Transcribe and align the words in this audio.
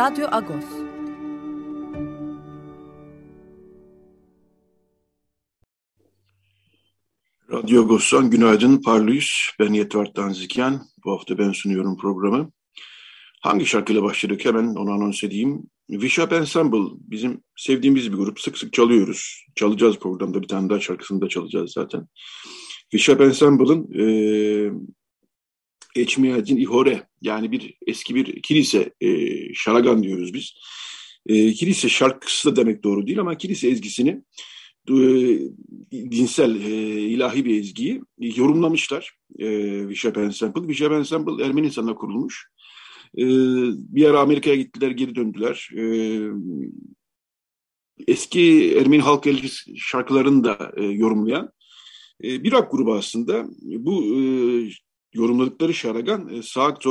Radyo 0.00 0.26
Agos. 0.30 0.64
Radyo 7.50 7.82
Agos'tan 7.82 8.30
günaydın 8.30 8.82
parlıyız. 8.82 9.30
Ben 9.58 9.72
Yetvart 9.72 10.14
Tanziken. 10.14 10.80
Bu 11.04 11.12
hafta 11.12 11.38
ben 11.38 11.52
sunuyorum 11.52 11.96
programı. 11.96 12.50
Hangi 13.42 13.66
şarkıyla 13.66 14.02
başladık 14.02 14.44
hemen 14.44 14.74
onu 14.74 14.92
anons 14.92 15.24
edeyim. 15.24 15.62
Vishap 15.90 16.32
Ensemble 16.32 16.96
bizim 17.00 17.42
sevdiğimiz 17.56 18.12
bir 18.12 18.16
grup. 18.16 18.40
Sık 18.40 18.58
sık 18.58 18.72
çalıyoruz. 18.72 19.44
Çalacağız 19.54 19.98
programda 19.98 20.42
bir 20.42 20.48
tane 20.48 20.70
daha 20.70 20.80
şarkısını 20.80 21.20
da 21.20 21.28
çalacağız 21.28 21.72
zaten. 21.72 22.06
Vishap 22.94 23.20
Ensemble'ın 23.20 23.92
e, 23.98 24.04
Eçmiyacin 25.96 26.56
İhore 26.56 27.08
yani 27.22 27.52
bir 27.52 27.74
eski 27.86 28.14
bir 28.14 28.42
kilise 28.42 28.94
e, 29.00 29.08
şaragan 29.54 30.02
diyoruz 30.02 30.34
biz. 30.34 30.54
E, 31.26 31.52
kilise 31.52 31.88
şarkısı 31.88 32.50
da 32.50 32.56
demek 32.56 32.84
doğru 32.84 33.06
değil 33.06 33.20
ama 33.20 33.36
kilise 33.36 33.68
ezgisini 33.68 34.22
e, 34.88 34.94
dinsel 35.92 36.54
e, 36.56 37.00
ilahi 37.00 37.44
bir 37.44 37.60
ezgiyi 37.60 38.02
yorumlamışlar. 38.18 39.12
E, 39.40 39.48
Bishop 39.88 40.18
Ensemble. 40.18 40.68
Bishop 40.68 40.92
Ensemble 40.92 41.44
Ermenistan'da 41.44 41.94
kurulmuş. 41.94 42.50
E, 43.18 43.24
bir 43.94 44.04
ara 44.04 44.20
Amerika'ya 44.20 44.56
gittiler, 44.56 44.90
geri 44.90 45.14
döndüler. 45.14 45.70
E, 45.76 45.84
eski 48.06 48.74
Ermeni 48.76 49.02
halk 49.02 49.26
el 49.26 49.50
şarkılarını 49.76 50.44
da 50.44 50.72
e, 50.76 50.84
yorumlayan 50.84 51.52
e, 52.24 52.44
bir 52.44 52.52
rock 52.52 52.70
grubu 52.70 52.94
aslında. 52.94 53.46
Bu 53.60 54.04
e, 54.04 54.20
yorumladıkları 55.14 55.74
şaragan 55.74 56.28
e, 56.28 56.42
Saak 56.42 56.82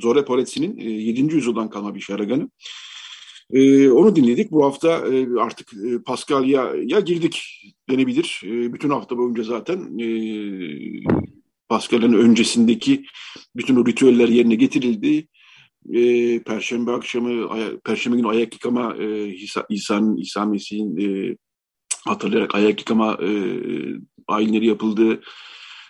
Zoreporetsi'nin 0.00 0.78
e, 0.78 0.90
7. 0.90 1.34
yüzyıldan 1.34 1.70
kalma 1.70 1.94
bir 1.94 2.00
şaraganı. 2.00 2.50
E, 3.52 3.90
onu 3.90 4.16
dinledik. 4.16 4.50
Bu 4.50 4.64
hafta 4.64 4.88
e, 4.88 5.40
artık 5.40 5.74
e, 5.74 6.02
Paskalya'ya 6.02 7.00
girdik 7.00 7.42
denebilir. 7.90 8.42
E, 8.44 8.72
bütün 8.72 8.90
hafta 8.90 9.18
boyunca 9.18 9.42
zaten 9.42 9.98
e, 9.98 10.08
Paskalya'nın 11.68 12.18
öncesindeki 12.18 13.04
bütün 13.56 13.76
o 13.76 13.86
ritüeller 13.86 14.28
yerine 14.28 14.54
getirildi. 14.54 15.28
E, 15.94 16.42
Perşembe 16.42 16.90
akşamı, 16.92 17.48
Perşembe 17.84 18.16
günü 18.16 18.28
ayak 18.28 18.54
yıkama 18.54 18.96
e, 18.96 19.28
İsa, 19.28 19.66
İsa'nın, 19.68 20.16
İsa 20.16 20.46
Mesih'in 20.46 20.96
e, 20.96 21.36
hatırlayarak 22.04 22.54
ayak 22.54 22.78
yıkama 22.78 23.18
e, 23.22 23.30
ayinleri 24.28 24.66
yapıldı 24.66 25.20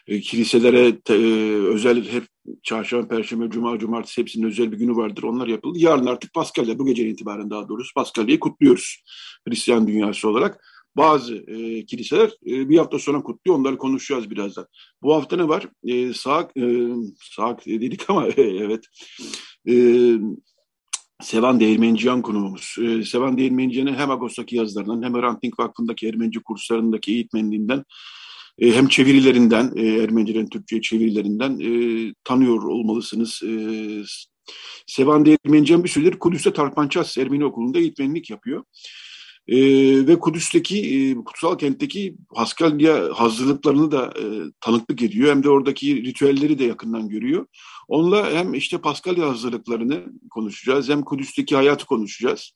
e, 0.07 0.21
kiliselere 0.21 0.99
e, 1.11 1.15
özel 1.55 2.09
hep 2.09 2.25
çarşamba, 2.63 3.09
perşembe, 3.09 3.51
cuma, 3.51 3.79
cumartesi 3.79 4.21
hepsinin 4.21 4.47
özel 4.47 4.73
bir 4.73 4.79
günü 4.79 4.97
vardır. 4.97 5.23
Onlar 5.23 5.49
yapıldı. 5.49 5.79
Yarın 5.81 6.07
artık 6.07 6.35
Paskalya, 6.35 6.79
bu 6.79 6.87
gece 6.87 7.09
itibaren 7.09 7.51
daha 7.51 7.69
doğrusu 7.69 7.95
Paskalya'yı 7.95 8.41
kutluyoruz 8.41 9.03
Hristiyan 9.49 9.87
dünyası 9.87 10.29
olarak. 10.29 10.65
Bazı 10.97 11.35
e, 11.35 11.87
kiliseler 11.87 12.31
e, 12.47 12.69
bir 12.69 12.79
hafta 12.79 12.99
sonra 12.99 13.23
kutluyor. 13.23 13.59
Onları 13.59 13.79
konuşacağız 13.79 14.31
birazdan. 14.31 14.67
Bu 15.03 15.15
hafta 15.15 15.37
ne 15.37 15.49
var? 15.49 15.69
E, 15.85 16.13
saak, 16.13 16.57
e, 16.57 16.89
saak 17.21 17.67
dedik 17.67 18.11
ama 18.11 18.27
evet. 18.37 18.85
E, 19.69 19.75
Sevan 21.23 21.61
Değirmenciyan 21.61 22.23
konuğumuz. 22.23 22.77
Ee, 22.83 23.03
Sevan 23.03 23.39
Değirmenciyan'ın 23.39 23.95
hem 23.95 24.11
Agos'taki 24.11 24.57
yazılarından 24.57 25.03
hem 25.03 25.15
Hrant 25.15 25.43
Dink 25.43 25.59
Vakfı'ndaki 25.59 26.09
Ermenici 26.09 26.41
kurslarındaki 26.41 27.13
eğitmenliğinden 27.13 27.85
e, 28.59 28.73
hem 28.73 28.89
çevirilerinden, 28.89 29.73
e, 29.77 29.87
Ermenilerin 29.87 30.49
Türkçe 30.49 30.81
çevirilerinden 30.81 31.59
e, 31.61 31.71
tanıyor 32.25 32.63
olmalısınız. 32.63 33.43
E, 33.43 33.53
Sevan 34.87 35.25
Değirmenciyan 35.25 35.85
bir 35.85 35.89
süredir 35.89 36.19
Kudüs'te 36.19 36.53
Tarpanças 36.53 37.19
Ermeni 37.19 37.45
Okulu'nda 37.45 37.79
eğitmenlik 37.79 38.31
yapıyor. 38.31 38.65
E, 39.49 39.57
ve 40.07 40.19
Kudüs'teki, 40.19 40.79
e, 40.79 41.15
kutsal 41.15 41.59
kentteki 41.59 42.17
Haskalya 42.35 43.09
hazırlıklarını 43.15 43.91
da 43.91 44.13
e, 44.19 44.25
tanıklık 44.61 45.03
ediyor. 45.03 45.31
Hem 45.31 45.43
de 45.43 45.51
oradaki 45.51 46.05
ritüelleri 46.05 46.59
de 46.59 46.65
yakından 46.65 47.09
görüyor. 47.09 47.47
Onunla 47.89 48.31
hem 48.33 48.55
işte 48.55 48.79
Paskalya 48.79 49.29
hazırlıklarını 49.29 50.05
konuşacağız, 50.31 50.89
hem 50.89 51.03
Kudüs'teki 51.03 51.57
hayatı 51.57 51.87
konuşacağız. 51.87 52.53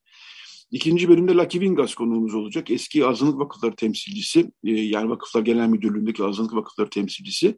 İkinci 0.70 1.08
bölümde 1.08 1.34
Lucky 1.34 1.64
Vingas 1.64 1.94
konuğumuz 1.94 2.34
olacak. 2.34 2.70
Eski 2.70 3.06
azınlık 3.06 3.38
vakıfları 3.38 3.76
temsilcisi, 3.76 4.50
e, 4.64 4.70
yani 4.70 5.10
Vakıflar 5.10 5.42
Genel 5.42 5.68
Müdürlüğü'ndeki 5.68 6.24
azınlık 6.24 6.54
vakıfları 6.54 6.90
temsilcisi. 6.90 7.56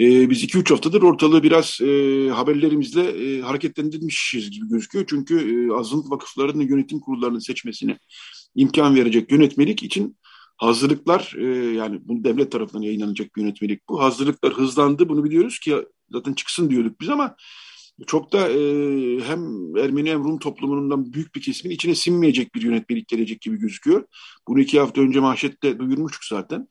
E, 0.00 0.30
biz 0.30 0.42
iki 0.42 0.58
üç 0.58 0.70
haftadır 0.70 1.02
ortalığı 1.02 1.42
biraz 1.42 1.78
e, 1.80 2.28
haberlerimizle 2.30 3.02
e, 3.02 3.40
hareketlendirmişiz 3.40 4.50
gibi 4.50 4.68
gözüküyor. 4.68 5.04
Çünkü 5.08 5.34
e, 5.36 5.72
azınlık 5.72 6.10
vakıflarının 6.10 6.68
yönetim 6.68 7.00
kurullarının 7.00 7.38
seçmesine 7.38 7.98
imkan 8.54 8.94
verecek 8.94 9.32
yönetmelik 9.32 9.82
için 9.82 10.16
hazırlıklar, 10.56 11.34
yani 11.74 12.00
bu 12.02 12.24
devlet 12.24 12.52
tarafından 12.52 12.82
yayınlanacak 12.82 13.36
bir 13.36 13.42
yönetmelik 13.42 13.88
bu. 13.88 14.02
Hazırlıklar 14.02 14.52
hızlandı, 14.52 15.08
bunu 15.08 15.24
biliyoruz 15.24 15.58
ki 15.58 15.76
zaten 16.10 16.32
çıksın 16.32 16.70
diyorduk 16.70 17.00
biz 17.00 17.08
ama 17.08 17.36
çok 18.06 18.32
da 18.32 18.48
e, 18.48 18.60
hem 19.20 19.40
Ermeni 19.76 20.10
hem 20.10 20.24
Rum 20.24 20.38
toplumundan 20.38 21.12
büyük 21.12 21.34
bir 21.34 21.40
kesimin 21.40 21.74
içine 21.74 21.94
sinmeyecek 21.94 22.54
bir 22.54 22.62
yönetmelik 22.62 23.08
gelecek 23.08 23.40
gibi 23.40 23.56
gözüküyor. 23.58 24.04
Bunu 24.48 24.60
iki 24.60 24.80
hafta 24.80 25.00
önce 25.00 25.20
manşette 25.20 25.78
duyurmuştuk 25.78 26.24
zaten. 26.24 26.68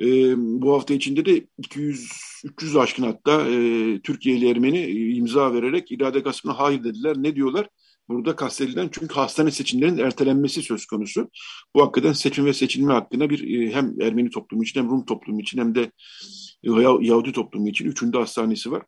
E, 0.00 0.34
bu 0.36 0.74
hafta 0.74 0.94
içinde 0.94 1.24
de 1.26 1.46
200-300 1.60 2.80
aşkın 2.80 3.02
hatta 3.02 3.46
e, 3.48 4.00
Türkiye'li 4.00 4.50
Ermeni 4.50 4.78
e, 4.78 5.10
imza 5.10 5.54
vererek 5.54 5.92
irade 5.92 6.20
gasmına 6.20 6.58
hayır 6.58 6.84
dediler. 6.84 7.16
Ne 7.18 7.36
diyorlar? 7.36 7.68
Burada 8.08 8.36
kastedilen 8.36 8.88
çünkü 8.92 9.14
hastane 9.14 9.50
seçimlerinin 9.50 9.98
ertelenmesi 9.98 10.62
söz 10.62 10.86
konusu. 10.86 11.30
Bu 11.74 11.82
hakikaten 11.82 12.12
seçim 12.12 12.46
ve 12.46 12.52
seçilme 12.52 12.92
hakkında 12.92 13.30
bir 13.30 13.60
e, 13.60 13.74
hem 13.74 14.00
Ermeni 14.00 14.30
toplumu 14.30 14.62
için 14.62 14.80
hem 14.80 14.90
Rum 14.90 15.04
toplumu 15.04 15.40
için 15.40 15.58
hem 15.58 15.74
de 15.74 15.90
Yahudi 17.00 17.32
toplumu 17.32 17.68
için 17.68 17.86
üçünde 17.86 18.18
hastanesi 18.18 18.70
var 18.70 18.82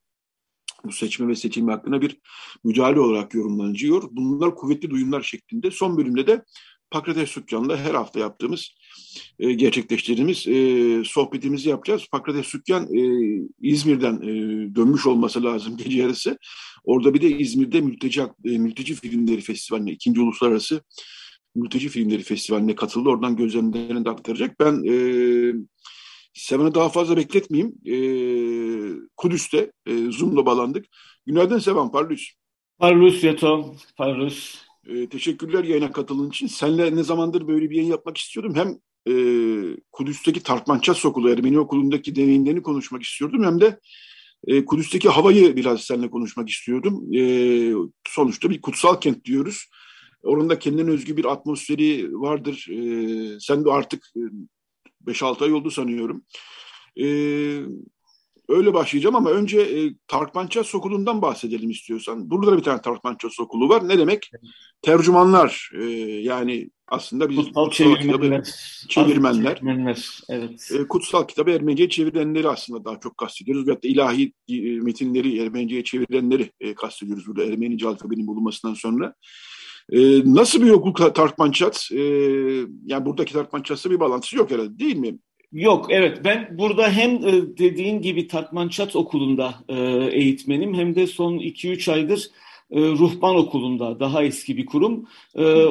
bu 0.85 0.93
seçme 0.93 1.29
ve 1.29 1.35
seçilme 1.35 1.73
hakkında 1.73 2.03
bir 2.03 2.17
müdahale 2.65 3.01
olarak 3.01 3.35
yorumlanıyor. 3.35 4.03
Bunlar 4.11 4.55
kuvvetli 4.55 4.91
duyumlar 4.91 5.23
şeklinde. 5.23 5.71
Son 5.71 5.97
bölümde 5.97 6.27
de 6.27 6.45
Pakrates 6.91 7.31
Sükkan'la 7.31 7.77
her 7.77 7.95
hafta 7.95 8.21
yaptığımız, 8.21 8.75
e, 9.39 9.53
gerçekleştirdiğimiz 9.53 10.49
e, 10.49 11.03
sohbetimizi 11.05 11.69
yapacağız. 11.69 12.07
Pakrates 12.13 12.47
Sükkan 12.47 12.95
e, 12.95 13.01
İzmir'den 13.61 14.15
e, 14.23 14.75
dönmüş 14.75 15.07
olması 15.07 15.45
lazım 15.45 15.77
gece 15.77 15.99
yarısı. 15.99 16.39
Orada 16.85 17.15
bir 17.15 17.21
de 17.21 17.39
İzmir'de 17.39 17.81
Mülteci, 17.81 18.23
e, 18.45 18.59
Mülteci 18.59 18.95
Filmleri 18.95 19.41
Festivali'ne, 19.41 19.93
ikinci 19.93 20.21
uluslararası 20.21 20.83
Mülteci 21.55 21.89
Filmleri 21.89 22.23
Festivali'ne 22.23 22.75
katıldı. 22.75 23.09
Oradan 23.09 23.37
gözlemlerini 23.37 24.05
de 24.05 24.11
aktaracak. 24.11 24.61
Ben 24.61 24.85
e, 24.85 24.95
Sevan'ı 26.35 26.75
daha 26.75 26.89
fazla 26.89 27.17
bekletmeyeyim. 27.17 27.75
E, 27.87 27.97
Kudüs'te 29.17 29.73
e, 29.87 30.11
Zoom'la 30.11 30.47
bağlandık. 30.47 30.87
Günaydın 31.27 31.59
Sevan, 31.59 31.93
Parlus. 31.93 32.33
Parlus 32.79 33.25
Yato, 33.25 33.75
Parlus. 33.97 34.55
E, 34.87 35.09
teşekkürler 35.09 35.65
yayına 35.65 35.93
katıldığın 35.93 36.29
için. 36.29 36.47
Seninle 36.47 36.97
ne 36.97 37.03
zamandır 37.03 37.49
böyle 37.49 37.71
bir 37.71 37.77
yayın 37.77 37.91
yapmak 37.91 38.17
istiyordum. 38.17 38.55
Hem 38.55 38.79
e, 39.09 39.15
Kudüs'teki 39.93 40.43
Tartmanças 40.43 41.05
Okulu, 41.05 41.31
Ermeni 41.31 41.59
Okulu'ndaki 41.59 42.17
deneyimlerini 42.17 42.63
konuşmak 42.63 43.03
istiyordum. 43.03 43.45
Hem 43.45 43.61
de 43.61 43.81
e, 44.47 44.65
Kudüs'teki 44.65 45.09
havayı 45.09 45.57
biraz 45.57 45.81
seninle 45.81 46.11
konuşmak 46.11 46.49
istiyordum. 46.49 47.15
E, 47.15 47.23
sonuçta 48.09 48.51
bir 48.51 48.61
kutsal 48.61 49.01
kent 49.01 49.25
diyoruz. 49.25 49.71
Orada 50.23 50.59
kendine 50.59 50.91
özgü 50.91 51.17
bir 51.17 51.25
atmosferi 51.25 52.13
vardır. 52.13 52.67
E, 52.71 53.41
sen 53.41 53.65
de 53.65 53.71
artık 53.71 54.07
e, 54.17 54.21
5-6 55.07 55.45
ay 55.45 55.53
oldu 55.53 55.71
sanıyorum. 55.71 56.25
E, 56.97 57.07
öyle 58.51 58.75
başlayacağım 58.75 59.17
ama 59.17 59.31
önce 59.31 59.61
e, 59.61 59.95
Tarkmanças 60.09 60.75
Okulu'ndan 60.75 61.23
bahsedelim 61.23 61.71
istiyorsan. 61.71 62.31
Burada 62.31 62.53
da 62.53 62.57
bir 62.57 62.63
tane 62.63 62.81
Tarkmanças 62.81 63.41
Okulu 63.41 63.69
var. 63.69 63.89
Ne 63.89 63.99
demek? 63.99 64.31
Tercümanlar 64.83 65.71
e, 65.75 65.85
yani 66.23 66.71
aslında 66.89 67.31
biz 67.31 67.37
kutsal, 67.37 67.65
kutsal 67.65 67.71
çevirmenler, 67.71 68.45
çevirmenler, 68.89 69.57
çevirmenler 69.57 70.21
evet. 70.29 70.71
E, 70.75 70.89
kutsal 70.89 71.27
kitabı 71.27 71.51
Ermenice'ye 71.51 71.89
çevirenleri 71.89 72.49
aslında 72.49 72.85
daha 72.85 73.01
çok 73.01 73.19
kastediyoruz. 73.19 73.67
Veyahut 73.67 73.85
da 73.85 73.89
ilahi 73.89 74.33
e, 74.49 74.61
metinleri 74.61 75.39
Ermenice'ye 75.39 75.85
çevirenleri 75.85 76.51
e, 76.61 76.75
kastediyoruz 76.75 77.27
burada 77.27 77.45
Ermenice 77.45 77.89
alfabenin 77.89 78.27
bulunmasından 78.27 78.75
sonra. 78.75 79.15
E, 79.93 79.99
nasıl 80.25 80.63
bir 80.63 80.71
okul 80.71 80.93
Tarkmançat? 80.93 81.89
E, 81.93 82.01
yani 82.87 83.07
buradaki 83.07 83.33
Tarkmançat'sa 83.33 83.91
bir 83.91 84.01
bağlantısı 84.01 84.37
yok 84.37 84.51
herhalde 84.51 84.79
değil 84.79 84.97
mi? 84.97 85.19
Yok 85.53 85.87
evet 85.91 86.19
ben 86.25 86.59
burada 86.59 86.91
hem 86.91 87.11
e, 87.11 87.59
dediğin 87.59 88.03
gibi 88.03 88.29
Tarkmançat 88.29 88.97
okulunda 88.97 89.55
e, 89.69 89.77
eğitmenim 90.13 90.75
hem 90.75 90.95
de 90.95 91.07
son 91.07 91.39
2-3 91.39 91.93
aydır 91.93 92.31
e, 92.71 92.81
Ruhban 92.81 93.37
Okulu'nda 93.37 94.01
daha 94.01 94.25
eski 94.25 94.57
bir 94.57 94.67
kurum. 94.67 95.05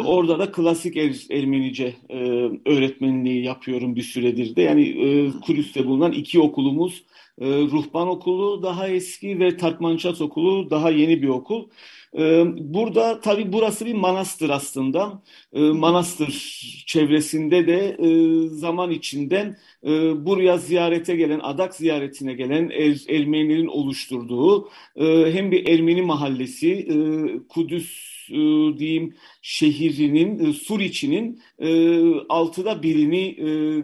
Orada 0.05 0.39
da 0.39 0.51
klasik 0.51 0.97
er, 0.97 1.15
Ermenice 1.31 1.95
öğretmenliği 2.65 3.43
yapıyorum 3.43 3.95
bir 3.95 4.01
süredir 4.01 4.55
de. 4.55 4.61
Yani 4.61 4.95
Kudüs'te 5.45 5.85
bulunan 5.85 6.11
iki 6.11 6.39
okulumuz 6.39 7.03
Ruhban 7.41 8.07
Okulu 8.07 8.63
daha 8.63 8.87
eski 8.87 9.39
ve 9.39 9.57
Tarkmançat 9.57 10.21
Okulu 10.21 10.69
daha 10.69 10.89
yeni 10.89 11.21
bir 11.21 11.27
okul. 11.27 11.69
Ee, 12.17 12.43
burada 12.57 13.21
tabii 13.21 13.53
burası 13.53 13.85
bir 13.85 13.93
manastır 13.93 14.49
aslında. 14.49 15.21
Ee, 15.53 15.59
manastır 15.59 16.29
çevresinde 16.87 17.67
de 17.67 17.97
e, 17.99 18.47
zaman 18.49 18.91
içinde 18.91 19.55
e, 19.83 19.89
buraya 20.25 20.57
ziyarete 20.57 21.15
gelen, 21.15 21.39
adak 21.39 21.75
ziyaretine 21.75 22.33
gelen 22.33 22.69
er, 22.69 23.15
Ermenilerin 23.15 23.67
oluşturduğu 23.67 24.69
e, 24.95 25.33
hem 25.33 25.51
bir 25.51 25.67
Ermeni 25.67 26.01
mahallesi, 26.01 26.87
Kudüs 27.49 28.09
diyeyim 28.77 29.15
şehrinin, 29.41 30.51
Suriçi'nin 30.51 31.41
altıda 32.29 32.83
birini 32.83 33.37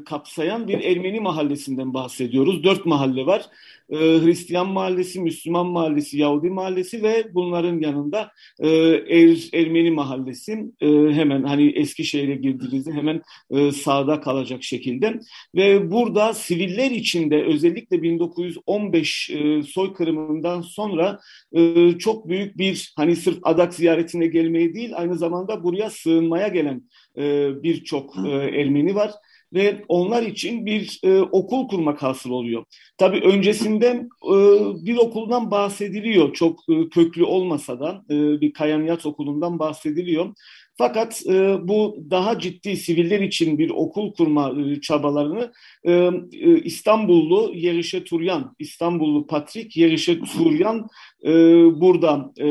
kapsayan 0.05 0.67
bir 0.67 0.79
Ermeni 0.83 1.19
mahallesinden 1.19 1.93
bahsediyoruz. 1.93 2.63
Dört 2.63 2.85
mahalle 2.85 3.25
var 3.25 3.49
e, 3.89 3.97
Hristiyan 3.97 4.67
mahallesi, 4.67 5.21
Müslüman 5.21 5.67
mahallesi, 5.67 6.17
Yahudi 6.17 6.49
mahallesi 6.49 7.03
ve 7.03 7.33
bunların 7.33 7.79
yanında 7.79 8.31
e, 8.59 8.69
er, 8.69 9.49
Ermeni 9.53 9.91
mahallesi 9.91 10.65
e, 10.81 10.87
hemen 10.89 11.43
hani 11.43 11.69
Eskişehir'e 11.69 12.35
girdiğinizde 12.35 12.91
hemen 12.91 13.21
e, 13.49 13.71
sağda 13.71 14.21
kalacak 14.21 14.63
şekilde. 14.63 15.19
Ve 15.55 15.91
burada 15.91 16.33
siviller 16.33 16.91
içinde 16.91 17.43
özellikle 17.43 18.01
1915 18.01 19.29
e, 19.29 19.63
soykırımından 19.63 20.61
sonra 20.61 21.19
e, 21.53 21.91
çok 21.97 22.29
büyük 22.29 22.57
bir 22.57 22.93
hani 22.95 23.15
sırf 23.15 23.37
adak 23.43 23.73
ziyaretine 23.73 24.27
gelmeye 24.27 24.73
değil 24.73 24.91
aynı 24.95 25.17
zamanda 25.17 25.63
buraya 25.63 25.89
sığınmaya 25.89 26.47
gelen 26.47 26.81
e, 27.17 27.49
birçok 27.63 28.17
e, 28.17 28.29
Ermeni 28.29 28.95
var 28.95 29.11
ve 29.53 29.85
onlar 29.87 30.23
için 30.23 30.65
bir 30.65 30.99
e, 31.03 31.21
okul 31.21 31.67
kurmak 31.67 32.03
hasıl 32.03 32.29
oluyor. 32.29 32.65
Tabii 32.97 33.19
öncesinden 33.19 34.09
e, 34.23 34.35
bir 34.85 34.97
okuldan 34.97 35.51
bahsediliyor 35.51 36.33
çok 36.33 36.59
e, 36.69 36.89
köklü 36.89 37.23
olmasa 37.23 37.79
da 37.79 38.03
e, 38.09 38.41
bir 38.41 38.53
Kayaniyat 38.53 39.05
okulundan 39.05 39.59
bahsediliyor. 39.59 40.33
Fakat 40.77 41.21
e, 41.27 41.67
bu 41.67 42.05
daha 42.09 42.39
ciddi 42.39 42.77
siviller 42.77 43.19
için 43.19 43.57
bir 43.57 43.69
okul 43.69 44.13
kurma 44.13 44.53
e, 44.61 44.81
çabalarını 44.81 45.51
e, 45.83 45.91
e, 45.91 46.59
İstanbullu 46.63 47.51
Yerişe 47.55 48.03
Turyan, 48.03 48.55
İstanbullu 48.59 49.27
Patrik 49.27 49.77
Yerişe 49.77 50.19
Turyan 50.19 50.87
e, 51.23 51.31
burada 51.81 52.33
e, 52.37 52.47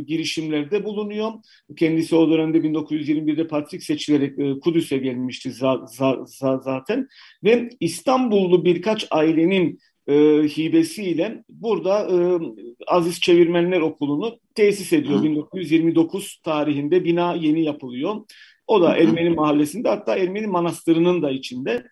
girişimlerde 0.00 0.84
bulunuyor. 0.84 1.32
Kendisi 1.76 2.16
o 2.16 2.30
dönemde 2.30 2.58
1921'de 2.58 3.46
Patrik 3.46 3.82
seçilerek 3.82 4.38
e, 4.38 4.60
Kudüs'e 4.60 4.98
gelmişti 4.98 5.52
za, 5.52 5.86
za, 5.86 6.16
za, 6.26 6.58
zaten 6.58 7.08
ve 7.44 7.68
İstanbullu 7.80 8.64
birkaç 8.64 9.06
ailenin 9.10 9.78
e, 10.06 10.14
hibesiyle 10.42 11.44
burada 11.48 12.08
e, 12.10 12.16
Aziz 12.86 13.20
Çevirmenler 13.20 13.80
Okulu'nu 13.80 14.38
tesis 14.54 14.92
ediyor. 14.92 15.18
Hı. 15.18 15.24
1929 15.24 16.40
tarihinde 16.44 17.04
bina 17.04 17.34
yeni 17.34 17.64
yapılıyor. 17.64 18.16
O 18.66 18.82
da 18.82 18.96
Ermeni 18.96 19.30
mahallesinde 19.30 19.88
hatta 19.88 20.16
Ermeni 20.16 20.46
manastırının 20.46 21.22
da 21.22 21.30
içinde. 21.30 21.86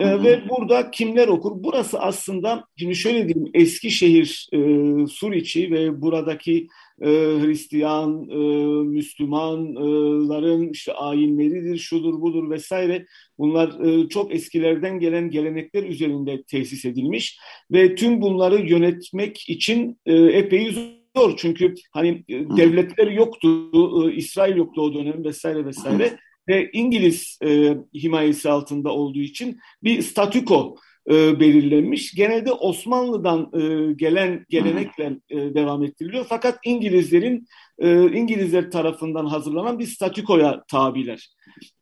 E, 0.00 0.22
ve 0.22 0.48
burada 0.48 0.90
kimler 0.90 1.28
okur? 1.28 1.52
Burası 1.54 2.00
aslında 2.00 2.64
şimdi 2.76 2.94
şöyle 2.94 3.28
diyeyim 3.28 3.50
Eskişehir 3.54 4.48
e, 4.52 4.58
Suriçi 5.06 5.70
ve 5.70 6.02
buradaki 6.02 6.66
e, 7.00 7.08
Hristiyan, 7.42 8.28
e, 8.30 8.36
Müslümanların 8.84 10.68
işte 10.68 10.92
ayinleridir, 10.92 11.78
şudur 11.78 12.20
budur 12.20 12.50
vesaire. 12.50 13.06
Bunlar 13.38 13.84
e, 13.84 14.08
çok 14.08 14.34
eskilerden 14.34 14.98
gelen 14.98 15.30
gelenekler 15.30 15.82
üzerinde 15.82 16.42
tesis 16.42 16.84
edilmiş 16.84 17.38
ve 17.70 17.94
tüm 17.94 18.20
bunları 18.22 18.66
yönetmek 18.68 19.48
için 19.48 19.98
e, 20.06 20.14
epey 20.14 20.72
zor. 21.16 21.36
Çünkü 21.36 21.74
hani 21.92 22.24
e, 22.28 22.34
devletler 22.56 23.10
yoktu, 23.10 23.70
e, 24.08 24.14
İsrail 24.14 24.56
yoktu 24.56 24.82
o 24.82 24.94
dönem 24.94 25.24
vesaire 25.24 25.66
vesaire 25.66 26.18
ve 26.48 26.70
İngiliz 26.72 27.38
e, 27.44 27.76
himayesi 27.94 28.50
altında 28.50 28.90
olduğu 28.90 29.20
için 29.20 29.60
bir 29.82 30.02
statüko 30.02 30.76
e, 31.10 31.40
belirlenmiş. 31.40 32.14
Genelde 32.14 32.52
Osmanlı'dan 32.52 33.50
e, 33.52 33.92
gelen 33.92 34.46
gelenekle 34.48 35.16
e, 35.30 35.36
devam 35.36 35.84
ettiriliyor. 35.84 36.26
Fakat 36.28 36.58
İngilizlerin 36.64 37.46
e, 37.78 38.12
İngilizler 38.12 38.70
tarafından 38.70 39.26
hazırlanan 39.26 39.78
bir 39.78 39.86
statükoya 39.86 40.62
tabiler. 40.68 41.30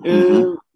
E, 0.05 0.13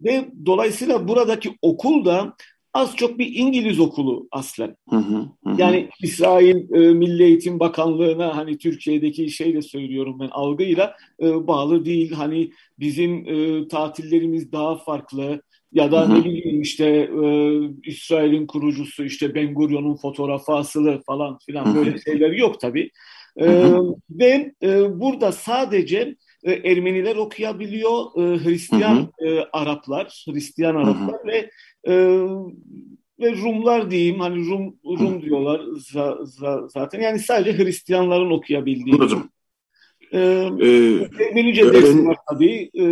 ve 0.01 0.25
dolayısıyla 0.45 1.07
buradaki 1.07 1.57
okul 1.61 2.05
da 2.05 2.35
az 2.75 2.95
çok 2.95 3.19
bir 3.19 3.35
İngiliz 3.35 3.79
okulu 3.79 4.27
aslen. 4.31 4.75
Hı 4.89 4.95
hı, 4.95 5.29
hı. 5.45 5.55
Yani 5.57 5.89
İsrail 6.01 6.73
e, 6.73 6.93
Milli 6.93 7.23
Eğitim 7.23 7.59
Bakanlığı'na 7.59 8.37
hani 8.37 8.57
Türkiye'deki 8.57 9.29
şeyle 9.29 9.61
söylüyorum 9.61 10.17
ben 10.19 10.29
algıyla 10.31 10.95
e, 11.21 11.47
bağlı 11.47 11.85
değil. 11.85 12.11
Hani 12.11 12.51
bizim 12.79 13.25
e, 13.27 13.67
tatillerimiz 13.67 14.51
daha 14.51 14.75
farklı 14.75 15.41
ya 15.73 15.91
da 15.91 16.07
ne 16.07 16.25
bileyim 16.25 16.61
işte 16.61 16.85
e, 17.23 17.59
İsrail'in 17.83 18.47
kurucusu 18.47 19.03
işte 19.03 19.35
Ben 19.35 19.53
Gurion'un 19.53 19.95
fotoğrafı 19.95 20.53
asılı 20.53 21.01
falan 21.05 21.37
filan 21.45 21.75
böyle 21.75 21.99
şeyler 21.99 22.31
yok 22.31 22.59
tabii. 22.59 22.89
E, 23.37 23.47
ve 24.09 24.53
e, 24.63 24.99
burada 24.99 25.31
sadece 25.31 26.15
e, 26.45 26.71
Ermeniler 26.71 27.15
okuyabiliyor, 27.15 28.05
e, 28.17 28.43
Hristiyan 28.43 29.09
E, 29.19 29.39
Araplar, 29.53 30.25
Hristiyan 30.29 30.75
Araplar 30.75 31.27
ve 31.27 31.49
e, 31.87 31.93
ve 33.19 33.31
Rumlar 33.31 33.91
diyeyim. 33.91 34.19
Hani 34.19 34.45
Rum 34.49 34.75
Rum 34.85 35.21
diyorlar 35.21 35.61
za, 35.91 36.17
za, 36.23 36.67
zaten. 36.67 37.01
Yani 37.01 37.19
sadece 37.19 37.63
Hristiyanların 37.63 38.31
okuyabildiği. 38.31 38.95
Anladım. 38.95 39.29
Ee, 40.13 40.19
Ermenice 41.19 41.61
ee, 41.61 41.73
dersi 41.73 42.05
var 42.05 42.17
tabii. 42.29 42.69
E, 42.73 42.83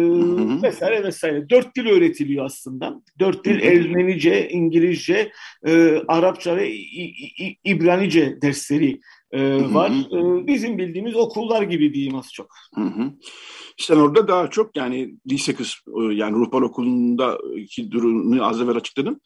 vesaire 0.64 1.04
vesaire. 1.04 1.50
Dört 1.50 1.76
dil 1.76 1.88
öğretiliyor 1.88 2.46
aslında. 2.46 3.02
Dört 3.20 3.46
dil 3.46 3.62
Ermenice, 3.62 4.50
İngilizce, 4.50 5.32
e, 5.68 5.98
Arapça 6.08 6.58
ve 6.58 6.72
İ, 6.72 7.04
İ, 7.44 7.58
İbranice 7.66 8.42
dersleri 8.42 9.00
e, 9.34 9.74
var. 9.74 9.92
E, 9.92 10.48
bizim 10.48 10.78
bildiğimiz 10.78 11.16
okullar 11.16 11.62
gibi 11.62 11.94
diyeyim 11.94 12.16
az 12.16 12.34
çok. 12.34 12.48
Hı 12.76 12.82
hı. 12.82 13.12
Sen 13.78 13.96
orada 13.96 14.28
daha 14.28 14.50
çok 14.50 14.78
yani 14.78 15.16
lise 15.32 15.56
kısmı 15.56 16.14
e, 16.14 16.16
yani 16.16 16.36
ruhban 16.36 16.64
okulunda 16.64 17.38
ki 17.70 17.92
durumu 17.92 18.44
az 18.44 18.62
evvel 18.62 18.76
açıkladın. 18.76 19.22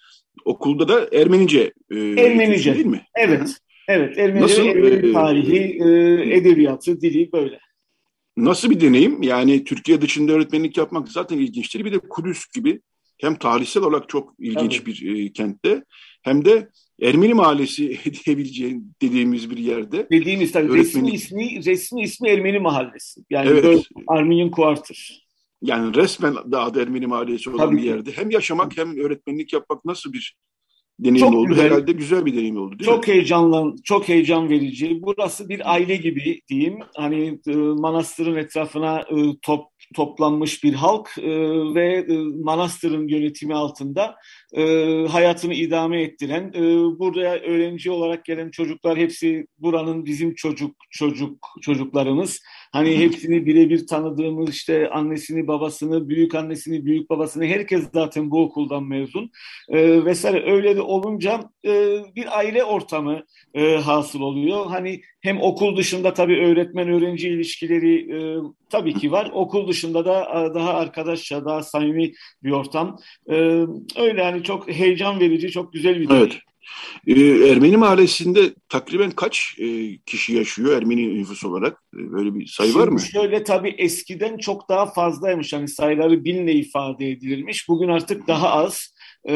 Okulda 0.45 0.87
da 0.87 1.17
Ermenice 1.17 1.73
e, 1.91 1.95
Ermenice 1.99 2.75
değil 2.75 2.85
mi? 2.85 3.05
Evet. 3.15 3.39
Hı-hı. 3.39 3.53
Evet, 3.87 4.17
Ermenice, 4.17 4.43
Nasıl, 4.43 4.65
Ermeni 4.65 5.09
e, 5.09 5.13
tarihi, 5.13 5.79
e, 5.83 6.37
edebiyatı, 6.37 7.01
dili 7.01 7.31
böyle. 7.31 7.59
Nasıl 8.37 8.69
bir 8.69 8.81
deneyim? 8.81 9.23
Yani 9.23 9.63
Türkiye 9.63 10.01
dışında 10.01 10.31
öğretmenlik 10.33 10.77
yapmak 10.77 11.09
zaten 11.09 11.37
ilginçtir. 11.37 11.85
Bir 11.85 11.91
de 11.91 11.99
Kudüs 11.99 12.47
gibi 12.55 12.81
hem 13.21 13.35
tarihsel 13.35 13.83
olarak 13.83 14.09
çok 14.09 14.33
ilginç 14.39 14.79
Tabii. 14.79 14.91
bir 14.91 15.25
e, 15.25 15.31
kentte 15.31 15.83
hem 16.27 16.45
de 16.45 16.69
Ermeni 17.01 17.33
mahallesi 17.33 17.99
diyebileceğin 18.25 18.93
dediğimiz 19.01 19.49
bir 19.49 19.57
yerde. 19.57 20.07
Dediğimiz 20.11 20.51
tabii 20.51 20.71
öğretmenlik... 20.71 21.13
resmi 21.13 21.45
ismi 21.45 21.65
resmi 21.65 22.01
ismi 22.01 22.29
Ermeni 22.29 22.59
mahallesi. 22.59 23.21
Yani 23.29 23.49
evet. 23.49 23.87
Armenian 24.07 24.51
Quarter. 24.51 25.27
Yani 25.61 25.95
resmen 25.95 26.35
daha 26.51 26.73
da 26.73 26.81
Ermeni 26.81 27.07
mahallesi 27.07 27.49
olan 27.49 27.57
tabii. 27.57 27.77
bir 27.77 27.83
yerde. 27.83 28.11
Hem 28.11 28.29
yaşamak 28.31 28.77
hem 28.77 28.97
öğretmenlik 28.97 29.53
yapmak 29.53 29.85
nasıl 29.85 30.13
bir 30.13 30.37
deneyim 30.99 31.27
çok 31.27 31.35
oldu. 31.35 31.47
Güzel. 31.47 31.65
Herhalde 31.65 31.91
güzel 31.91 32.25
bir 32.25 32.33
deneyim 32.33 32.57
oldu. 32.57 32.79
Değil 32.79 32.91
çok 32.91 33.07
mi? 33.07 33.13
heyecanlan, 33.13 33.75
çok 33.83 34.09
heyecan 34.09 34.49
verici. 34.49 35.01
Burası 35.01 35.49
bir 35.49 35.73
aile 35.73 35.95
gibi 35.95 36.41
diyeyim. 36.49 36.79
Hani 36.95 37.39
e, 37.47 37.55
manastırın 37.55 38.35
etrafına 38.35 38.99
e, 38.99 39.15
top 39.41 39.65
toplanmış 39.95 40.63
bir 40.63 40.73
halk 40.73 41.09
e, 41.17 41.29
ve 41.75 42.05
e, 42.09 42.17
manastırın 42.43 43.07
yönetimi 43.07 43.55
altında 43.55 44.15
e, 44.53 44.63
hayatını 45.07 45.53
idame 45.53 46.01
ettiren, 46.01 46.51
e, 46.55 46.61
buraya 46.99 47.33
öğrenci 47.33 47.91
olarak 47.91 48.25
gelen 48.25 48.51
çocuklar 48.51 48.97
hepsi 48.97 49.47
buranın 49.59 50.05
bizim 50.05 50.35
çocuk 50.35 50.75
çocuk 50.91 51.47
çocuklarımız. 51.61 52.41
Hani 52.71 52.97
hepsini 52.97 53.45
birebir 53.45 53.87
tanıdığımız 53.87 54.49
işte 54.49 54.89
annesini, 54.89 55.47
babasını, 55.47 56.09
büyük 56.09 56.35
annesini, 56.35 56.85
büyük 56.85 57.09
babasını 57.09 57.45
herkes 57.45 57.83
zaten 57.93 58.31
bu 58.31 58.41
okuldan 58.41 58.83
mezun 58.83 59.31
e, 59.69 60.05
vesaire. 60.05 60.51
Öyle 60.51 60.75
de 60.75 60.81
olunca 60.81 61.39
e, 61.65 61.99
bir 62.15 62.37
aile 62.37 62.63
ortamı 62.63 63.23
e, 63.53 63.75
hasıl 63.75 64.21
oluyor. 64.21 64.65
Hani 64.65 65.01
hem 65.21 65.41
okul 65.41 65.77
dışında 65.77 66.13
tabii 66.13 66.45
öğretmen 66.45 66.89
öğrenci 66.89 67.29
ilişkileri 67.29 68.15
e, 68.15 68.37
tabii 68.69 68.93
ki 68.93 69.11
var. 69.11 69.31
Okul 69.33 69.67
dışında 69.67 70.05
da 70.05 70.23
e, 70.23 70.53
daha 70.53 70.73
arkadaşça, 70.73 71.45
daha 71.45 71.63
samimi 71.63 72.11
bir 72.43 72.51
ortam. 72.51 72.97
E, 73.29 73.35
öyle 73.97 74.23
yani 74.37 74.43
çok 74.43 74.71
heyecan 74.71 75.19
verici, 75.19 75.51
çok 75.51 75.73
güzel 75.73 75.99
bir 75.99 76.09
Evet. 76.09 76.37
Ee, 77.07 77.49
Ermeni 77.51 77.77
mahallesinde 77.77 78.53
takriben 78.69 79.11
kaç 79.11 79.55
e, 79.59 79.97
kişi 79.97 80.33
yaşıyor 80.33 80.77
Ermeni 80.77 81.19
nüfus 81.19 81.43
olarak? 81.43 81.83
E, 81.95 82.11
böyle 82.11 82.35
bir 82.35 82.45
sayı 82.45 82.71
Şimdi 82.71 82.83
var 82.83 82.87
mı? 82.87 82.99
Şöyle 82.99 83.43
tabii 83.43 83.75
eskiden 83.77 84.37
çok 84.37 84.69
daha 84.69 84.85
fazlaymış. 84.85 85.53
Hani 85.53 85.67
sayıları 85.67 86.25
binle 86.25 86.53
ifade 86.53 87.11
edilirmiş. 87.11 87.69
Bugün 87.69 87.87
artık 87.87 88.27
daha 88.27 88.49
az. 88.49 88.93
Ee, 89.29 89.33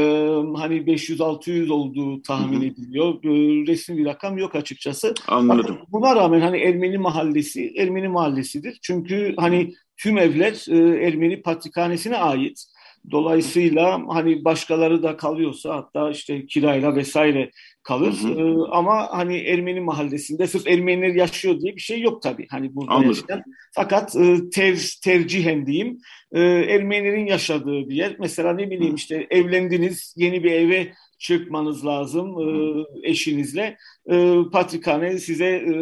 hani 0.56 0.88
500-600 0.88 1.72
olduğu 1.72 2.22
tahmin 2.22 2.62
ediliyor. 2.62 3.24
Ee, 3.24 3.68
resmi 3.68 3.98
bir 3.98 4.06
rakam 4.06 4.38
yok 4.38 4.56
açıkçası. 4.56 5.14
Anladım. 5.28 5.78
Buna 5.90 6.16
rağmen 6.16 6.42
hani 6.42 6.58
Ermeni 6.58 6.98
mahallesi 6.98 7.74
Ermeni 7.78 8.08
mahallesidir. 8.08 8.78
Çünkü 8.82 9.34
hani 9.38 9.74
tüm 9.98 10.18
evler 10.18 10.66
e, 10.70 11.08
Ermeni 11.08 11.42
patrikhanesine 11.42 12.18
ait. 12.18 12.66
Dolayısıyla 13.12 14.02
hani 14.08 14.46
başkaları 14.46 15.04
da 15.04 15.18
kalıyorsa 15.18 15.76
hatta 15.76 16.10
işte 16.10 16.46
kirayla 16.46 16.96
vesaire 16.96 17.52
kalır. 17.84 18.14
Hı 18.22 18.28
hı. 18.28 18.40
Ee, 18.40 18.72
ama 18.72 19.08
hani 19.12 19.38
Ermeni 19.38 19.80
mahallesinde 19.82 20.48
sırf 20.48 20.68
Ermeniler 20.68 21.16
yaşıyor 21.16 21.60
diye 21.60 21.76
bir 21.76 21.82
şey 21.82 22.02
yok 22.02 22.22
tabii. 22.22 22.48
Hani 22.50 22.76
burada 22.76 22.92
Anladım. 22.92 23.10
yaşayan. 23.10 23.44
Fakat 23.76 24.16
e, 24.16 24.50
ter, 24.50 24.98
tercihen 25.04 25.66
diyeyim 25.66 25.98
e, 26.32 26.42
Ermenilerin 26.42 27.26
yaşadığı 27.26 27.90
bir 27.90 27.96
yer. 27.96 28.16
Mesela 28.20 28.54
ne 28.54 28.72
bileyim 28.72 28.96
işte 28.96 29.28
evlendiniz 29.30 30.14
yeni 30.18 30.44
bir 30.44 30.52
eve 30.52 30.94
çıkmanız 31.20 31.86
lazım 31.86 32.36
e, 32.40 33.10
eşinizle. 33.10 33.78
E, 34.12 34.36
patrikhane 34.52 35.18
size 35.20 35.46
e, 35.46 35.74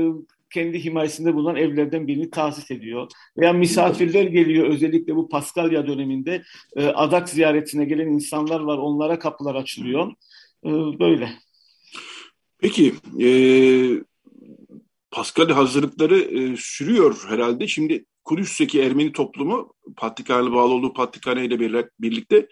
kendi 0.50 0.86
himayesinde 0.86 1.36
bulunan 1.36 1.56
evlerden 1.56 2.08
birini 2.08 2.29
tahsis 2.29 2.72
ediyor. 2.72 3.12
Veya 3.38 3.53
misafirler 3.53 4.24
geliyor 4.24 4.68
özellikle 4.68 5.15
bu 5.15 5.29
Paskalya 5.29 5.88
döneminde 5.88 6.44
e, 6.75 6.86
adak 6.86 7.29
ziyaretine 7.29 7.86
gelen 7.86 8.08
insanlar 8.08 8.60
var 8.60 8.77
onlara 8.77 9.20
kapılar 9.20 9.56
açılıyor. 9.56 10.12
E, 10.65 10.70
böyle. 11.00 11.29
Peki 12.58 12.94
e, 13.22 13.29
Paskalya 15.12 15.58
hazırlıkları 15.58 16.20
e, 16.20 16.56
sürüyor 16.58 17.25
herhalde. 17.29 17.68
Şimdi 17.68 18.06
Kudüs'teki 18.24 18.82
Ermeni 18.82 19.12
toplumu 19.12 19.74
Patrikhane'ye 19.98 20.51
bağlı 20.51 20.74
olduğu 20.74 20.94
Patrikhane 20.94 21.46
ile 21.46 21.89
birlikte 22.00 22.48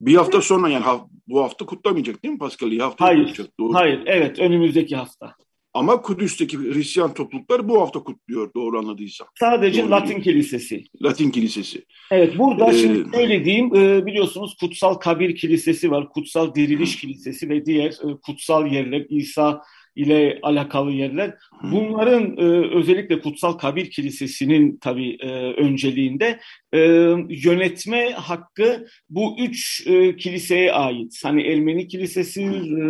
bir 0.00 0.14
hafta 0.14 0.40
sonra 0.40 0.68
yani 0.68 0.84
bu 1.26 1.42
hafta 1.42 1.66
kutlamayacak 1.66 2.22
değil 2.22 2.32
mi 2.32 2.38
Paskalya'yı? 2.38 2.82
Haftaya 2.82 3.08
Hayır, 3.08 3.26
kutlayacak. 3.26 3.60
Doğru. 3.60 3.74
Hayır, 3.74 4.02
evet 4.06 4.38
önümüzdeki 4.38 4.96
hafta. 4.96 5.34
Ama 5.76 6.02
Kudüs'teki 6.02 6.58
Hristiyan 6.58 7.14
topluluklar 7.14 7.68
bu 7.68 7.80
hafta 7.80 8.02
kutluyor 8.02 8.54
doğru 8.54 8.78
anladıysam. 8.78 9.28
Sadece 9.40 9.82
Doğru. 9.82 9.90
Latin 9.90 10.20
Kilisesi. 10.20 10.84
Latin 11.02 11.30
Kilisesi. 11.30 11.84
Evet 12.10 12.38
burada 12.38 12.70
Ee, 12.72 12.78
şimdi 12.78 13.16
şöyle 13.16 13.44
diyeyim 13.44 13.74
e, 13.76 14.06
biliyorsunuz 14.06 14.56
Kutsal 14.60 14.94
Kabir 14.94 15.36
Kilisesi 15.36 15.90
var, 15.90 16.08
Kutsal 16.08 16.54
Diriliş 16.54 16.96
Kilisesi 16.96 17.48
ve 17.48 17.66
diğer 17.66 17.90
e, 17.90 18.16
kutsal 18.22 18.66
yerler 18.72 19.06
İsa 19.08 19.62
ile 19.96 20.38
alakalı 20.42 20.92
yerler. 20.92 21.34
Bunların 21.62 22.36
e, 22.36 22.76
özellikle 22.76 23.20
Kutsal 23.20 23.52
Kabir 23.52 23.90
Kilisesi'nin 23.90 24.78
tabii 24.80 25.16
e, 25.20 25.28
önceliğinde 25.52 26.40
e, 26.72 26.80
yönetme 27.28 28.10
hakkı 28.10 28.86
bu 29.10 29.36
üç 29.38 29.86
e, 29.86 30.16
kiliseye 30.16 30.72
ait. 30.72 31.20
Hani 31.24 31.42
Ermeni 31.42 31.88
Kilisesi, 31.88 32.42
e, 32.42 32.84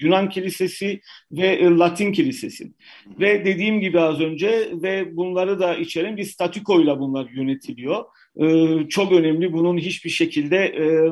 Yunan 0.00 0.28
Kilisesi 0.28 1.00
ve 1.32 1.46
e, 1.46 1.64
Latin 1.64 2.12
Kilisesi. 2.12 2.72
Ve 3.20 3.44
dediğim 3.44 3.80
gibi 3.80 4.00
az 4.00 4.20
önce 4.20 4.68
ve 4.72 5.16
bunları 5.16 5.60
da 5.60 5.76
içeren 5.76 6.16
bir 6.16 6.24
statükoyla 6.24 7.00
bunlar 7.00 7.30
yönetiliyor. 7.30 8.04
Ee, 8.40 8.88
çok 8.88 9.12
önemli. 9.12 9.52
Bunun 9.52 9.78
hiçbir 9.78 10.10
şekilde 10.10 10.56
e, 10.56 11.10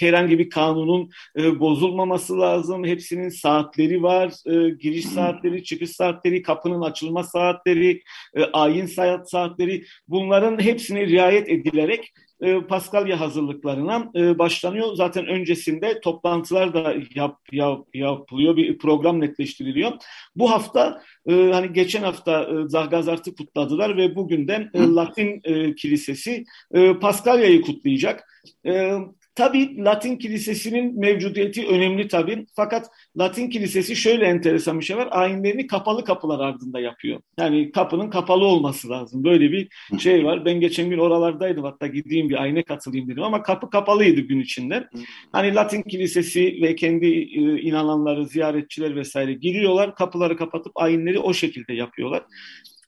herhangi 0.00 0.38
bir 0.38 0.50
kanunun 0.50 1.10
e, 1.38 1.60
bozulmaması 1.60 2.40
lazım. 2.40 2.84
Hepsinin 2.84 3.28
saatleri 3.28 4.02
var. 4.02 4.31
E, 4.46 4.70
giriş 4.80 5.06
saatleri, 5.06 5.64
çıkış 5.64 5.90
saatleri, 5.90 6.42
kapının 6.42 6.82
açılma 6.82 7.24
saatleri, 7.24 8.02
e, 8.34 8.44
ayin 8.44 8.86
saat 8.86 9.30
saatleri. 9.30 9.84
Bunların 10.08 10.62
hepsine 10.62 11.06
riayet 11.06 11.48
edilerek 11.48 12.12
e, 12.42 12.60
Paskalya 12.60 13.20
hazırlıklarına 13.20 14.10
e, 14.16 14.38
başlanıyor. 14.38 14.94
Zaten 14.94 15.26
öncesinde 15.26 16.00
toplantılar 16.00 16.74
da 16.74 16.94
yap, 17.14 17.38
yap, 17.52 17.86
yapılıyor. 17.94 18.56
Bir 18.56 18.78
program 18.78 19.20
netleştiriliyor. 19.20 19.92
Bu 20.36 20.50
hafta 20.50 21.02
e, 21.28 21.32
hani 21.34 21.72
geçen 21.72 22.02
hafta 22.02 22.42
e, 22.42 22.68
Zahgazart'ı 22.68 23.34
kutladılar 23.34 23.96
ve 23.96 24.16
bugün 24.16 24.48
de 24.48 24.70
e, 24.74 24.80
Latin 24.80 25.40
e, 25.44 25.74
Kilisesi 25.74 26.44
e, 26.74 26.94
Paskalya'yı 26.94 27.62
kutlayacak. 27.62 28.24
E, 28.66 28.92
Tabii 29.34 29.84
Latin 29.84 30.16
Kilisesi'nin 30.16 31.00
mevcudiyeti 31.00 31.66
önemli 31.66 32.08
tabii. 32.08 32.46
Fakat 32.56 32.86
Latin 33.18 33.50
Kilisesi 33.50 33.96
şöyle 33.96 34.24
enteresan 34.24 34.80
bir 34.80 34.84
şey 34.84 34.96
var. 34.96 35.08
Ayinlerini 35.10 35.66
kapalı 35.66 36.04
kapılar 36.04 36.40
ardında 36.40 36.80
yapıyor. 36.80 37.20
Yani 37.38 37.72
kapının 37.72 38.10
kapalı 38.10 38.44
olması 38.44 38.90
lazım. 38.90 39.24
Böyle 39.24 39.52
bir 39.52 39.68
şey 39.98 40.24
var. 40.24 40.44
Ben 40.44 40.60
geçen 40.60 40.90
gün 40.90 40.98
oralardaydım. 40.98 41.64
Hatta 41.64 41.86
gideyim 41.86 42.28
bir 42.28 42.42
ayine 42.42 42.62
katılayım 42.62 43.08
dedim 43.08 43.22
ama 43.22 43.42
kapı 43.42 43.70
kapalıydı 43.70 44.20
gün 44.20 44.40
içinde. 44.40 44.88
Hani 45.32 45.54
Latin 45.54 45.82
Kilisesi 45.82 46.58
ve 46.62 46.74
kendi 46.76 47.06
e, 47.06 47.60
inananları, 47.60 48.26
ziyaretçiler 48.26 48.96
vesaire 48.96 49.32
giriyorlar. 49.32 49.94
Kapıları 49.94 50.36
kapatıp 50.36 50.72
ayinleri 50.74 51.18
o 51.18 51.34
şekilde 51.34 51.72
yapıyorlar. 51.74 52.22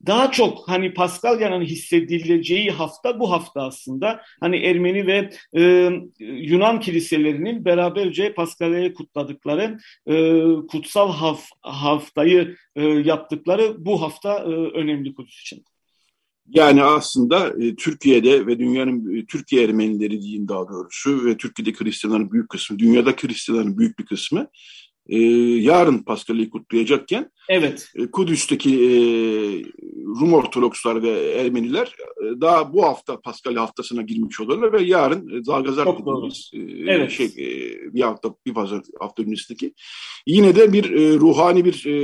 Daha 0.07 0.31
çok 0.31 0.69
hani 0.69 0.95
Paskalya'nın 0.95 1.65
hissedileceği 1.65 2.71
hafta 2.71 3.21
bu 3.21 3.31
hafta 3.31 3.63
aslında. 3.63 4.21
Hani 4.41 4.57
Ermeni 4.57 5.07
ve 5.07 5.31
e, 5.57 5.91
Yunan 6.19 6.81
kiliselerinin 6.81 7.65
beraberce 7.65 8.35
Paskalya'yı 8.35 8.95
kutladıkları 8.95 9.79
e, 10.07 10.43
kutsal 10.69 11.13
haf, 11.13 11.49
haftayı 11.63 12.57
e, 12.77 12.83
yaptıkları 12.85 13.85
bu 13.85 14.03
hafta 14.03 14.39
e, 14.39 14.51
önemli 14.51 15.15
Kudüs 15.15 15.41
için. 15.41 15.65
Yani 16.49 16.83
aslında 16.83 17.65
e, 17.65 17.77
Türkiye'de 17.77 18.47
ve 18.47 18.59
dünyanın 18.59 19.17
e, 19.17 19.27
Türkiye 19.27 19.65
Ermenileri 19.65 20.23
diyeyim 20.23 20.49
daha 20.49 20.69
doğrusu 20.69 21.27
ve 21.27 21.37
Türkiye'de 21.37 21.73
Hristiyanların 21.79 22.33
büyük 22.33 22.49
kısmı, 22.49 22.79
dünyada 22.79 23.11
Hristiyanların 23.11 23.79
büyük 23.79 23.99
bir 23.99 24.07
kısmı 24.07 24.49
e, 25.09 25.19
yarın 25.61 25.99
Paskalya'yı 25.99 26.51
kutlayacakken 26.51 27.31
Evet. 27.49 27.93
e, 27.97 28.07
Kudüs'teki 28.07 28.71
e, 28.71 28.89
Rum 30.21 30.33
Ortodokslar 30.35 31.03
ve 31.03 31.33
Ermeniler 31.33 31.87
e, 32.23 32.41
daha 32.41 32.73
bu 32.73 32.85
hafta 32.85 33.21
Paskalya 33.21 33.63
haftasına 33.63 34.03
girmiş 34.03 34.41
oluyorlar 34.41 34.73
ve 34.73 34.83
yarın 34.83 35.29
e, 35.29 35.47
doğru. 35.47 35.65
dediğimiz 35.67 36.51
e, 36.55 36.93
Evet. 36.93 37.11
şey 37.11 37.27
e, 37.27 37.49
bir 37.95 38.01
hafta 38.01 38.35
bir 38.47 38.55
pazar 38.55 38.83
hafta 39.01 39.23
öncesindeki 39.23 39.75
yine 40.27 40.57
de 40.57 40.73
bir 40.73 40.91
e, 40.91 41.15
ruhani 41.19 41.65
bir 41.65 41.87
e, 41.87 41.95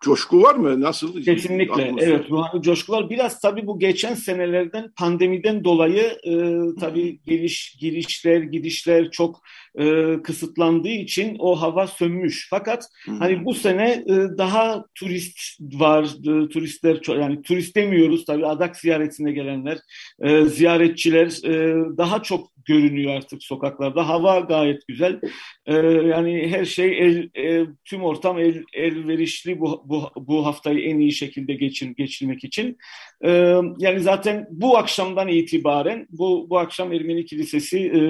coşku 0.00 0.42
var 0.42 0.54
mı? 0.54 0.80
Nasıl? 0.80 1.22
Kesinlikle. 1.22 1.84
Atmosfer? 1.84 2.08
Evet, 2.08 2.30
ruhani 2.30 2.62
coşkular 2.62 3.10
biraz 3.10 3.40
tabii 3.40 3.66
bu 3.66 3.78
geçen 3.78 4.14
senelerden 4.14 4.92
pandemiden 4.96 5.64
dolayı 5.64 6.18
e, 6.24 6.32
tabii 6.80 7.20
geliş 7.26 7.76
girişler, 7.80 8.40
gidişler 8.40 9.10
çok 9.10 9.40
e, 9.78 10.16
kısıtlandığı 10.22 10.88
için 10.88 11.36
o 11.38 11.60
hava 11.60 11.86
sönmüş. 11.86 12.46
Fakat 12.50 12.84
Hı 13.04 13.12
hani 13.12 13.44
bu 13.44 13.54
sene 13.54 14.04
e, 14.06 14.38
daha 14.38 14.84
turist 14.94 15.38
var, 15.60 16.04
e, 16.04 16.48
turistler 16.48 17.00
çok 17.00 17.16
yani 17.16 17.42
turist 17.42 17.76
demiyoruz 17.76 18.24
tabii 18.24 18.46
adak 18.46 18.76
ziyaretine 18.76 19.32
gelenler, 19.32 19.78
e, 20.22 20.44
ziyaretçiler 20.44 21.26
e, 21.44 21.74
daha 21.96 22.22
çok 22.22 22.50
görünüyor 22.68 23.14
artık 23.14 23.42
sokaklarda. 23.42 24.08
Hava 24.08 24.40
gayet 24.40 24.88
güzel. 24.88 25.20
E, 25.66 25.74
yani 25.86 26.48
her 26.50 26.64
şey 26.64 26.98
el, 26.98 27.30
e, 27.36 27.66
tüm 27.84 28.02
ortam 28.02 28.38
el, 28.38 28.64
elverişli 28.72 29.60
bu, 29.60 29.82
bu, 29.84 30.10
bu 30.16 30.46
haftayı 30.46 30.80
en 30.80 30.98
iyi 30.98 31.12
şekilde 31.12 31.54
geçir, 31.54 31.86
geçirmek 31.96 32.44
için. 32.44 32.76
E, 33.24 33.30
yani 33.78 34.00
zaten 34.00 34.46
bu 34.50 34.78
akşamdan 34.78 35.28
itibaren 35.28 36.06
bu, 36.10 36.46
bu 36.50 36.58
akşam 36.58 36.92
Ermeni 36.92 37.24
Kilisesi 37.24 37.78
e, 37.78 38.00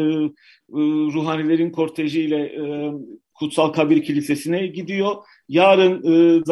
e, 0.73 0.81
ruhanilerin 1.13 1.71
kortejiyle 1.71 2.37
e, 2.37 2.93
Kutsal 3.35 3.73
Kabir 3.73 4.03
Kilisesi'ne 4.03 4.67
gidiyor. 4.67 5.17
Yarın 5.49 6.03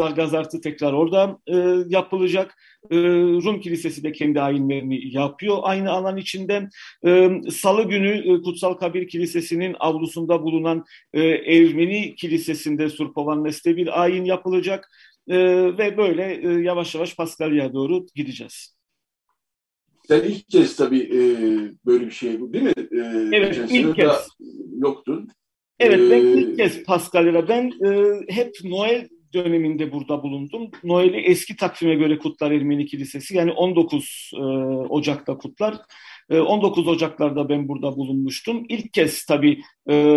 e, 0.06 0.10
Gazartı 0.14 0.60
tekrar 0.60 0.92
orada 0.92 1.38
e, 1.46 1.56
yapılacak. 1.88 2.54
E, 2.90 2.96
Rum 3.44 3.60
Kilisesi 3.60 4.04
de 4.04 4.12
kendi 4.12 4.40
ayinlerini 4.40 5.16
yapıyor 5.16 5.58
aynı 5.62 5.90
alan 5.90 6.16
içinde. 6.16 6.68
E, 7.06 7.30
Salı 7.50 7.82
günü 7.88 8.34
e, 8.34 8.42
Kutsal 8.42 8.74
Kabir 8.74 9.08
Kilisesi'nin 9.08 9.76
avlusunda 9.80 10.42
bulunan 10.42 10.84
e, 11.14 11.22
Ermeni 11.22 12.14
Kilisesi'nde 12.14 12.88
Surpovannes'te 12.88 13.76
bir 13.76 14.02
ayin 14.02 14.24
yapılacak. 14.24 14.88
E, 15.28 15.38
ve 15.78 15.96
böyle 15.96 16.34
e, 16.42 16.62
yavaş 16.62 16.94
yavaş 16.94 17.16
Paskalya'ya 17.16 17.72
doğru 17.72 18.06
gideceğiz. 18.14 18.75
Sen 20.08 20.20
ilk 20.20 20.48
kez 20.48 20.76
tabii 20.76 21.00
e, 21.00 21.20
böyle 21.86 22.06
bir 22.06 22.10
şey 22.10 22.40
bu 22.40 22.52
değil 22.52 22.64
mi? 22.64 22.72
E, 22.76 22.98
evet 23.32 23.60
ilk 23.70 23.96
kez. 23.96 24.28
Yoktun. 24.78 25.28
Evet 25.78 26.00
ben 26.10 26.24
ee, 26.24 26.32
ilk 26.32 26.56
kez 26.56 26.84
Paskalya'da 26.84 27.48
ben 27.48 27.72
e, 27.84 28.20
hep 28.28 28.54
Noel 28.64 29.08
döneminde 29.34 29.92
burada 29.92 30.22
bulundum. 30.22 30.70
Noel'i 30.84 31.16
eski 31.16 31.56
takvime 31.56 31.94
göre 31.94 32.18
kutlar 32.18 32.50
Ermeni 32.50 32.86
Kilisesi. 32.86 33.36
Yani 33.36 33.52
19 33.52 34.30
e, 34.34 34.38
Ocak'ta 34.88 35.38
kutlar. 35.38 35.76
E, 36.30 36.40
19 36.40 36.88
Ocak'larda 36.88 37.48
ben 37.48 37.68
burada 37.68 37.96
bulunmuştum. 37.96 38.64
İlk 38.68 38.92
kez 38.92 39.24
tabii 39.24 39.60
e, 39.90 40.16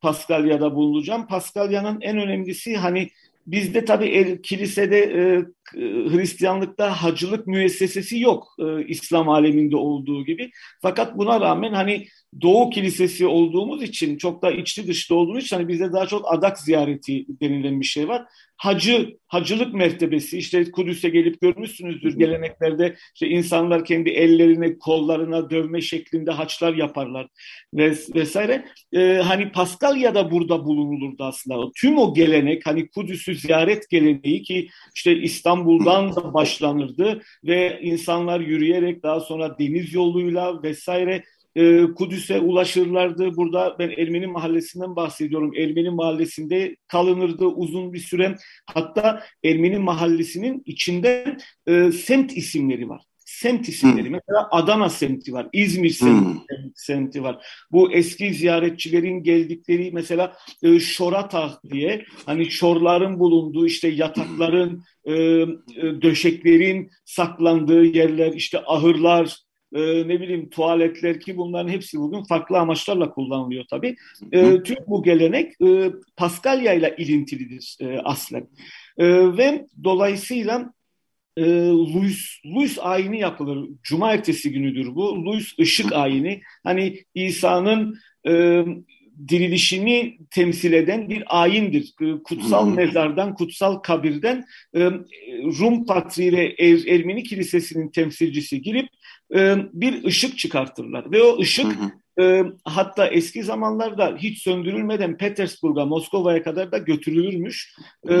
Paskalya'da 0.00 0.74
bulunacağım. 0.74 1.26
Paskalya'nın 1.26 2.00
en 2.00 2.18
önemlisi 2.18 2.76
hani 2.76 3.08
Bizde 3.46 3.84
tabii 3.84 4.06
el, 4.06 4.42
kilisede 4.42 4.98
e, 4.98 5.44
Hristiyanlıkta 5.72 7.02
hacılık 7.02 7.46
müessesesi 7.46 8.20
yok 8.20 8.46
e, 8.58 8.86
İslam 8.86 9.28
aleminde 9.28 9.76
olduğu 9.76 10.24
gibi. 10.24 10.50
Fakat 10.82 11.18
buna 11.18 11.40
rağmen 11.40 11.72
hani 11.72 12.06
Doğu 12.42 12.70
Kilisesi 12.70 13.26
olduğumuz 13.26 13.82
için 13.82 14.16
çok 14.16 14.42
da 14.42 14.50
içli 14.50 14.86
dışlı 14.86 15.16
olduğumuz 15.16 15.44
için 15.44 15.56
hani 15.56 15.68
bizde 15.68 15.92
daha 15.92 16.06
çok 16.06 16.32
adak 16.32 16.58
ziyareti 16.58 17.26
denilen 17.40 17.80
bir 17.80 17.86
şey 17.86 18.08
var 18.08 18.26
hacı, 18.56 19.16
hacılık 19.28 19.74
mertebesi 19.74 20.38
işte 20.38 20.70
Kudüs'e 20.70 21.08
gelip 21.08 21.40
görmüşsünüzdür 21.40 22.18
geleneklerde 22.18 22.96
işte 23.14 23.28
insanlar 23.28 23.84
kendi 23.84 24.10
ellerine, 24.10 24.78
kollarına 24.78 25.50
dövme 25.50 25.80
şeklinde 25.80 26.30
haçlar 26.30 26.74
yaparlar 26.74 27.26
ves 27.74 28.14
vesaire. 28.14 28.64
Ee, 28.92 29.20
hani 29.24 29.52
Paskalya 29.52 30.14
da 30.14 30.30
burada 30.30 30.64
bulunulurdu 30.64 31.24
aslında. 31.24 31.70
Tüm 31.76 31.98
o 31.98 32.14
gelenek 32.14 32.66
hani 32.66 32.88
Kudüs'ü 32.88 33.34
ziyaret 33.34 33.90
geleneği 33.90 34.42
ki 34.42 34.68
işte 34.94 35.16
İstanbul'dan 35.54 36.16
da 36.16 36.34
başlanırdı 36.34 37.22
ve 37.44 37.80
insanlar 37.82 38.40
yürüyerek 38.40 39.02
daha 39.02 39.20
sonra 39.20 39.58
deniz 39.58 39.94
yoluyla 39.94 40.62
vesaire 40.62 41.24
e, 41.56 41.84
Kudüs'e 41.84 42.40
ulaşırlardı. 42.40 43.36
Burada 43.36 43.76
ben 43.78 43.90
Ermeni 43.90 44.26
mahallesinden 44.26 44.96
bahsediyorum. 44.96 45.54
Ermeni 45.56 45.90
mahallesinde 45.90 46.76
kalınırdı 46.88 47.46
uzun 47.46 47.92
bir 47.92 47.98
süre. 47.98 48.36
Hatta 48.66 49.22
Ermeni 49.44 49.78
mahallesinin 49.78 50.62
içinde 50.66 51.36
e, 51.66 51.92
semt 51.92 52.36
isimleri 52.36 52.88
var 52.88 53.02
semt 53.24 53.68
isimleri. 53.68 54.06
Hmm. 54.06 54.12
Mesela 54.12 54.48
Adana 54.50 54.88
semti 54.88 55.32
var, 55.32 55.48
İzmir 55.52 55.90
semti, 55.90 56.28
hmm. 56.28 56.40
Semti 56.74 57.22
var. 57.22 57.46
Bu 57.72 57.92
eski 57.92 58.34
ziyaretçilerin 58.34 59.22
geldikleri 59.22 59.90
mesela 59.92 60.36
e, 60.62 60.80
Şorata 60.80 61.60
diye 61.70 62.04
hani 62.26 62.50
şorların 62.50 63.18
bulunduğu 63.18 63.66
işte 63.66 63.88
yatakların, 63.88 64.84
e, 65.04 65.12
e, 65.12 65.46
döşeklerin 66.02 66.90
saklandığı 67.04 67.84
yerler, 67.84 68.32
işte 68.32 68.58
ahırlar, 68.66 69.36
e, 69.74 70.08
ne 70.08 70.20
bileyim 70.20 70.50
tuvaletler 70.50 71.20
ki 71.20 71.36
bunların 71.36 71.68
hepsi 71.68 71.98
bugün 71.98 72.22
farklı 72.22 72.58
amaçlarla 72.58 73.10
kullanılıyor 73.10 73.64
tabii. 73.70 73.96
E, 74.32 74.62
tüm 74.62 74.76
bu 74.86 75.02
gelenek 75.02 75.52
e, 75.66 75.92
Paskalya 76.16 76.74
ile 76.74 76.94
ilintilidir 76.98 77.76
e, 77.80 77.98
aslen. 77.98 78.48
E, 78.98 79.06
ve 79.36 79.66
dolayısıyla 79.84 80.72
e, 81.36 81.44
Louis, 81.68 82.40
Louis 82.46 82.78
ayini 82.80 83.20
yapılır. 83.20 83.68
Cuma 83.82 84.12
ertesi 84.12 84.52
günüdür 84.52 84.94
bu. 84.94 85.24
Louis 85.24 85.58
ışık 85.60 85.92
ayini. 85.92 86.40
Hani 86.64 87.04
İsa'nın 87.14 87.98
e, 88.26 88.64
dirilişini 89.28 90.18
temsil 90.30 90.72
eden 90.72 91.08
bir 91.08 91.42
ayindir. 91.42 91.94
E, 92.00 92.22
kutsal 92.22 92.68
mezardan, 92.68 93.34
kutsal 93.34 93.74
kabirden 93.74 94.44
e, 94.74 94.90
Rum 95.60 95.86
Patriği 95.86 96.32
ve 96.32 96.54
er, 96.58 96.86
Ermeni 96.86 97.22
Kilisesi'nin 97.22 97.88
temsilcisi 97.88 98.62
girip 98.62 98.88
e, 99.34 99.56
bir 99.72 100.04
ışık 100.04 100.38
çıkartırlar. 100.38 101.12
Ve 101.12 101.22
o 101.22 101.40
ışık 101.40 101.66
E, 102.20 102.42
hatta 102.64 103.06
eski 103.06 103.42
zamanlarda 103.42 104.16
hiç 104.18 104.42
söndürülmeden 104.42 105.16
Petersburg'a, 105.16 105.86
Moskova'ya 105.86 106.42
kadar 106.42 106.72
da 106.72 106.78
götürülürmüş. 106.78 107.74
E, 108.10 108.14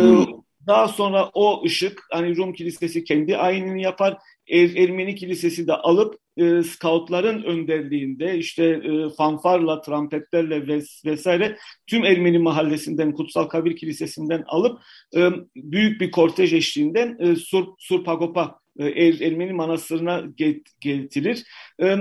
daha 0.66 0.88
sonra 0.88 1.30
o 1.34 1.64
ışık 1.64 2.02
hani 2.10 2.36
Rum 2.36 2.52
Kilisesi 2.52 3.04
kendi 3.04 3.36
ayinini 3.36 3.82
yapar. 3.82 4.18
Er, 4.48 4.76
Ermeni 4.76 5.14
Kilisesi 5.14 5.66
de 5.66 5.72
alıp 5.72 6.14
e, 6.36 6.62
scoutların 6.62 7.42
önderliğinde 7.42 8.38
işte 8.38 8.64
e, 8.64 9.10
fanfarla, 9.16 9.80
trompetlerle 9.80 10.66
ves 10.66 11.04
vesaire 11.04 11.56
tüm 11.86 12.04
Ermeni 12.04 12.38
mahallesinden, 12.38 13.12
Kutsal 13.12 13.44
Kabir 13.44 13.76
Kilisesi'nden 13.76 14.44
alıp 14.46 14.80
e, 15.16 15.30
büyük 15.56 16.00
bir 16.00 16.10
kortej 16.10 16.52
eşliğinde 16.52 17.16
e, 17.18 17.36
Sur, 17.36 17.66
Surpagop'a 17.78 18.58
e, 18.78 18.86
er, 18.86 19.20
Ermeni 19.20 19.52
manastırına 19.52 20.24
getirir. 20.80 21.44
E, 21.82 21.96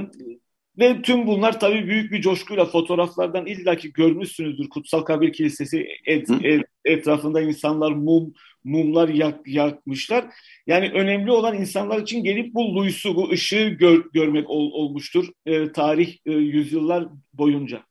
ve 0.79 1.01
tüm 1.01 1.27
bunlar 1.27 1.59
tabii 1.59 1.87
büyük 1.87 2.11
bir 2.11 2.21
coşkuyla 2.21 2.65
fotoğraflardan 2.65 3.45
illaki 3.45 3.93
görmüşsünüzdür. 3.93 4.69
Kutsal 4.69 5.01
Kabir 5.01 5.33
Kilisesi 5.33 5.87
et, 6.05 6.29
et, 6.43 6.65
etrafında 6.85 7.41
insanlar 7.41 7.91
mum 7.91 8.33
mumlar 8.63 9.09
yak, 9.09 9.47
yakmışlar. 9.47 10.25
Yani 10.67 10.91
önemli 10.91 11.31
olan 11.31 11.57
insanlar 11.57 12.01
için 12.01 12.23
gelip 12.23 12.53
bu 12.53 12.75
Louis'u, 12.75 13.15
bu 13.15 13.29
ışığı 13.29 13.67
gör, 13.67 14.03
görmek 14.13 14.49
ol, 14.49 14.71
olmuştur 14.71 15.27
e, 15.45 15.71
tarih 15.71 16.17
e, 16.25 16.31
yüzyıllar 16.31 17.07
boyunca. 17.33 17.83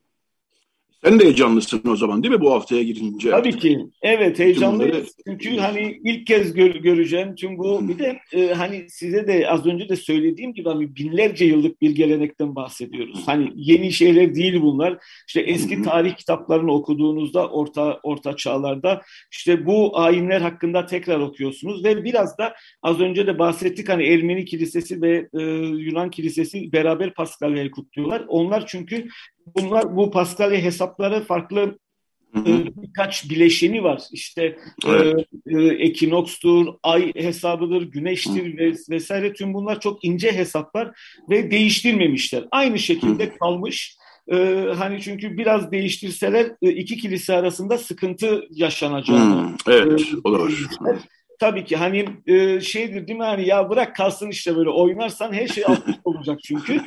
Sen 1.05 1.21
de 1.21 1.25
heyecanlısın 1.25 1.83
o 1.89 1.97
zaman 1.97 2.23
değil 2.23 2.35
mi 2.35 2.41
bu 2.41 2.53
haftaya 2.53 2.83
girince? 2.83 3.31
Tabii 3.31 3.59
ki. 3.59 3.87
Evet 4.03 4.39
heyecanlıyım. 4.39 4.93
Bunları... 4.93 5.07
Çünkü 5.27 5.57
hani 5.57 6.01
ilk 6.05 6.27
kez 6.27 6.55
gör, 6.55 6.75
göreceğim. 6.75 7.35
Çünkü 7.35 7.59
bu 7.59 7.89
bir 7.89 7.99
de 7.99 8.19
e, 8.33 8.55
hani 8.55 8.87
size 8.89 9.27
de 9.27 9.49
az 9.49 9.67
önce 9.67 9.89
de 9.89 9.97
söylediğim 9.97 10.55
gibi 10.55 10.69
hani 10.69 10.97
binlerce 10.97 11.45
yıllık 11.45 11.83
bir 11.83 11.91
gelenekten 11.91 12.55
bahsediyoruz. 12.55 13.23
Hani 13.27 13.53
yeni 13.55 13.93
şeyler 13.93 14.35
değil 14.35 14.63
bunlar. 14.63 14.99
İşte 15.29 15.41
eski 15.41 15.83
tarih 15.83 16.17
kitaplarını 16.17 16.73
okuduğunuzda 16.73 17.49
orta 17.49 18.01
orta 18.03 18.37
çağlarda 18.37 19.03
işte 19.33 19.67
bu 19.67 19.99
ayinler 19.99 20.41
hakkında 20.41 20.87
tekrar 20.87 21.21
okuyorsunuz 21.21 21.85
ve 21.85 22.05
biraz 22.05 22.39
da 22.39 22.55
az 22.83 23.01
önce 23.01 23.27
de 23.27 23.39
bahsettik 23.39 23.89
hani 23.89 24.05
Ermeni 24.05 24.45
Kilisesi 24.45 25.03
ve 25.03 25.29
e, 25.39 25.43
Yunan 25.77 26.11
Kilisesi 26.11 26.73
beraber 26.73 27.15
Paskalya'yı 27.15 27.71
kutluyorlar. 27.71 28.25
Onlar 28.29 28.65
çünkü 28.67 29.09
bunlar 29.47 29.97
bu 29.97 30.11
Paskalya 30.11 30.61
hesapları 30.61 31.25
farklı 31.25 31.79
hı. 32.35 32.65
birkaç 32.77 33.31
bileşeni 33.31 33.83
var. 33.83 34.03
İşte 34.13 34.43
e, 34.45 34.57
evet. 34.89 35.27
e, 35.47 35.63
e, 35.63 35.67
ekinokstur, 35.67 36.67
ay 36.83 37.13
hesabıdır, 37.15 37.83
güneştir 37.83 38.59
ve 38.59 38.73
vesaire 38.91 39.33
tüm 39.33 39.55
bunlar 39.55 39.81
çok 39.81 40.05
ince 40.05 40.33
hesaplar 40.33 40.91
ve 41.31 41.51
değiştirmemişler. 41.51 42.45
Aynı 42.51 42.79
şekilde 42.79 43.35
kalmış. 43.35 43.97
E, 44.33 44.67
hani 44.77 45.01
çünkü 45.01 45.39
biraz 45.39 45.73
değiştirseler 45.73 46.47
e, 46.63 46.71
iki 46.71 46.97
kilise 46.97 47.35
arasında 47.35 47.79
sıkıntı 47.79 48.45
yaşanacağını. 48.51 49.57
Evet, 49.69 50.01
e, 50.01 50.29
olur. 50.29 50.67
Tabii 51.41 51.65
ki 51.65 51.77
hani 51.77 52.09
e, 52.27 52.61
şeydir 52.61 53.07
değil 53.07 53.19
mi 53.19 53.25
hani 53.25 53.49
ya 53.49 53.71
bırak 53.71 53.97
kalsın 53.97 54.31
işte 54.31 54.57
böyle 54.57 54.71
oynarsan 54.71 55.33
her 55.33 55.49
şey 55.49 55.65
alt 55.69 55.83
olacak 56.05 56.39
çünkü. 56.45 56.81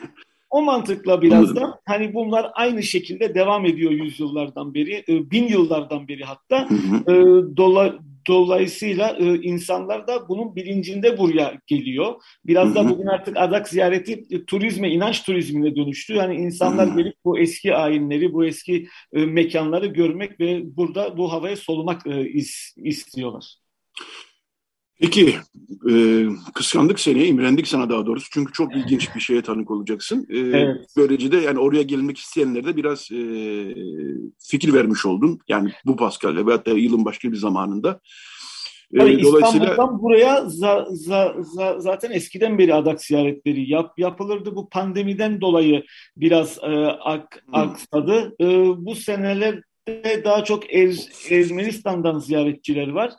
O 0.50 0.62
mantıkla 0.62 1.22
biraz 1.22 1.56
da 1.56 1.80
hani 1.86 2.14
bunlar 2.14 2.52
aynı 2.54 2.84
şekilde 2.84 3.36
devam 3.36 3.66
ediyor 3.66 3.92
yüzyıllardan 3.92 4.74
beri, 4.74 5.04
e, 5.10 5.32
bin 5.32 5.48
yıllardan 5.48 6.08
beri 6.08 6.24
hatta. 6.24 6.68
E, 7.08 7.14
dola, 7.58 7.96
dolayısıyla 8.28 9.10
e, 9.20 9.42
insanlar 9.42 10.08
da 10.08 10.30
bunun 10.30 10.56
bilincinde 10.56 11.18
buraya 11.18 11.60
geliyor. 11.68 12.16
Biraz 12.46 12.76
da 12.76 12.90
bugün 12.90 13.06
artık 13.06 13.38
adak 13.38 13.70
ziyareti 13.70 14.46
turizme, 14.46 14.92
inanç 14.92 15.24
turizmine 15.24 15.76
dönüştü. 15.76 16.14
Yani 16.14 16.36
insanlar 16.36 16.88
gelip 16.98 17.16
bu 17.26 17.40
eski 17.40 17.76
ayinleri, 17.76 18.34
bu 18.34 18.46
eski 18.46 18.88
mekanları 19.14 19.86
görmek 19.88 20.40
ve 20.40 20.78
burada 20.78 21.18
bu 21.18 21.32
havaya 21.32 21.56
solumak 21.56 22.02
istiyorlar. 22.76 23.56
Peki, 25.00 25.36
e, 25.92 26.26
kıskandık 26.54 27.00
seni, 27.00 27.26
imrendik 27.26 27.68
sana 27.68 27.90
daha 27.90 28.06
doğrusu. 28.06 28.28
Çünkü 28.32 28.54
çok 28.54 28.76
ilginç 28.76 29.16
bir 29.16 29.20
şeye 29.20 29.42
tanık 29.42 29.72
olacaksın. 29.72 30.28
E, 30.30 30.38
evet. 30.38 30.86
Böylece 30.98 31.32
de 31.32 31.38
yani 31.38 31.60
oraya 31.60 31.82
gelmek 31.82 32.18
isteyenlere 32.18 32.66
de 32.66 32.76
biraz 32.76 33.12
e, 33.12 33.20
fikir 34.50 34.74
vermiş 34.74 35.06
oldun. 35.06 35.40
Yani 35.48 35.72
bu 35.86 35.96
Paskalya 35.96 36.48
ve 36.48 36.52
hatta 36.52 36.72
yılın 36.72 37.06
başka 37.06 37.32
bir 37.32 37.38
zamanında. 37.38 38.00
E, 38.94 38.98
Tabii 38.98 39.24
dolayısıyla... 39.24 39.70
İstanbul'dan 39.70 40.02
buraya 40.02 40.50
za, 40.50 40.86
za, 40.90 41.36
za, 41.40 41.80
zaten 41.80 42.12
eskiden 42.12 42.58
beri 42.58 42.74
adak 42.74 43.02
ziyaretleri 43.02 43.72
yap, 43.72 44.00
yapılırdı. 44.00 44.56
Bu 44.56 44.70
pandemiden 44.70 45.42
dolayı 45.42 45.84
biraz 46.18 46.58
e, 46.58 46.86
ak, 46.86 47.44
aksadı. 47.54 48.36
E, 48.42 48.46
bu 48.86 48.96
seneler 48.96 49.62
daha 50.24 50.44
çok 50.44 50.74
Er 50.74 50.96
Ermenistan'dan 51.30 52.20
ziyaretçiler 52.20 52.88
var. 52.88 53.12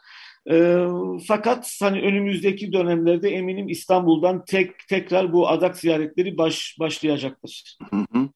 E, 0.51 0.87
fakat 1.29 1.77
hani 1.81 2.01
önümüzdeki 2.01 2.73
dönemlerde 2.73 3.31
eminim 3.31 3.69
İstanbul'dan 3.69 4.45
tek 4.45 4.71
tekrar 4.89 5.33
bu 5.33 5.49
adak 5.49 5.77
ziyaretleri 5.77 6.39
baş 6.39 6.77
başlayacaktır. 6.81 7.79
Hı 7.91 7.97
hı. 8.13 8.29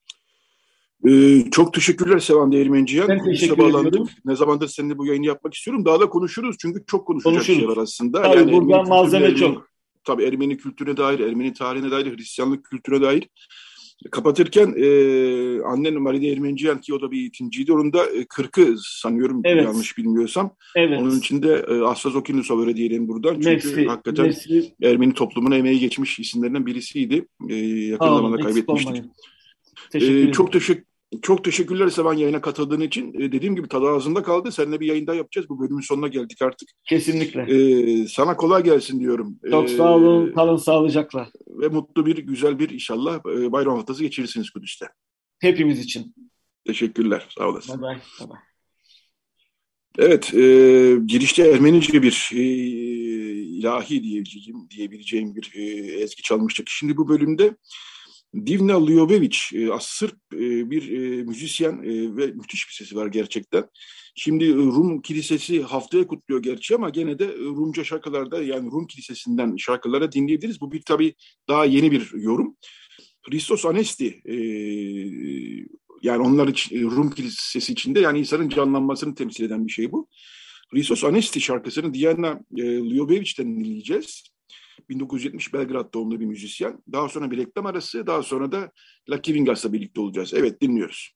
Ee, 1.09 1.51
çok 1.51 1.75
teşekkürler 1.75 2.19
Sevan 2.19 2.53
Değirmenci'ye. 2.53 3.09
Ben 3.09 3.25
teşekkür 3.25 3.55
ediyorum. 3.55 4.09
Ne 4.25 4.37
zamandır 4.37 4.69
seninle 4.69 4.99
bu 4.99 5.07
yayını 5.07 5.27
yapmak 5.27 5.55
istiyorum. 5.55 5.85
Daha 5.85 6.01
da 6.01 6.09
konuşuruz 6.09 6.57
çünkü 6.59 6.85
çok 6.87 7.07
konuşacak 7.07 7.35
konuşuruz. 7.35 7.59
şey 7.59 7.69
var 7.69 7.77
aslında. 7.77 8.23
Tabii 8.23 8.37
yani 8.37 8.53
buradan 8.53 8.89
malzeme 8.89 9.25
Ermeni, 9.25 9.39
çok. 9.39 9.69
Tabii 10.05 10.25
Ermeni 10.25 10.57
kültürüne 10.57 10.97
dair, 10.97 11.21
Ermeni 11.21 11.53
tarihine 11.53 11.91
dair, 11.91 12.17
Hristiyanlık 12.17 12.65
kültürüne 12.65 13.03
dair. 13.03 13.29
Kapatırken 14.11 14.75
e, 14.77 14.87
annen 15.63 16.03
Maride 16.03 16.29
Ermenciyan 16.29 16.81
ki 16.81 16.95
o 16.95 17.01
da 17.01 17.11
bir 17.11 17.19
eğitimciydi. 17.19 17.73
Onun 17.73 17.93
da 17.93 18.07
e, 18.07 18.23
40'ı 18.23 18.77
sanıyorum 18.79 19.41
evet. 19.45 19.65
yanlış 19.65 19.99
bilmiyorsam. 19.99 20.55
Evet. 20.77 21.01
Onun 21.01 21.19
içinde 21.19 21.65
e, 21.69 21.81
Asfaz 21.81 22.17
Okinusov 22.17 22.61
öyle 22.61 22.77
diyelim 22.77 23.09
buradan. 23.09 23.35
Çünkü 23.35 23.49
Messi, 23.49 23.87
hakikaten 23.87 24.27
Messi. 24.27 24.75
Ermeni 24.83 25.15
toplumuna 25.15 25.57
emeği 25.57 25.81
geçmiş 25.81 26.19
isimlerinden 26.19 26.67
birisiydi. 26.67 27.27
E, 27.49 27.55
yakın 27.57 28.07
Aa, 28.07 28.17
zamanda 28.17 28.43
kaybetmiştik. 28.43 29.05
Teşekkür 29.91 30.29
ee, 30.29 30.33
çok 30.33 30.53
teşekkür 30.53 30.90
çok 31.23 31.45
teşekkürler 31.45 31.89
Sevan 31.89 32.15
yayına 32.15 32.41
katıldığın 32.41 32.81
için. 32.81 33.15
Ee, 33.15 33.33
dediğim 33.33 33.57
gibi 33.57 33.69
tadı 33.69 33.89
ağzında 33.89 34.23
kaldı. 34.23 34.53
Seninle 34.53 34.81
bir 34.81 34.87
yayın 34.87 35.07
daha 35.07 35.17
yapacağız. 35.17 35.49
Bu 35.49 35.61
bölümün 35.61 35.81
sonuna 35.81 36.09
geldik 36.09 36.43
artık. 36.43 36.69
Kesinlikle. 36.85 37.43
Ee, 37.43 38.09
sana 38.09 38.37
kolay 38.37 38.63
gelsin 38.63 39.01
diyorum. 39.01 39.39
Çok 39.51 39.71
ee, 39.71 39.77
sağ 39.77 39.95
olun. 39.95 40.33
Kalın 40.33 40.57
sağlıcakla. 40.57 41.29
Ve 41.49 41.69
mutlu 41.69 42.07
bir, 42.07 42.19
güzel 42.19 42.59
bir 42.59 42.71
inşallah 42.71 43.19
e, 43.19 43.53
bayram 43.53 43.77
haftası 43.77 44.03
geçirirsiniz 44.03 44.51
Kudüs'te. 44.51 44.87
Hepimiz 45.39 45.81
için. 45.81 46.15
Teşekkürler. 46.67 47.27
Sağ 47.39 47.49
olasın. 47.49 47.83
Bye 47.83 47.89
bye. 47.91 48.01
bye, 48.21 48.29
bye. 48.29 48.51
Evet, 49.99 50.35
e, 50.35 50.39
girişte 51.07 51.51
Ermenice 51.51 52.03
bir 52.03 52.31
e, 52.35 52.43
ilahi 53.61 54.03
diyebileceğim, 54.03 54.71
diyebileceğim 54.71 55.37
bir 55.37 55.53
e, 55.55 55.63
ezgi 56.03 56.23
çalmıştık. 56.23 56.69
Şimdi 56.69 56.97
bu 56.97 57.09
bölümde 57.09 57.57
Divna 58.35 58.87
Ljobevic, 58.87 59.37
e, 59.55 59.69
Sırp 59.81 60.19
e, 60.35 60.71
bir 60.71 60.93
e, 60.93 61.23
müzisyen 61.23 61.83
ve 62.17 62.27
müthiş 62.27 62.69
bir 62.69 62.73
sesi 62.75 62.97
var 62.97 63.07
gerçekten. 63.07 63.65
Şimdi 64.15 64.55
Rum 64.55 65.03
Kilisesi 65.03 65.63
haftaya 65.63 66.07
kutluyor 66.07 66.43
gerçi 66.43 66.75
ama 66.75 66.91
gene 66.91 67.19
de 67.19 67.29
Rumca 67.39 67.85
şarkılarda 67.85 68.43
yani 68.43 68.71
Rum 68.71 68.87
Kilisesi'nden 68.87 69.57
şarkılara 69.57 70.13
dinleyebiliriz. 70.13 70.61
Bu 70.61 70.73
bir 70.73 70.83
tabii 70.83 71.15
daha 71.49 71.65
yeni 71.65 71.93
bir 71.93 72.13
yorum. 72.15 72.57
Christos 73.31 73.65
Anesti 73.67 74.21
yani 76.03 76.23
onlar 76.23 76.49
için 76.49 76.91
Rum 76.91 77.11
Kilisesi 77.11 77.73
içinde 77.73 78.01
yani 78.01 78.19
insanın 78.19 78.49
canlanmasını 78.49 79.15
temsil 79.15 79.45
eden 79.45 79.67
bir 79.67 79.73
şey 79.73 79.93
bu. 79.93 80.09
Christos 80.71 81.05
Anesti 81.05 81.41
şarkısını 81.41 81.95
Diana 81.95 82.41
Ljubevic'ten 82.59 83.57
dinleyeceğiz. 83.57 84.31
1970 84.89 85.55
Belgrad 85.55 85.95
doğumlu 85.95 86.21
bir 86.21 86.27
müzisyen. 86.27 86.83
Daha 86.93 87.09
sonra 87.09 87.31
bir 87.31 87.37
reklam 87.37 87.67
arası, 87.67 88.07
daha 88.07 88.23
sonra 88.23 88.53
da 88.53 88.73
Lucky 89.11 89.39
Vingas'la 89.39 89.73
birlikte 89.73 90.01
olacağız. 90.01 90.35
Evet, 90.35 90.63
dinliyoruz. 90.63 91.11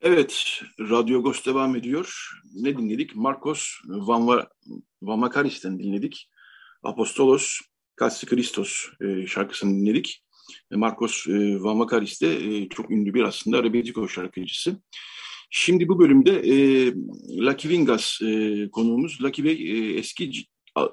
Evet, 0.00 0.60
Radyo 0.80 1.22
Ghost 1.22 1.46
devam 1.46 1.76
ediyor. 1.76 2.30
Ne 2.54 2.78
dinledik? 2.78 3.16
Marcos 3.16 3.68
Van, 3.84 4.46
Van 5.02 5.18
Makaris'ten 5.18 5.78
dinledik. 5.78 6.30
Apostolos 6.82 7.58
Kassi 7.96 8.26
Christos 8.26 8.86
e, 9.00 9.26
şarkısını 9.26 9.80
dinledik. 9.80 10.24
Marcos 10.70 11.26
e, 11.26 11.62
Van 11.62 11.76
Makaris 11.76 12.22
de 12.22 12.56
e, 12.56 12.68
çok 12.68 12.90
ünlü 12.90 13.14
bir 13.14 13.22
aslında 13.22 13.62
Rebetiko 13.62 14.08
şarkıcısı. 14.08 14.82
Şimdi 15.50 15.88
bu 15.88 15.98
bölümde 15.98 16.30
e, 16.30 16.86
Lucky 17.38 17.74
Vingas 17.74 18.22
e, 18.22 18.68
konuğumuz. 18.72 19.22
Lucky 19.22 19.48
Bey 19.48 19.70
e, 19.70 19.98
eski 19.98 20.30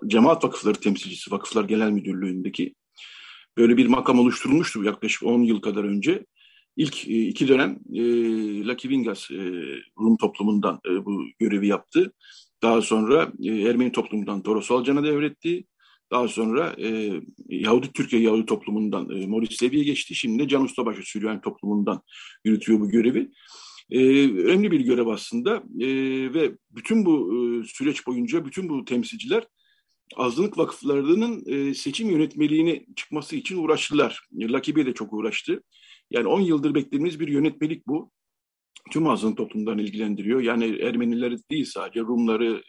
Cemaat 0.07 0.43
Vakıfları 0.43 0.79
Temsilcisi, 0.79 1.31
Vakıflar 1.31 1.63
Genel 1.63 1.91
Müdürlüğü'ndeki 1.91 2.75
böyle 3.57 3.77
bir 3.77 3.85
makam 3.85 4.19
oluşturulmuştu 4.19 4.83
yaklaşık 4.83 5.23
10 5.23 5.41
yıl 5.41 5.61
kadar 5.61 5.83
önce. 5.83 6.25
İlk 6.77 7.07
e, 7.07 7.27
iki 7.27 7.47
dönem 7.47 7.79
e, 7.93 8.01
Lucky 8.67 8.93
Vingas 8.93 9.31
e, 9.31 9.37
Rum 9.99 10.17
toplumundan 10.17 10.79
e, 10.89 11.05
bu 11.05 11.23
görevi 11.39 11.67
yaptı. 11.67 12.13
Daha 12.61 12.81
sonra 12.81 13.31
e, 13.43 13.61
Ermeni 13.61 13.91
toplumundan 13.91 14.43
Toros 14.43 14.71
Alcan'a 14.71 15.03
devretti. 15.03 15.65
Daha 16.11 16.27
sonra 16.27 16.75
e, 16.77 17.11
Yahudi 17.49 17.91
Türkiye 17.91 18.21
Yahudi 18.21 18.45
toplumundan 18.45 19.09
e, 19.09 19.27
Morris 19.27 19.63
Levi'ye 19.63 19.83
geçti. 19.83 20.15
Şimdi 20.15 20.43
de 20.43 20.47
Can 20.47 20.63
Ustabaşı 20.63 21.01
Süryani 21.03 21.41
toplumundan 21.41 22.01
yürütüyor 22.45 22.79
bu 22.79 22.89
görevi. 22.89 23.31
E, 23.91 23.99
önemli 24.29 24.71
bir 24.71 24.79
görev 24.79 25.07
aslında 25.07 25.63
e, 25.79 25.87
ve 26.33 26.51
bütün 26.71 27.05
bu 27.05 27.33
e, 27.33 27.63
süreç 27.67 28.07
boyunca 28.07 28.45
bütün 28.45 28.69
bu 28.69 28.85
temsilciler 28.85 29.43
azınlık 30.15 30.57
vakıflarının 30.57 31.43
e, 31.45 31.73
seçim 31.73 32.09
yönetmeliğini 32.09 32.85
çıkması 32.95 33.35
için 33.35 33.57
uğraştılar. 33.57 34.27
Lakibe 34.33 34.85
de 34.85 34.93
çok 34.93 35.13
uğraştı. 35.13 35.63
Yani 36.11 36.27
10 36.27 36.41
yıldır 36.41 36.75
beklediğimiz 36.75 37.19
bir 37.19 37.27
yönetmelik 37.27 37.87
bu. 37.87 38.11
Tüm 38.91 39.07
azınlık 39.07 39.37
toplumlarını 39.37 39.81
ilgilendiriyor. 39.81 40.41
Yani 40.41 40.79
Ermenileri 40.81 41.37
değil 41.51 41.65
sadece 41.65 41.99
Rumları, 41.99 42.63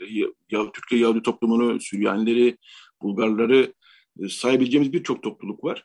ya, 0.51 0.73
Türkiye 0.73 1.01
Yahudi 1.01 1.23
toplumunu, 1.23 1.81
Süryanileri, 1.81 2.57
Bulgarları 3.03 3.75
e, 4.21 4.29
sayabileceğimiz 4.29 4.93
birçok 4.93 5.23
topluluk 5.23 5.65
var. 5.65 5.85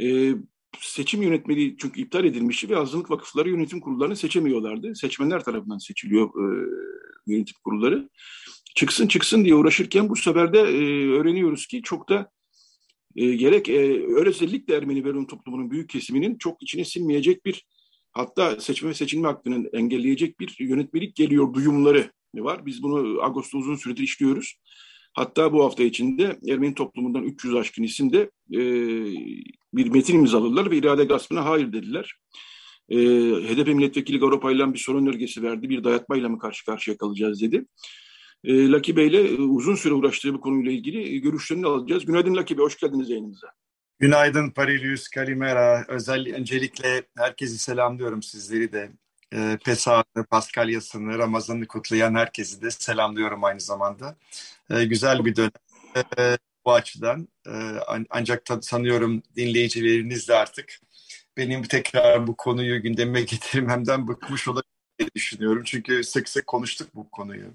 E, 0.00 0.34
seçim 0.80 1.22
yönetmeliği 1.22 1.76
çünkü 1.78 2.00
iptal 2.00 2.24
edilmişti 2.24 2.68
ve 2.68 2.76
azınlık 2.76 3.10
vakıfları 3.10 3.50
yönetim 3.50 3.80
kurullarını 3.80 4.16
seçemiyorlardı. 4.16 4.94
Seçmenler 4.94 5.44
tarafından 5.44 5.78
seçiliyor 5.78 6.28
e, 6.28 6.46
yönetim 7.26 7.56
kurulları 7.64 8.08
çıksın 8.74 9.06
çıksın 9.06 9.44
diye 9.44 9.54
uğraşırken 9.54 10.08
bu 10.08 10.16
sefer 10.16 10.52
de 10.52 10.58
e, 10.58 11.08
öğreniyoruz 11.08 11.66
ki 11.66 11.82
çok 11.82 12.08
da 12.08 12.30
e, 13.16 13.34
gerek 13.34 13.68
e, 13.68 14.06
özellikle 14.26 14.74
Ermeni 14.74 15.04
ve 15.04 15.26
toplumunun 15.26 15.70
büyük 15.70 15.90
kesiminin 15.90 16.38
çok 16.38 16.62
içine 16.62 16.84
sinmeyecek 16.84 17.44
bir 17.44 17.66
hatta 18.12 18.60
seçme 18.60 18.88
ve 18.90 18.94
seçilme 18.94 19.28
hakkını 19.28 19.68
engelleyecek 19.72 20.40
bir 20.40 20.56
yönetmelik 20.58 21.16
geliyor 21.16 21.54
duyumları 21.54 22.12
var. 22.34 22.66
Biz 22.66 22.82
bunu 22.82 23.22
Ağustos'ta 23.22 23.58
uzun 23.58 23.76
süredir 23.76 24.02
işliyoruz. 24.02 24.54
Hatta 25.12 25.52
bu 25.52 25.64
hafta 25.64 25.82
içinde 25.82 26.38
Ermeni 26.48 26.74
toplumundan 26.74 27.22
300 27.22 27.54
aşkın 27.54 27.82
isim 27.82 28.12
de 28.12 28.30
e, 28.52 28.60
bir 29.74 29.90
metin 29.90 30.18
imzaladılar 30.18 30.70
ve 30.70 30.76
irade 30.76 31.04
gaspına 31.04 31.44
hayır 31.44 31.72
dediler. 31.72 32.14
E, 32.88 32.96
HDP 33.48 33.66
milletvekili 33.68 34.18
Garopaylan 34.18 34.74
bir 34.74 34.78
sorun 34.78 35.06
önergesi 35.06 35.42
verdi. 35.42 35.68
Bir 35.68 35.84
dayatmayla 35.84 36.28
mı 36.28 36.38
karşı 36.38 36.64
karşıya 36.64 36.96
kalacağız 36.96 37.42
dedi. 37.42 37.66
E, 38.44 38.68
Laki 38.70 38.96
Bey 38.96 39.06
ile 39.06 39.28
e, 39.28 39.36
uzun 39.36 39.74
süre 39.74 39.94
uğraştığı 39.94 40.34
bu 40.34 40.40
konuyla 40.40 40.72
ilgili 40.72 41.14
e, 41.14 41.18
görüşlerini 41.18 41.66
alacağız. 41.66 42.06
Günaydın 42.06 42.36
Laki 42.36 42.58
Bey, 42.58 42.64
hoş 42.64 42.78
geldiniz 42.78 43.10
yayınımıza. 43.10 43.46
Günaydın 43.98 44.50
Parilius, 44.50 45.08
Kalimera. 45.08 45.84
Özel, 45.88 46.34
öncelikle 46.34 47.02
herkesi 47.16 47.58
selamlıyorum 47.58 48.22
sizleri 48.22 48.72
de. 48.72 48.92
E, 49.34 49.58
Pesa'nı, 49.64 50.24
Paskalya'sını, 50.30 51.18
Ramazan'ı 51.18 51.66
kutlayan 51.66 52.14
herkesi 52.14 52.62
de 52.62 52.70
selamlıyorum 52.70 53.44
aynı 53.44 53.60
zamanda. 53.60 54.16
E, 54.70 54.84
güzel 54.84 55.24
bir 55.24 55.36
dönem 55.36 55.50
e, 56.18 56.38
bu 56.64 56.72
açıdan. 56.72 57.28
E, 57.46 57.52
ancak 58.10 58.42
sanıyorum 58.60 59.22
dinleyicileriniz 59.36 60.28
de 60.28 60.34
artık 60.34 60.80
benim 61.36 61.62
tekrar 61.62 62.26
bu 62.26 62.36
konuyu 62.36 62.82
gündeme 62.82 63.20
getirmemden 63.20 64.08
bıkmış 64.08 64.48
olabilir 64.48 65.10
düşünüyorum. 65.14 65.62
Çünkü 65.64 66.04
sık 66.04 66.28
sık 66.28 66.46
konuştuk 66.46 66.94
bu 66.94 67.10
konuyu 67.10 67.54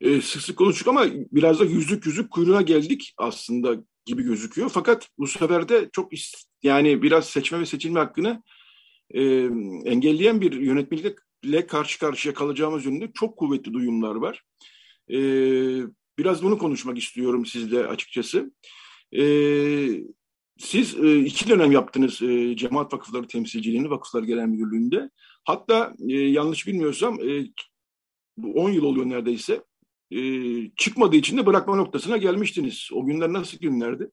e, 0.00 0.20
sık 0.20 0.42
sık 0.42 0.58
konuştuk 0.58 0.88
ama 0.88 1.06
biraz 1.32 1.60
da 1.60 1.64
yüzük 1.64 2.06
yüzük 2.06 2.30
kuyruğa 2.30 2.62
geldik 2.62 3.14
aslında 3.16 3.76
gibi 4.04 4.22
gözüküyor. 4.22 4.70
Fakat 4.74 5.08
bu 5.18 5.26
sefer 5.26 5.68
de 5.68 5.88
çok 5.92 6.12
yani 6.62 7.02
biraz 7.02 7.28
seçme 7.28 7.60
ve 7.60 7.66
seçilme 7.66 8.00
hakkını 8.00 8.42
e, 9.10 9.22
engelleyen 9.84 10.40
bir 10.40 10.52
yönetmelikle 10.52 11.66
karşı 11.66 11.98
karşıya 11.98 12.34
kalacağımız 12.34 12.86
yönünde 12.86 13.10
çok 13.14 13.36
kuvvetli 13.36 13.72
duyumlar 13.72 14.14
var. 14.14 14.42
E, 15.10 15.18
biraz 16.18 16.42
bunu 16.42 16.58
konuşmak 16.58 16.98
istiyorum 16.98 17.46
sizle 17.46 17.86
açıkçası. 17.86 18.52
E, 19.16 19.24
siz 20.58 20.94
e, 20.94 21.18
iki 21.18 21.48
dönem 21.48 21.72
yaptınız 21.72 22.22
e, 22.22 22.56
cemaat 22.56 22.92
vakıfları 22.92 23.26
temsilciliğini 23.26 23.90
Vakıflar 23.90 24.22
Genel 24.22 24.46
Müdürlüğü'nde. 24.46 25.10
Hatta 25.44 25.94
e, 26.08 26.12
yanlış 26.12 26.66
bilmiyorsam 26.66 27.20
e, 27.20 27.46
10 28.54 28.70
yıl 28.70 28.84
oluyor 28.84 29.08
neredeyse 29.08 29.62
e, 30.10 30.20
çıkmadığı 30.76 31.16
için 31.16 31.36
de 31.38 31.46
bırakma 31.46 31.76
noktasına 31.76 32.16
gelmiştiniz. 32.16 32.88
O 32.92 33.06
günler 33.06 33.32
nasıl 33.32 33.58
günlerdi? 33.58 34.10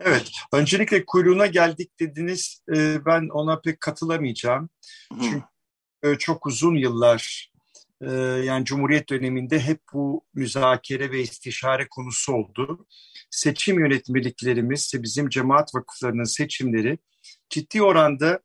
Evet, 0.00 0.32
öncelikle 0.52 1.04
kuyruğuna 1.04 1.46
geldik 1.46 2.00
dediniz. 2.00 2.62
E, 2.76 3.04
ben 3.06 3.28
ona 3.28 3.60
pek 3.60 3.80
katılamayacağım. 3.80 4.68
Hı. 5.12 5.18
Çünkü 5.22 5.42
e, 6.02 6.18
çok 6.18 6.46
uzun 6.46 6.74
yıllar 6.74 7.50
e, 8.00 8.10
yani 8.44 8.64
Cumhuriyet 8.64 9.08
döneminde 9.08 9.60
hep 9.60 9.80
bu 9.92 10.24
müzakere 10.34 11.10
ve 11.10 11.20
istişare 11.20 11.88
konusu 11.88 12.32
oldu. 12.32 12.86
Seçim 13.30 13.80
yönetmeliklerimiz, 13.80 14.92
bizim 14.94 15.28
cemaat 15.28 15.74
vakıflarının 15.74 16.24
seçimleri 16.24 16.98
ciddi 17.48 17.82
oranda 17.82 18.40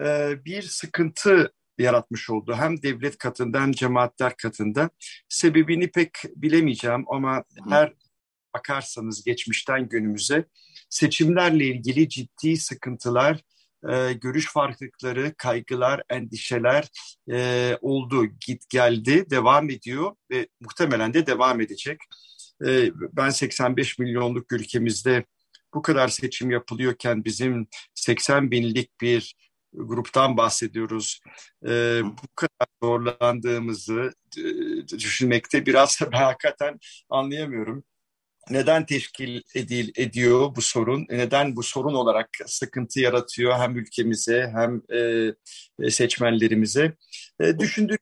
e, 0.00 0.36
bir 0.44 0.62
sıkıntı 0.62 1.52
yaratmış 1.78 2.30
oldu. 2.30 2.54
Hem 2.54 2.82
devlet 2.82 3.18
katında 3.18 3.62
hem 3.62 3.72
cemaatler 3.72 4.36
katında. 4.36 4.90
Sebebini 5.28 5.90
pek 5.90 6.10
bilemeyeceğim 6.36 7.04
ama 7.08 7.44
her 7.68 7.92
bakarsanız 8.54 9.24
geçmişten 9.24 9.88
günümüze 9.88 10.44
seçimlerle 10.90 11.66
ilgili 11.66 12.08
ciddi 12.08 12.56
sıkıntılar, 12.56 13.40
e, 13.90 14.12
görüş 14.12 14.52
farklılıkları, 14.52 15.34
kaygılar, 15.38 16.02
endişeler 16.10 16.88
e, 17.30 17.78
oldu, 17.80 18.26
git 18.46 18.68
geldi, 18.68 19.30
devam 19.30 19.70
ediyor 19.70 20.16
ve 20.30 20.48
muhtemelen 20.60 21.14
de 21.14 21.26
devam 21.26 21.60
edecek. 21.60 21.98
E, 22.66 22.90
ben 23.12 23.30
85 23.30 23.98
milyonluk 23.98 24.52
ülkemizde 24.52 25.24
bu 25.74 25.82
kadar 25.82 26.08
seçim 26.08 26.50
yapılıyorken 26.50 27.24
bizim 27.24 27.66
80 27.94 28.50
binlik 28.50 29.00
bir 29.00 29.34
gruptan 29.74 30.36
bahsediyoruz. 30.36 31.20
E, 31.66 32.00
bu 32.04 32.34
kadar 32.34 32.68
zorlandığımızı 32.82 34.12
e, 34.38 34.42
düşünmekte 34.88 35.66
biraz 35.66 36.00
ben 36.12 36.18
hakikaten 36.18 36.78
anlayamıyorum 37.10 37.84
neden 38.50 38.86
teşkil 38.86 39.42
edil, 39.54 39.92
ediyor 39.96 40.56
bu 40.56 40.62
sorun? 40.62 41.06
Neden 41.10 41.56
bu 41.56 41.62
sorun 41.62 41.94
olarak 41.94 42.28
sıkıntı 42.46 43.00
yaratıyor 43.00 43.54
hem 43.54 43.78
ülkemize 43.78 44.52
hem 44.54 44.82
e, 44.92 45.30
e 45.82 45.90
seçmenlerimize? 45.90 46.96
E, 47.40 47.58
düşündüğüm 47.58 47.98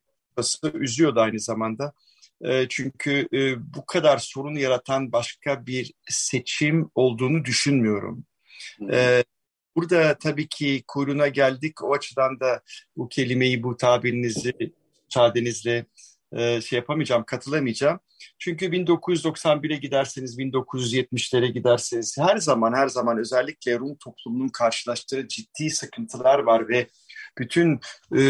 üzüyor 0.74 1.16
da 1.16 1.22
aynı 1.22 1.40
zamanda. 1.40 1.92
E, 2.44 2.66
çünkü 2.68 3.28
e, 3.32 3.74
bu 3.74 3.86
kadar 3.86 4.18
sorun 4.18 4.54
yaratan 4.54 5.12
başka 5.12 5.66
bir 5.66 5.92
seçim 6.08 6.90
olduğunu 6.94 7.44
düşünmüyorum. 7.44 8.24
E, 8.92 9.24
burada 9.76 10.18
tabii 10.18 10.48
ki 10.48 10.84
kuyruğuna 10.88 11.28
geldik. 11.28 11.82
O 11.82 11.94
açıdan 11.94 12.40
da 12.40 12.62
bu 12.96 13.08
kelimeyi, 13.08 13.62
bu 13.62 13.76
tabirinizi 13.76 14.52
müsaadenizle 15.06 15.86
e, 16.32 16.60
şey 16.60 16.76
yapamayacağım, 16.76 17.24
katılamayacağım. 17.24 18.00
Çünkü 18.38 18.66
1991'e 18.66 19.76
giderseniz, 19.76 20.38
1970'lere 20.38 21.46
giderseniz 21.46 22.18
her 22.18 22.36
zaman 22.36 22.72
her 22.72 22.88
zaman 22.88 23.18
özellikle 23.18 23.78
Rum 23.78 23.96
toplumunun 23.96 24.48
karşılaştığı 24.48 25.28
ciddi 25.28 25.70
sıkıntılar 25.70 26.38
var 26.38 26.68
ve 26.68 26.88
bütün 27.38 27.80
e, 28.16 28.20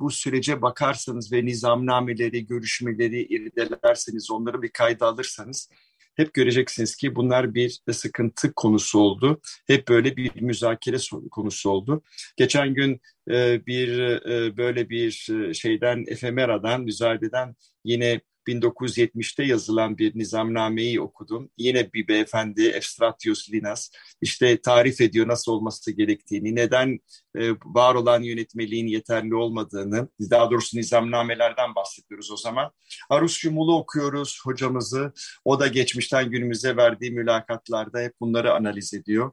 bu 0.00 0.10
sürece 0.10 0.62
bakarsanız 0.62 1.32
ve 1.32 1.44
nizamnameleri, 1.44 2.46
görüşmeleri 2.46 3.22
irdelerseniz, 3.22 4.30
onları 4.30 4.62
bir 4.62 4.70
kayda 4.70 5.06
alırsanız 5.06 5.70
hep 6.16 6.34
göreceksiniz 6.34 6.96
ki 6.96 7.14
bunlar 7.14 7.54
bir 7.54 7.80
sıkıntı 7.92 8.52
konusu 8.52 8.98
oldu. 8.98 9.40
Hep 9.66 9.88
böyle 9.88 10.16
bir 10.16 10.40
müzakere 10.40 10.96
konusu 11.30 11.70
oldu. 11.70 12.02
Geçen 12.36 12.74
gün 12.74 13.00
e, 13.30 13.66
bir 13.66 13.98
e, 13.98 14.56
böyle 14.56 14.90
bir 14.90 15.28
e, 15.30 15.54
şeyden 15.54 16.04
efemeradan, 16.08 16.82
müzayededen 16.82 17.56
yine 17.84 18.20
1970'te 18.46 19.44
yazılan 19.44 19.98
bir 19.98 20.18
nizamnameyi 20.18 21.00
okudum. 21.00 21.50
Yine 21.58 21.92
bir 21.92 22.08
beyefendi 22.08 22.66
Efstratios 22.66 23.50
Linas 23.50 23.90
işte 24.20 24.60
tarif 24.60 25.00
ediyor 25.00 25.28
nasıl 25.28 25.52
olması 25.52 25.92
gerektiğini, 25.92 26.54
neden 26.54 26.98
e, 27.38 27.50
var 27.50 27.94
olan 27.94 28.22
yönetmeliğin 28.22 28.86
yeterli 28.86 29.34
olmadığını, 29.34 30.08
daha 30.30 30.50
doğrusu 30.50 30.76
nizamnamelerden 30.76 31.74
bahsediyoruz 31.74 32.30
o 32.30 32.36
zaman. 32.36 32.70
Arus 33.10 33.38
Cumhur'u 33.38 33.72
okuyoruz 33.72 34.40
hocamızı. 34.44 35.12
O 35.44 35.60
da 35.60 35.66
geçmişten 35.66 36.30
günümüze 36.30 36.76
verdiği 36.76 37.10
mülakatlarda 37.10 38.00
hep 38.00 38.12
bunları 38.20 38.54
analiz 38.54 38.94
ediyor. 38.94 39.32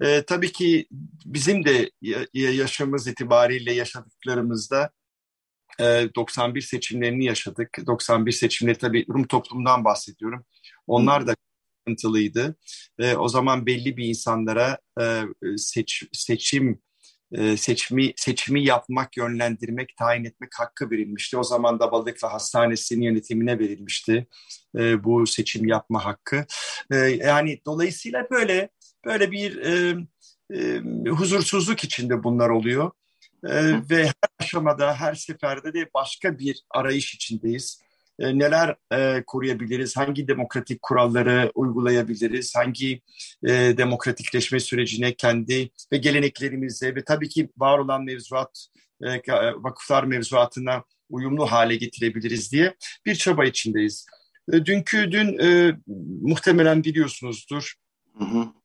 E, 0.00 0.22
tabii 0.22 0.52
ki 0.52 0.86
bizim 1.24 1.64
de 1.64 1.90
yaşamımız 2.32 3.06
itibariyle 3.06 3.72
yaşadıklarımızda 3.72 4.90
91 6.16 6.60
seçimlerini 6.60 7.24
yaşadık. 7.24 7.78
91 7.86 8.32
seçimleri 8.32 8.78
tabii 8.78 9.06
Rum 9.08 9.26
toplumundan 9.26 9.84
bahsediyorum. 9.84 10.44
Onlar 10.86 11.26
da 11.26 11.36
sıkıntılıydı. 11.78 12.56
O 13.16 13.28
zaman 13.28 13.66
belli 13.66 13.96
bir 13.96 14.04
insanlara 14.04 14.78
seç, 15.56 16.04
seçim 16.12 16.82
seçimi 17.56 18.12
seçimi 18.16 18.64
yapmak, 18.64 19.16
yönlendirmek, 19.16 19.96
tayin 19.96 20.24
etmek 20.24 20.50
hakkı 20.58 20.90
verilmişti. 20.90 21.36
O 21.36 21.42
zaman 21.42 21.80
da 21.80 21.92
Balıklı 21.92 22.28
Hastanesi'nin 22.28 23.02
yönetimine 23.02 23.58
verilmişti 23.58 24.26
bu 24.74 25.26
seçim 25.26 25.66
yapma 25.66 26.04
hakkı. 26.04 26.46
Yani 27.24 27.60
dolayısıyla 27.66 28.26
böyle 28.30 28.68
böyle 29.04 29.30
bir 29.30 29.60
huzursuzluk 31.08 31.84
içinde 31.84 32.22
bunlar 32.24 32.48
oluyor. 32.48 32.90
Ee, 33.44 33.72
ve 33.90 34.04
her 34.04 34.29
aşamada, 34.50 34.94
her 34.94 35.14
seferde 35.14 35.74
de 35.74 35.90
başka 35.94 36.38
bir 36.38 36.62
arayış 36.70 37.14
içindeyiz. 37.14 37.82
Ee, 38.18 38.38
neler 38.38 38.76
e, 38.92 39.22
koruyabiliriz, 39.26 39.96
hangi 39.96 40.28
demokratik 40.28 40.82
kuralları 40.82 41.52
uygulayabiliriz, 41.54 42.56
hangi 42.56 43.02
e, 43.42 43.50
demokratikleşme 43.52 44.60
sürecine 44.60 45.14
kendi 45.14 45.70
ve 45.92 45.96
geleneklerimize 45.96 46.94
ve 46.94 47.04
tabii 47.04 47.28
ki 47.28 47.48
var 47.58 47.78
olan 47.78 48.04
mevzuat, 48.04 48.66
e, 49.02 49.32
vakıflar 49.56 50.04
mevzuatına 50.04 50.84
uyumlu 51.10 51.46
hale 51.46 51.76
getirebiliriz 51.76 52.52
diye 52.52 52.74
bir 53.06 53.14
çaba 53.14 53.44
içindeyiz. 53.44 54.06
E, 54.52 54.64
dünkü, 54.64 55.12
dün 55.12 55.38
e, 55.38 55.76
muhtemelen 56.22 56.84
biliyorsunuzdur. 56.84 57.74
Hı 58.18 58.24
hı. 58.24 58.59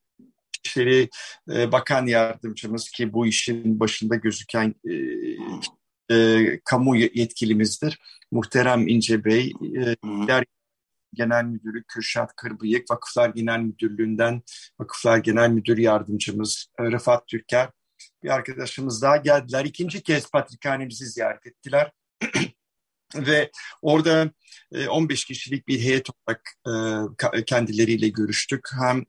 İçişleri 0.66 1.10
e, 1.54 1.72
Bakan 1.72 2.06
Yardımcımız 2.06 2.90
ki 2.90 3.14
bu 3.14 3.28
işin 3.28 3.80
başında 3.80 4.16
gözüken 4.16 4.76
e, 4.90 4.94
e, 6.16 6.60
kamu 6.66 6.96
yetkilimizdir. 6.96 8.00
Muhterem 8.32 8.88
İnce 8.88 9.26
Bey, 9.26 9.54
e, 9.78 9.96
Genel 11.14 11.44
Müdürü 11.44 11.84
Kürşat 11.84 12.36
Kırbıyık, 12.36 12.92
Vakıflar 12.92 13.30
Genel 13.30 13.60
Müdürlüğü'nden 13.60 14.42
Vakıflar 14.80 15.18
Genel 15.18 15.50
Müdür 15.50 15.78
Yardımcımız 15.78 16.68
e, 16.80 16.84
Rıfat 16.84 17.28
Türker 17.28 17.70
bir 18.24 18.30
arkadaşımız 18.30 19.02
daha 19.02 19.18
geldiler. 19.18 19.66
İkinci 19.66 20.04
kez 20.04 20.32
patrikhanemizi 20.32 21.06
ziyaret 21.06 21.46
ettiler. 21.48 21.92
Ve 23.16 23.52
orada 23.82 24.32
15 24.90 25.24
e, 25.24 25.28
kişilik 25.28 25.68
bir 25.68 25.80
heyet 25.80 26.08
olarak 26.10 26.42
kendileriyle 27.46 28.10
görüştük. 28.10 28.62
Hem 28.80 29.06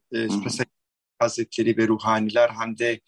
Hazretleri 1.19 1.77
ve 1.77 1.87
ruhaniler 1.87 2.49
hem 2.49 2.77
de 2.77 2.99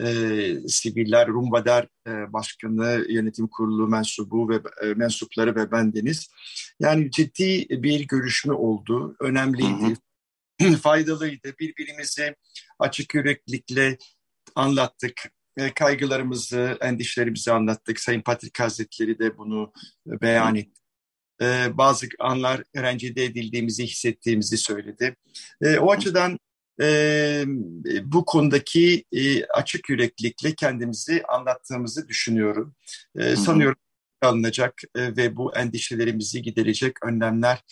e, 0.00 0.68
siviller, 0.68 1.28
Rumbader 1.28 1.88
e, 2.08 2.32
Başkanı, 2.32 3.06
Yönetim 3.08 3.48
Kurulu 3.48 3.88
mensubu 3.88 4.48
ve 4.48 4.60
e, 4.82 4.94
mensupları 4.94 5.56
ve 5.56 5.72
bendeniz. 5.72 6.28
Yani 6.80 7.10
ciddi 7.10 7.66
bir 7.70 8.06
görüşme 8.06 8.52
oldu. 8.52 9.16
Önemliydi. 9.20 9.96
Hı 10.60 10.66
hı. 10.68 10.76
Faydalıydı. 10.82 11.54
Birbirimizi 11.60 12.36
açık 12.78 13.14
yüreklikle 13.14 13.98
anlattık. 14.54 15.30
E, 15.56 15.74
kaygılarımızı, 15.74 16.78
endişelerimizi 16.80 17.52
anlattık. 17.52 18.00
Sayın 18.00 18.20
Patrik 18.20 18.60
Hazretleri 18.60 19.18
de 19.18 19.38
bunu 19.38 19.72
beyan 20.06 20.56
etti. 20.56 20.80
E, 21.42 21.78
bazı 21.78 22.06
anlar 22.18 22.62
rencide 22.76 23.24
edildiğimizi 23.24 23.86
hissettiğimizi 23.86 24.56
söyledi. 24.58 25.16
E, 25.62 25.78
o 25.78 25.90
açıdan 25.90 26.38
e, 26.80 27.44
bu 28.04 28.24
konudaki 28.24 29.04
e, 29.12 29.44
açık 29.44 29.88
yüreklilikle 29.88 30.54
kendimizi 30.54 31.22
anlattığımızı 31.22 32.08
düşünüyorum. 32.08 32.74
E, 33.16 33.36
sanıyorum 33.36 33.78
alınacak 34.22 34.82
e, 34.94 35.16
ve 35.16 35.36
bu 35.36 35.56
endişelerimizi 35.56 36.42
giderecek 36.42 37.04
önlemler 37.04 37.62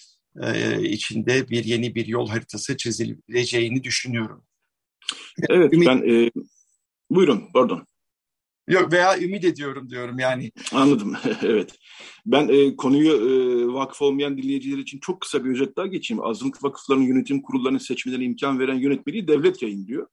e, 0.42 0.82
içinde 0.82 1.48
bir 1.48 1.64
yeni 1.64 1.94
bir 1.94 2.06
yol 2.06 2.28
haritası 2.28 2.76
çizileceğini 2.76 3.84
düşünüyorum. 3.84 4.44
Evet, 5.48 5.72
Ümit... 5.72 5.88
ben 5.88 5.98
e, 5.98 6.30
buyurun, 7.10 7.48
pardon. 7.54 7.86
Yok 8.70 8.92
veya 8.92 9.18
ümit 9.18 9.44
ediyorum 9.44 9.90
diyorum 9.90 10.18
yani. 10.18 10.52
Anladım, 10.72 11.16
evet. 11.42 11.78
Ben 12.26 12.48
e, 12.48 12.76
konuyu 12.76 13.12
e, 13.12 13.72
vakıf 13.72 14.02
olmayan 14.02 14.38
dinleyiciler 14.38 14.78
için 14.78 14.98
çok 14.98 15.20
kısa 15.20 15.44
bir 15.44 15.50
özet 15.50 15.76
daha 15.76 15.87
geçeyim. 15.87 16.24
Azınlık 16.24 16.64
vakıflarının 16.64 17.04
yönetim 17.04 17.42
kurullarının 17.42 17.78
seçmelerine 17.78 18.24
imkan 18.24 18.59
veren 18.59 18.78
yönetmeliği 18.78 19.28
devlet 19.28 19.62
yayınlıyor. 19.62 20.06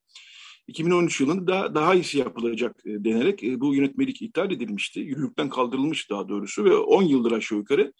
2013 0.68 1.20
yılında 1.20 1.74
daha 1.74 1.94
iyisi 1.94 2.18
yapılacak 2.18 2.76
e, 2.86 3.04
denerek 3.04 3.44
e, 3.44 3.60
bu 3.60 3.74
yönetmelik 3.74 4.22
iptal 4.22 4.50
edilmişti. 4.50 5.00
Yürürlükten 5.00 5.48
kaldırılmış 5.48 6.10
daha 6.10 6.28
doğrusu 6.28 6.64
ve 6.64 6.76
10 6.76 7.02
yıldır 7.02 7.32
aşağı 7.32 7.58
yukarı 7.58 7.92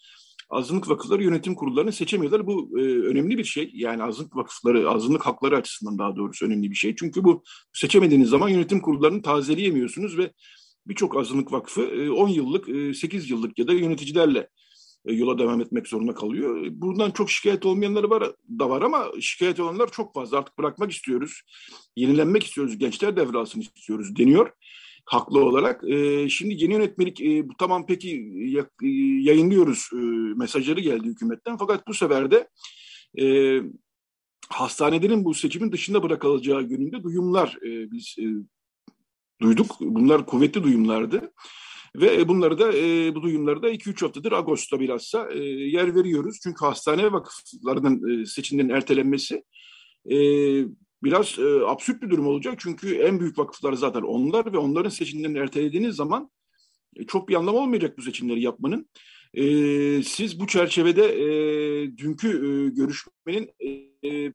azınlık 0.51 0.89
vakıfları 0.89 1.23
yönetim 1.23 1.55
kurullarını 1.55 1.93
seçemiyorlar. 1.93 2.47
Bu 2.47 2.79
e, 2.79 2.83
önemli 2.83 3.39
bir 3.39 3.45
şey. 3.45 3.71
Yani 3.75 4.03
azınlık 4.03 4.37
vakıfları, 4.37 4.91
azınlık 4.91 5.27
hakları 5.27 5.57
açısından 5.57 5.99
daha 5.99 6.17
doğrusu 6.17 6.47
önemli 6.47 6.71
bir 6.71 6.77
şey. 6.77 6.97
Çünkü 6.97 7.25
bu 7.25 7.43
seçemediğiniz 7.73 8.29
zaman 8.29 8.49
yönetim 8.49 8.81
kurullarını 8.81 9.23
tazeleyemiyorsunuz 9.23 10.19
ve 10.19 10.33
birçok 10.87 11.17
azınlık 11.17 11.53
vakfı 11.53 11.83
e, 11.83 12.11
10 12.11 12.29
yıllık, 12.29 12.69
e, 12.69 12.95
8 12.95 13.31
yıllık 13.31 13.59
ya 13.59 13.69
da 13.69 13.73
yöneticilerle 13.73 14.49
e, 15.07 15.13
yola 15.13 15.39
devam 15.39 15.61
etmek 15.61 15.89
zorunda 15.89 16.15
kalıyor. 16.15 16.67
Buradan 16.71 17.11
çok 17.11 17.31
şikayet 17.31 17.67
olmayanlar 17.67 18.05
var 18.05 18.33
da 18.59 18.71
var 18.71 18.83
ama 18.83 19.07
şikayet 19.21 19.61
olanlar 19.61 19.91
çok 19.93 20.15
fazla. 20.15 20.39
Artık 20.39 20.59
bırakmak 20.59 20.93
istiyoruz. 20.93 21.43
Yenilenmek 21.97 22.45
istiyoruz. 22.45 22.79
Gençler 22.79 23.17
devralsın 23.17 23.61
istiyoruz 23.61 24.17
deniyor. 24.17 24.53
Haklı 25.09 25.45
olarak. 25.45 25.85
E, 25.91 26.29
şimdi 26.29 26.55
yeni 26.63 26.73
yönetmelik 26.73 27.21
e, 27.21 27.45
tamam 27.59 27.87
peki 27.87 28.11
e, 28.83 28.87
yayınlıyoruz 29.21 29.91
e, 29.93 29.97
mesajları 30.37 30.81
geldi 30.81 31.09
hükümetten 31.09 31.57
fakat 31.57 31.89
bu 31.89 31.95
sefer 31.95 32.31
de 32.31 32.49
e, 33.21 33.25
hastanelerin 34.49 35.25
bu 35.25 35.35
seçimin 35.35 35.73
dışında 35.73 36.03
bırakılacağı 36.03 36.63
yönünde 36.63 37.03
duyumlar 37.03 37.59
e, 37.63 37.91
biz 37.91 38.17
e, 38.19 38.27
duyduk. 39.41 39.77
Bunlar 39.81 40.27
kuvvetli 40.27 40.63
duyumlardı. 40.63 41.33
Ve 41.97 42.29
bunları 42.29 42.59
da 42.59 42.73
e, 42.77 43.15
bu 43.15 43.23
duyumları 43.23 43.63
da 43.63 43.71
2-3 43.71 44.01
haftadır 44.01 44.33
Ağustos'ta 44.33 44.81
bilhassa 44.81 45.29
e, 45.33 45.39
yer 45.45 45.95
veriyoruz. 45.95 46.39
Çünkü 46.43 46.65
hastane 46.65 47.13
vakıflarının 47.13 48.23
e, 48.23 48.27
seçimlerin 48.27 48.69
ertelenmesi 48.69 49.45
e, 50.11 50.17
biraz 51.03 51.39
e, 51.39 51.67
absürt 51.67 52.03
bir 52.03 52.11
durum 52.11 52.27
olacak. 52.27 52.55
Çünkü 52.59 52.95
en 52.95 53.21
büyük 53.21 53.39
vakıflar 53.39 53.73
zaten 53.73 54.03
onlar 54.03 54.53
ve 54.53 54.59
onların 54.59 54.91
seçimlerini 54.91 55.39
ertelediğiniz 55.39 55.97
zaman 55.97 56.31
e, 56.97 57.07
çok 57.07 57.29
bir 57.29 57.35
anlam 57.35 57.55
olmayacak 57.55 57.99
bu 57.99 58.03
seçimleri 58.03 58.43
yapmanın. 58.43 58.89
E, 59.35 59.45
siz 60.03 60.41
bu 60.41 60.47
çerçevede 60.47 61.05
e, 61.05 61.27
dünkü 61.97 62.29
e, 62.29 62.69
görüşmenin 62.69 63.51
e, 64.05 64.33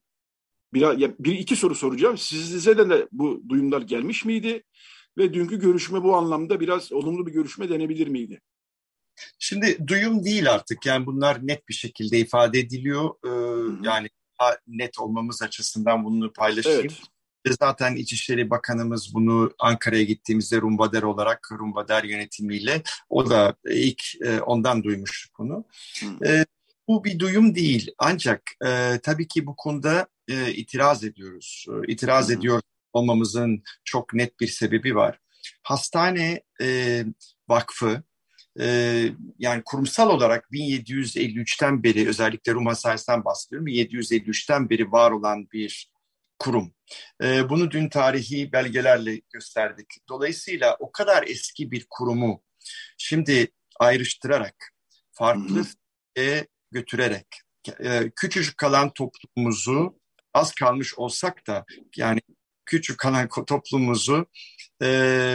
bir, 0.73 1.13
bir 1.19 1.39
iki 1.39 1.55
soru 1.55 1.75
soracağım. 1.75 2.17
Size 2.17 2.77
de, 2.77 2.89
de 2.89 3.07
bu 3.11 3.43
duyumlar 3.49 3.81
gelmiş 3.81 4.25
miydi? 4.25 4.63
Ve 5.17 5.33
dünkü 5.33 5.59
görüşme 5.59 6.03
bu 6.03 6.15
anlamda 6.15 6.59
biraz 6.59 6.93
olumlu 6.93 7.27
bir 7.27 7.31
görüşme 7.31 7.69
denebilir 7.69 8.07
miydi? 8.07 8.41
Şimdi 9.39 9.87
duyum 9.87 10.25
değil 10.25 10.53
artık 10.53 10.85
yani 10.85 11.05
bunlar 11.05 11.47
net 11.47 11.69
bir 11.69 11.73
şekilde 11.73 12.19
ifade 12.19 12.59
ediliyor. 12.59 13.09
Ee, 13.25 13.29
yani 13.83 14.09
daha 14.43 14.57
net 14.67 14.99
olmamız 14.99 15.41
açısından 15.41 16.05
bunu 16.05 16.33
paylaşayım. 16.33 16.93
Evet. 17.45 17.57
Zaten 17.59 17.95
İçişleri 17.95 18.49
Bakanımız 18.49 19.13
bunu 19.13 19.51
Ankara'ya 19.59 20.03
gittiğimizde 20.03 20.61
Rumbader 20.61 21.03
olarak 21.03 21.49
Rumbader 21.59 22.03
yönetimiyle 22.03 22.81
o 23.09 23.29
da 23.29 23.55
ilk 23.65 24.01
e, 24.25 24.41
ondan 24.41 24.83
duymuştuk 24.83 25.39
bunu. 25.39 25.65
E, 26.25 26.45
bu 26.87 27.03
bir 27.03 27.19
duyum 27.19 27.55
değil 27.55 27.91
ancak 27.97 28.41
e, 28.65 28.99
tabii 29.03 29.27
ki 29.27 29.45
bu 29.45 29.55
konuda 29.55 30.07
e, 30.27 30.53
itiraz 30.53 31.03
ediyoruz. 31.03 31.65
E, 31.69 31.91
itiraz 31.91 32.29
Hı. 32.29 32.33
ediyor 32.33 32.61
olmamızın 32.93 33.63
çok 33.83 34.13
net 34.13 34.39
bir 34.39 34.47
sebebi 34.47 34.95
var. 34.95 35.19
Hastane 35.63 36.41
e, 36.61 37.05
Vakfı 37.49 38.03
e, 38.59 38.65
yani 39.39 39.61
kurumsal 39.65 40.09
olarak 40.09 40.45
1753'ten 40.51 41.83
beri 41.83 42.09
özellikle 42.09 42.53
Rum 42.53 42.65
Hastanesi'nden 42.65 43.25
bahsediyorum. 43.25 43.67
1753'ten 43.67 44.69
beri 44.69 44.91
var 44.91 45.11
olan 45.11 45.47
bir 45.53 45.91
kurum. 46.39 46.73
E, 47.23 47.49
bunu 47.49 47.71
dün 47.71 47.89
tarihi 47.89 48.51
belgelerle 48.51 49.21
gösterdik. 49.33 49.87
Dolayısıyla 50.09 50.77
o 50.79 50.91
kadar 50.91 51.23
eski 51.27 51.71
bir 51.71 51.85
kurumu 51.89 52.43
şimdi 52.97 53.47
ayrıştırarak 53.79 54.73
farklı 55.11 55.65
e, 56.17 56.47
götürerek 56.71 57.27
e, 57.79 58.11
küçücük 58.15 58.57
kalan 58.57 58.93
toplumumuzu 58.93 59.99
az 60.33 60.51
kalmış 60.51 60.97
olsak 60.97 61.47
da 61.47 61.65
yani 61.95 62.21
küçük 62.65 62.97
kalan 62.97 63.29
toplumumuzu 63.47 64.25
e, 64.81 64.87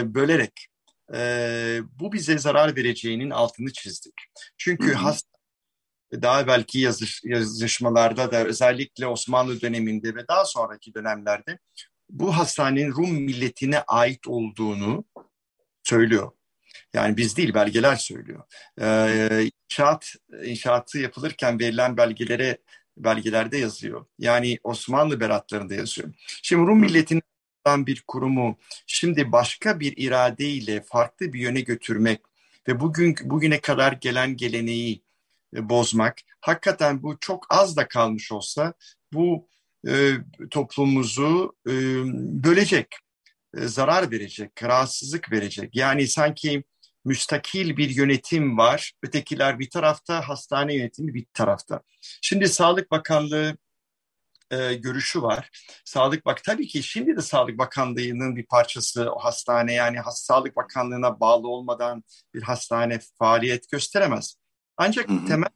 bölerek 0.06 0.67
e, 1.14 1.80
bu 2.00 2.12
bize 2.12 2.38
zarar 2.38 2.76
vereceğinin 2.76 3.30
altını 3.30 3.72
çizdik. 3.72 4.14
Çünkü 4.56 4.94
hasta 4.94 5.38
daha 6.12 6.46
belki 6.46 6.78
yazış, 6.78 7.20
yazışmalarda 7.24 8.32
da 8.32 8.44
özellikle 8.44 9.06
Osmanlı 9.06 9.60
döneminde 9.60 10.14
ve 10.14 10.28
daha 10.28 10.44
sonraki 10.44 10.94
dönemlerde 10.94 11.58
bu 12.10 12.36
hastanenin 12.36 12.92
Rum 12.92 13.10
milletine 13.10 13.80
ait 13.80 14.28
olduğunu 14.28 15.04
söylüyor. 15.82 16.32
Yani 16.94 17.16
biz 17.16 17.36
değil 17.36 17.54
belgeler 17.54 17.96
söylüyor. 17.96 18.44
Ee, 18.80 19.50
inşaat, 19.70 20.14
inşaatı 20.44 20.98
yapılırken 20.98 21.60
verilen 21.60 21.96
belgelere 21.96 22.58
belgelerde 22.96 23.58
yazıyor. 23.58 24.06
Yani 24.18 24.58
Osmanlı 24.64 25.20
beratlarında 25.20 25.74
yazıyor. 25.74 26.14
Şimdi 26.42 26.66
Rum 26.66 26.80
milletinin 26.80 27.22
bir 27.86 28.04
kurumu 28.06 28.58
şimdi 28.86 29.32
başka 29.32 29.80
bir 29.80 29.94
iradeyle 29.96 30.82
farklı 30.82 31.32
bir 31.32 31.40
yöne 31.40 31.60
götürmek 31.60 32.20
ve 32.68 32.80
bugün 32.80 33.16
bugüne 33.24 33.60
kadar 33.60 33.92
gelen 33.92 34.36
geleneği 34.36 35.02
e, 35.56 35.68
bozmak 35.68 36.18
hakikaten 36.40 37.02
bu 37.02 37.18
çok 37.20 37.46
az 37.50 37.76
da 37.76 37.88
kalmış 37.88 38.32
olsa 38.32 38.74
bu 39.12 39.48
e, 39.88 40.12
toplumumuzu 40.50 41.56
e, 41.66 41.72
bölecek, 42.44 42.96
e, 43.56 43.66
zarar 43.68 44.10
verecek, 44.10 44.62
rahatsızlık 44.62 45.32
verecek. 45.32 45.76
Yani 45.76 46.08
sanki 46.08 46.64
müstakil 47.04 47.76
bir 47.76 47.90
yönetim 47.90 48.58
var. 48.58 48.92
Ötekiler 49.02 49.58
bir 49.58 49.70
tarafta, 49.70 50.28
hastane 50.28 50.74
yönetimi 50.74 51.14
bir 51.14 51.26
tarafta. 51.34 51.82
Şimdi 52.22 52.48
Sağlık 52.48 52.90
Bakanlığı 52.90 53.56
e, 54.50 54.74
görüşü 54.74 55.22
var. 55.22 55.50
Sağlık 55.84 56.26
Bak 56.26 56.44
tabii 56.44 56.66
ki 56.66 56.82
şimdi 56.82 57.16
de 57.16 57.22
Sağlık 57.22 57.58
Bakanlığı'nın 57.58 58.36
bir 58.36 58.46
parçası 58.46 59.10
o 59.12 59.18
hastane 59.18 59.72
yani 59.72 59.98
Sağlık 60.12 60.56
Bakanlığı'na 60.56 61.20
bağlı 61.20 61.48
olmadan 61.48 62.04
bir 62.34 62.42
hastane 62.42 62.98
faaliyet 63.18 63.70
gösteremez. 63.70 64.36
Ancak 64.76 65.08
hı 65.08 65.14
hı. 65.14 65.26
temel 65.26 65.48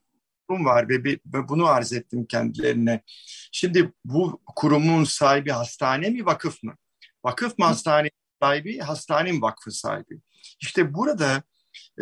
kurum 0.48 0.64
var 0.64 0.88
ve, 0.88 1.04
bir, 1.04 1.20
ve 1.26 1.48
bunu 1.48 1.66
arz 1.66 1.92
ettim 1.92 2.26
kendilerine. 2.26 3.02
Şimdi 3.52 3.92
bu 4.04 4.42
kurumun 4.56 5.04
sahibi 5.04 5.50
hastane 5.50 6.10
mi 6.10 6.26
vakıf 6.26 6.62
mı? 6.62 6.76
Vakıf 7.24 7.58
mı 7.58 7.64
hastane 7.64 8.10
sahibi, 8.42 8.78
hastane 8.78 9.32
mi 9.32 9.42
vakfı 9.42 9.70
sahibi? 9.70 10.20
İşte 10.60 10.94
burada 10.94 11.42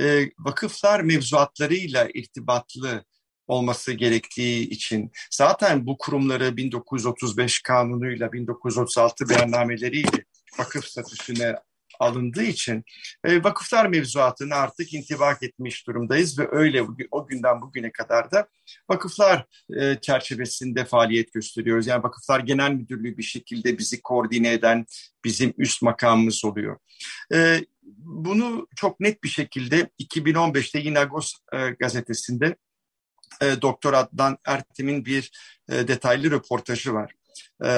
e, 0.01 0.31
vakıflar 0.39 1.01
mevzuatlarıyla 1.01 2.09
irtibatlı 2.15 3.05
olması 3.51 3.93
gerektiği 3.93 4.69
için 4.71 5.13
zaten 5.31 5.87
bu 5.87 5.99
kurumları 5.99 6.57
1935 6.57 7.63
kanunuyla 7.63 8.33
1936 8.33 9.29
beyannameleriyle 9.29 10.25
vakıf 10.59 10.85
statüsüne 10.85 11.57
alındığı 12.01 12.43
için 12.43 12.85
e, 13.25 13.45
vakıflar 13.45 13.87
mevzuatını 13.87 14.55
artık 14.55 14.95
intibak 14.95 15.43
etmiş 15.43 15.87
durumdayız 15.87 16.39
ve 16.39 16.49
öyle 16.51 16.87
o 17.11 17.27
günden 17.27 17.61
bugüne 17.61 17.93
kadar 17.93 18.31
da 18.31 18.49
vakıflar 18.91 19.47
e, 19.81 20.01
çerçevesinde 20.01 20.85
faaliyet 20.85 21.33
gösteriyoruz. 21.33 21.87
Yani 21.87 22.03
vakıflar 22.03 22.41
genel 22.41 22.71
müdürlüğü 22.71 23.19
bir 23.19 23.23
şekilde 23.23 23.79
bizi 23.79 24.03
koordine 24.03 24.53
eden 24.53 24.87
bizim 25.25 25.55
üst 25.59 25.83
makamımız 25.83 26.45
oluyor. 26.45 26.77
E, 27.35 27.65
bunu 28.03 28.69
çok 28.77 29.01
net 29.01 29.25
bir 29.25 29.29
şekilde 29.29 29.91
2015'te 30.01 30.79
yine 30.79 30.99
Agos 30.99 31.33
e, 31.53 31.71
gazetesinde 31.71 32.57
e, 33.43 33.63
Doktor 33.63 33.93
Adnan 33.93 34.39
Ertem'in 34.45 35.05
bir 35.05 35.31
e, 35.69 35.89
detaylı 35.89 36.31
röportajı 36.31 36.95
var. 36.95 37.15
E, 37.65 37.71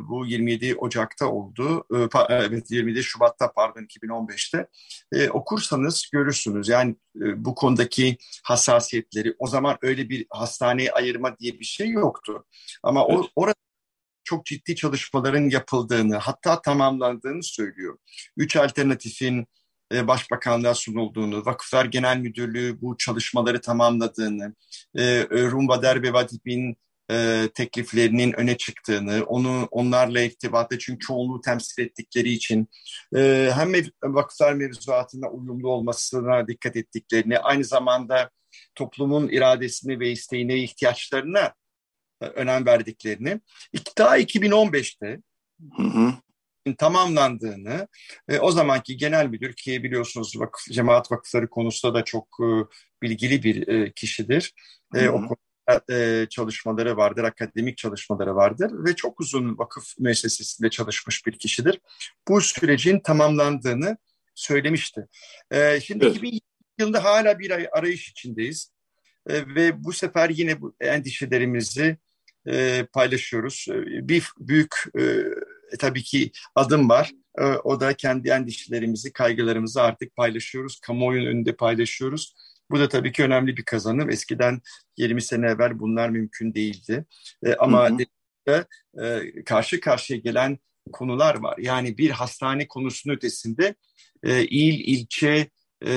bu 0.00 0.26
27 0.26 0.74
Ocak'ta 0.74 1.26
oldu. 1.26 1.86
E, 1.94 2.18
evet 2.28 2.70
27 2.70 3.02
Şubat'ta 3.02 3.52
pardon 3.52 3.82
2015'te. 3.82 4.68
E, 5.12 5.30
okursanız 5.30 6.10
görürsünüz. 6.12 6.68
Yani 6.68 6.96
e, 7.16 7.44
bu 7.44 7.54
konudaki 7.54 8.16
hassasiyetleri. 8.44 9.34
O 9.38 9.46
zaman 9.46 9.78
öyle 9.82 10.08
bir 10.08 10.26
hastaneye 10.30 10.92
ayırma 10.92 11.38
diye 11.38 11.60
bir 11.60 11.64
şey 11.64 11.90
yoktu. 11.90 12.44
Ama 12.82 13.06
evet. 13.08 13.18
o, 13.18 13.28
orada 13.36 13.54
çok 14.24 14.46
ciddi 14.46 14.76
çalışmaların 14.76 15.50
yapıldığını 15.50 16.16
hatta 16.16 16.62
tamamlandığını 16.62 17.42
söylüyor. 17.42 17.98
Üç 18.36 18.56
alternatifin 18.56 19.46
e, 19.92 20.08
Başbakanlığa 20.08 20.74
sunulduğunu, 20.74 21.46
Vakıflar 21.46 21.84
Genel 21.84 22.16
Müdürlüğü 22.16 22.80
bu 22.80 22.96
çalışmaları 22.96 23.60
tamamladığını, 23.60 24.54
e, 24.94 25.02
e, 25.04 25.26
Rumba 25.30 25.82
Derbe 25.82 26.12
Vadip'in 26.12 26.76
tekliflerinin 27.54 28.32
öne 28.32 28.56
çıktığını, 28.56 29.24
onu 29.24 29.68
onlarla 29.70 30.20
irtibatta 30.20 30.78
çünkü 30.78 31.06
çoğunluğu 31.06 31.40
temsil 31.40 31.82
ettikleri 31.82 32.30
için 32.30 32.68
hem 33.14 33.72
vakıflar 34.04 34.52
mevzuatına 34.52 35.28
uyumlu 35.28 35.70
olmasına 35.70 36.48
dikkat 36.48 36.76
ettiklerini, 36.76 37.38
aynı 37.38 37.64
zamanda 37.64 38.30
toplumun 38.74 39.28
iradesini 39.28 40.00
ve 40.00 40.10
isteğine, 40.10 40.58
ihtiyaçlarına 40.58 41.54
önem 42.20 42.66
verdiklerini. 42.66 43.40
Daha 43.98 44.18
2015'te 44.18 45.20
hı 45.76 45.82
hı 45.82 46.12
tamamlandığını 46.74 47.88
e, 48.28 48.38
o 48.38 48.50
zamanki 48.50 48.96
genel 48.96 49.26
müdür 49.26 49.52
ki 49.52 49.82
biliyorsunuz 49.82 50.40
vakıf, 50.40 50.64
cemaat 50.72 51.12
vakıfları 51.12 51.50
konusunda 51.50 51.94
da 51.94 52.04
çok 52.04 52.28
e, 52.40 52.48
bilgili 53.02 53.42
bir 53.42 53.68
e, 53.68 53.92
kişidir. 53.92 54.54
E, 54.94 55.08
o 55.08 55.12
konuda 55.16 55.82
e, 55.90 56.26
çalışmaları 56.30 56.96
vardır, 56.96 57.24
akademik 57.24 57.76
çalışmaları 57.78 58.36
vardır 58.36 58.70
ve 58.72 58.96
çok 58.96 59.20
uzun 59.20 59.58
vakıf 59.58 59.84
müessesesinde 59.98 60.70
çalışmış 60.70 61.26
bir 61.26 61.38
kişidir. 61.38 61.80
Bu 62.28 62.40
sürecin 62.40 63.00
tamamlandığını 63.00 63.96
söylemişti. 64.34 65.06
E, 65.50 65.80
şimdi 65.80 66.04
evet. 66.04 66.16
2020 66.16 66.40
yılında 66.78 67.04
hala 67.04 67.38
bir 67.38 67.78
arayış 67.78 68.10
içindeyiz 68.10 68.72
e, 69.28 69.54
ve 69.54 69.84
bu 69.84 69.92
sefer 69.92 70.30
yine 70.30 70.60
bu 70.60 70.74
endişelerimizi 70.80 71.96
e, 72.48 72.86
paylaşıyoruz. 72.92 73.66
E, 73.70 74.08
bir 74.08 74.28
büyük 74.38 74.74
e, 74.98 75.02
tabii 75.78 76.02
ki 76.02 76.30
adım 76.54 76.88
var. 76.88 77.12
E, 77.38 77.44
o 77.44 77.80
da 77.80 77.94
kendi 77.94 78.28
endişelerimizi, 78.28 79.12
kaygılarımızı 79.12 79.82
artık 79.82 80.16
paylaşıyoruz. 80.16 80.80
Kamuoyunun 80.80 81.26
önünde 81.26 81.56
paylaşıyoruz. 81.56 82.34
Bu 82.70 82.80
da 82.80 82.88
tabii 82.88 83.12
ki 83.12 83.22
önemli 83.22 83.56
bir 83.56 83.64
kazanım. 83.64 84.10
Eskiden 84.10 84.60
20 84.96 85.22
sene 85.22 85.46
evvel 85.46 85.78
bunlar 85.78 86.08
mümkün 86.08 86.54
değildi. 86.54 87.04
E, 87.46 87.54
ama 87.54 87.90
hı 87.90 87.94
hı. 87.94 87.98
De, 88.48 88.64
karşı 89.44 89.80
karşıya 89.80 90.18
gelen 90.18 90.58
konular 90.92 91.38
var. 91.38 91.58
Yani 91.58 91.98
bir 91.98 92.10
hastane 92.10 92.68
konusunun 92.68 93.14
ötesinde 93.14 93.74
il, 94.24 94.80
ilçe, 94.94 95.50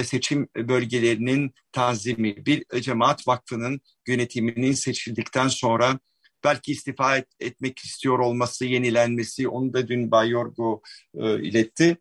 seçim 0.04 0.48
bölgelerinin 0.56 1.54
tanzimi, 1.72 2.46
bir 2.46 2.82
cemaat 2.82 3.28
vakfının 3.28 3.82
yönetiminin 4.08 4.72
seçildikten 4.72 5.48
sonra 5.48 6.00
belki 6.44 6.72
istifa 6.72 7.18
et, 7.18 7.28
etmek 7.40 7.80
istiyor 7.80 8.20
olması, 8.20 8.66
yenilenmesi, 8.66 9.48
onu 9.48 9.74
da 9.74 9.88
dün 9.88 10.12
Bay 10.12 10.30
Yorgo 10.30 10.82
e, 11.16 11.42
iletti. 11.42 11.98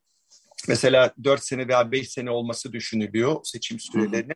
Mesela 0.68 1.14
4 1.24 1.44
sene 1.44 1.68
veya 1.68 1.92
5 1.92 2.08
sene 2.08 2.30
olması 2.30 2.72
düşünülüyor 2.72 3.40
seçim 3.44 3.80
sürelerine. 3.80 4.32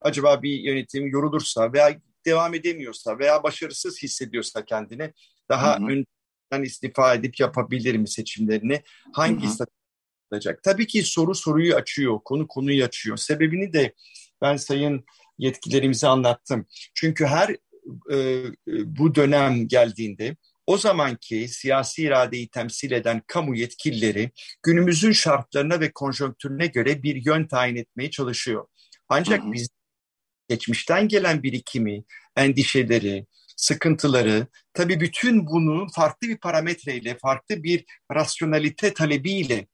Acaba 0.00 0.42
bir 0.42 0.60
yönetim 0.60 1.06
yorulursa 1.06 1.72
veya 1.72 2.00
devam 2.26 2.54
edemiyorsa 2.54 3.18
veya 3.18 3.42
başarısız 3.42 4.02
hissediyorsa 4.02 4.64
kendini 4.64 5.12
daha 5.48 5.78
hı 5.78 5.82
hı. 5.82 5.86
önden 5.86 6.64
istifa 6.64 7.14
edip 7.14 7.40
yapabilir 7.40 7.94
mi 7.96 8.08
seçimlerini? 8.08 8.82
Hangi 9.12 9.48
olacak? 10.32 10.62
Tabii 10.62 10.86
ki 10.86 11.02
soru 11.02 11.34
soruyu 11.34 11.74
açıyor, 11.74 12.20
konu 12.24 12.48
konuyu 12.48 12.84
açıyor. 12.84 13.16
Sebebini 13.16 13.72
de 13.72 13.94
ben 14.42 14.56
sayın 14.56 15.04
yetkilerimize 15.38 16.06
anlattım. 16.06 16.66
Çünkü 16.94 17.26
her 17.26 17.56
e, 18.12 18.44
bu 18.66 19.14
dönem 19.14 19.68
geldiğinde 19.68 20.36
o 20.66 20.76
zamanki 20.76 21.48
siyasi 21.48 22.02
iradeyi 22.02 22.48
temsil 22.48 22.90
eden 22.90 23.22
kamu 23.26 23.56
yetkilileri 23.56 24.30
günümüzün 24.62 25.12
şartlarına 25.12 25.80
ve 25.80 25.92
konjonktürüne 25.92 26.66
göre 26.66 27.02
bir 27.02 27.26
yön 27.26 27.46
tayin 27.46 27.76
etmeye 27.76 28.10
çalışıyor. 28.10 28.66
Ancak 29.08 29.42
hı 29.42 29.48
hı. 29.48 29.52
biz 29.52 29.68
geçmişten 30.48 31.08
gelen 31.08 31.42
birikimi, 31.42 32.04
endişeleri, 32.36 33.26
sıkıntıları, 33.56 34.46
tabii 34.74 35.00
bütün 35.00 35.46
bunu 35.46 35.86
farklı 35.94 36.28
bir 36.28 36.36
parametreyle, 36.36 37.18
farklı 37.22 37.62
bir 37.62 37.84
rasyonalite 38.14 38.94
talebiyle 38.94 39.66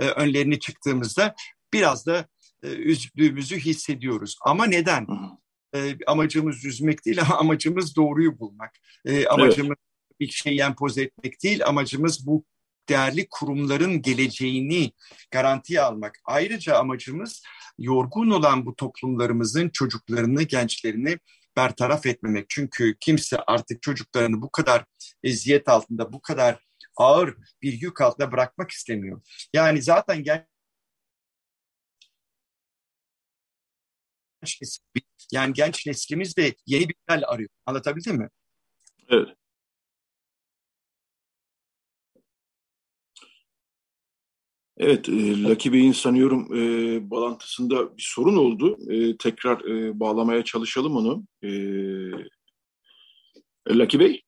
e, 0.00 0.04
önlerine 0.04 0.58
çıktığımızda 0.58 1.34
biraz 1.72 2.06
da 2.06 2.28
e, 2.62 2.68
üzdüğümüzü 2.68 3.58
hissediyoruz. 3.58 4.36
Ama 4.44 4.66
neden? 4.66 5.06
Hı 5.06 5.12
hı 5.12 5.43
e, 5.74 5.96
amacımız 6.06 6.64
yüzmek 6.64 7.04
değil 7.04 7.20
ama 7.20 7.36
amacımız 7.36 7.96
doğruyu 7.96 8.38
bulmak. 8.38 8.70
E, 9.04 9.26
amacımız 9.26 9.68
evet. 9.68 10.20
bir 10.20 10.28
şey 10.28 10.60
empoze 10.60 11.02
etmek 11.02 11.42
değil, 11.42 11.66
amacımız 11.66 12.26
bu 12.26 12.44
değerli 12.88 13.26
kurumların 13.30 14.02
geleceğini 14.02 14.92
garantiye 15.30 15.80
almak. 15.80 16.20
Ayrıca 16.24 16.76
amacımız 16.76 17.42
yorgun 17.78 18.30
olan 18.30 18.66
bu 18.66 18.76
toplumlarımızın 18.76 19.68
çocuklarını, 19.68 20.42
gençlerini 20.42 21.18
bertaraf 21.56 22.06
etmemek. 22.06 22.46
Çünkü 22.48 22.96
kimse 23.00 23.36
artık 23.46 23.82
çocuklarını 23.82 24.42
bu 24.42 24.50
kadar 24.50 24.84
eziyet 25.22 25.68
altında, 25.68 26.12
bu 26.12 26.22
kadar 26.22 26.58
ağır 26.96 27.34
bir 27.62 27.72
yük 27.72 28.00
altında 28.00 28.32
bırakmak 28.32 28.70
istemiyor. 28.70 29.22
Yani 29.52 29.82
zaten 29.82 30.22
genç 30.22 30.42
Yani 35.32 35.52
genç 35.52 35.86
neslimiz 35.86 36.36
de 36.36 36.54
yeni 36.66 36.88
bir 36.88 36.94
yol 37.10 37.22
arıyor. 37.26 37.48
Anlatabildim 37.66 38.16
mi? 38.16 38.28
Evet. 39.08 39.28
Evet, 44.76 45.08
e, 45.08 45.42
Lucky 45.42 45.72
Bey'in 45.72 45.92
sanıyorum 45.92 46.54
e, 46.54 47.10
bağlantısında 47.10 47.96
bir 47.96 48.02
sorun 48.08 48.36
oldu. 48.36 48.78
E, 48.90 49.16
tekrar 49.16 49.64
e, 49.64 50.00
bağlamaya 50.00 50.44
çalışalım 50.44 50.96
onu. 50.96 51.24
E, 51.42 51.48
Lucky 53.68 54.00
Bey? 54.00 54.22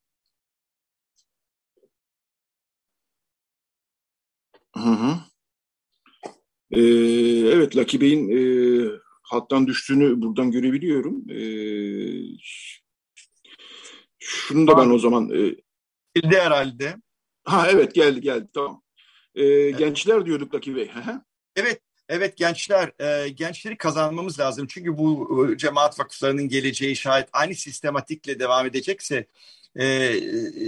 Hı 4.74 4.80
hı. 4.80 5.16
E, 6.70 6.80
evet, 7.54 7.76
Lucky 7.76 8.00
Bey'in 8.00 8.28
e, 8.28 8.36
hattan 9.26 9.66
düştüğünü 9.66 10.22
buradan 10.22 10.50
görebiliyorum. 10.50 11.30
E, 11.30 11.40
şunu 14.18 14.66
da 14.66 14.76
ben 14.76 14.90
o 14.90 14.98
zaman... 14.98 15.30
E, 15.30 15.56
Geldi 16.20 16.36
herhalde. 16.36 16.96
Ha 17.44 17.68
evet 17.70 17.94
geldi 17.94 18.20
geldi 18.20 18.48
tamam. 18.54 18.82
E, 19.34 19.44
evet. 19.44 19.78
Gençler 19.78 20.26
diyorduk 20.26 20.54
Laki 20.54 20.76
Bey. 20.76 20.90
evet 21.56 21.80
Evet 22.08 22.36
gençler, 22.36 22.92
e, 23.00 23.28
gençleri 23.28 23.76
kazanmamız 23.76 24.40
lazım. 24.40 24.66
Çünkü 24.70 24.98
bu 24.98 25.46
e, 25.52 25.56
cemaat 25.56 26.00
vakıflarının 26.00 26.48
geleceği 26.48 26.96
şayet 26.96 27.28
aynı 27.32 27.54
sistematikle 27.54 28.38
devam 28.38 28.66
edecekse 28.66 29.26
e, 29.78 30.20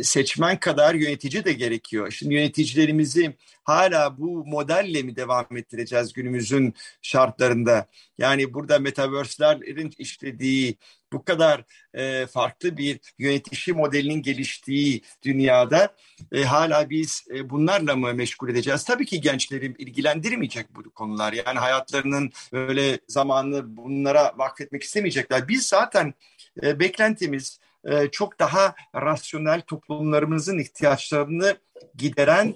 seçmen 0.02 0.60
kadar 0.60 0.94
yönetici 0.94 1.44
de 1.44 1.52
gerekiyor. 1.52 2.10
Şimdi 2.10 2.34
yöneticilerimizi 2.34 3.36
hala 3.64 4.18
bu 4.18 4.46
modelle 4.46 5.02
mi 5.02 5.16
devam 5.16 5.56
ettireceğiz 5.56 6.12
günümüzün 6.12 6.74
şartlarında? 7.02 7.86
Yani 8.18 8.54
burada 8.54 8.78
metaverse'lerin 8.78 9.94
işlediği 9.98 10.76
bu 11.12 11.24
kadar 11.24 11.64
e, 11.94 12.26
farklı 12.26 12.76
bir 12.76 13.00
yönetici 13.18 13.76
modelinin 13.76 14.22
geliştiği 14.22 15.02
dünyada 15.22 15.96
e, 16.32 16.42
hala 16.42 16.90
biz 16.90 17.24
e, 17.34 17.50
bunlarla 17.50 17.96
mı 17.96 18.14
meşgul 18.14 18.48
edeceğiz? 18.48 18.84
Tabii 18.84 19.06
ki 19.06 19.20
gençlerim 19.20 19.74
ilgilendirmeyecek 19.78 20.66
bu 20.74 20.90
konular. 20.90 21.32
Yani 21.32 21.58
hayatlarının 21.58 22.30
böyle 22.52 22.98
zamanını 23.08 23.76
bunlara 23.76 24.32
vakfetmek 24.36 24.82
istemeyecekler. 24.82 25.48
Biz 25.48 25.66
zaten 25.66 26.14
e, 26.62 26.80
beklentimiz 26.80 27.60
e, 27.84 28.08
çok 28.10 28.38
daha 28.38 28.74
rasyonel 28.94 29.60
toplumlarımızın 29.60 30.58
ihtiyaçlarını 30.58 31.56
gideren 31.94 32.54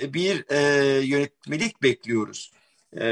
e, 0.00 0.14
bir 0.14 0.44
e, 0.50 0.60
yönetmelik 1.00 1.82
bekliyoruz. 1.82 2.52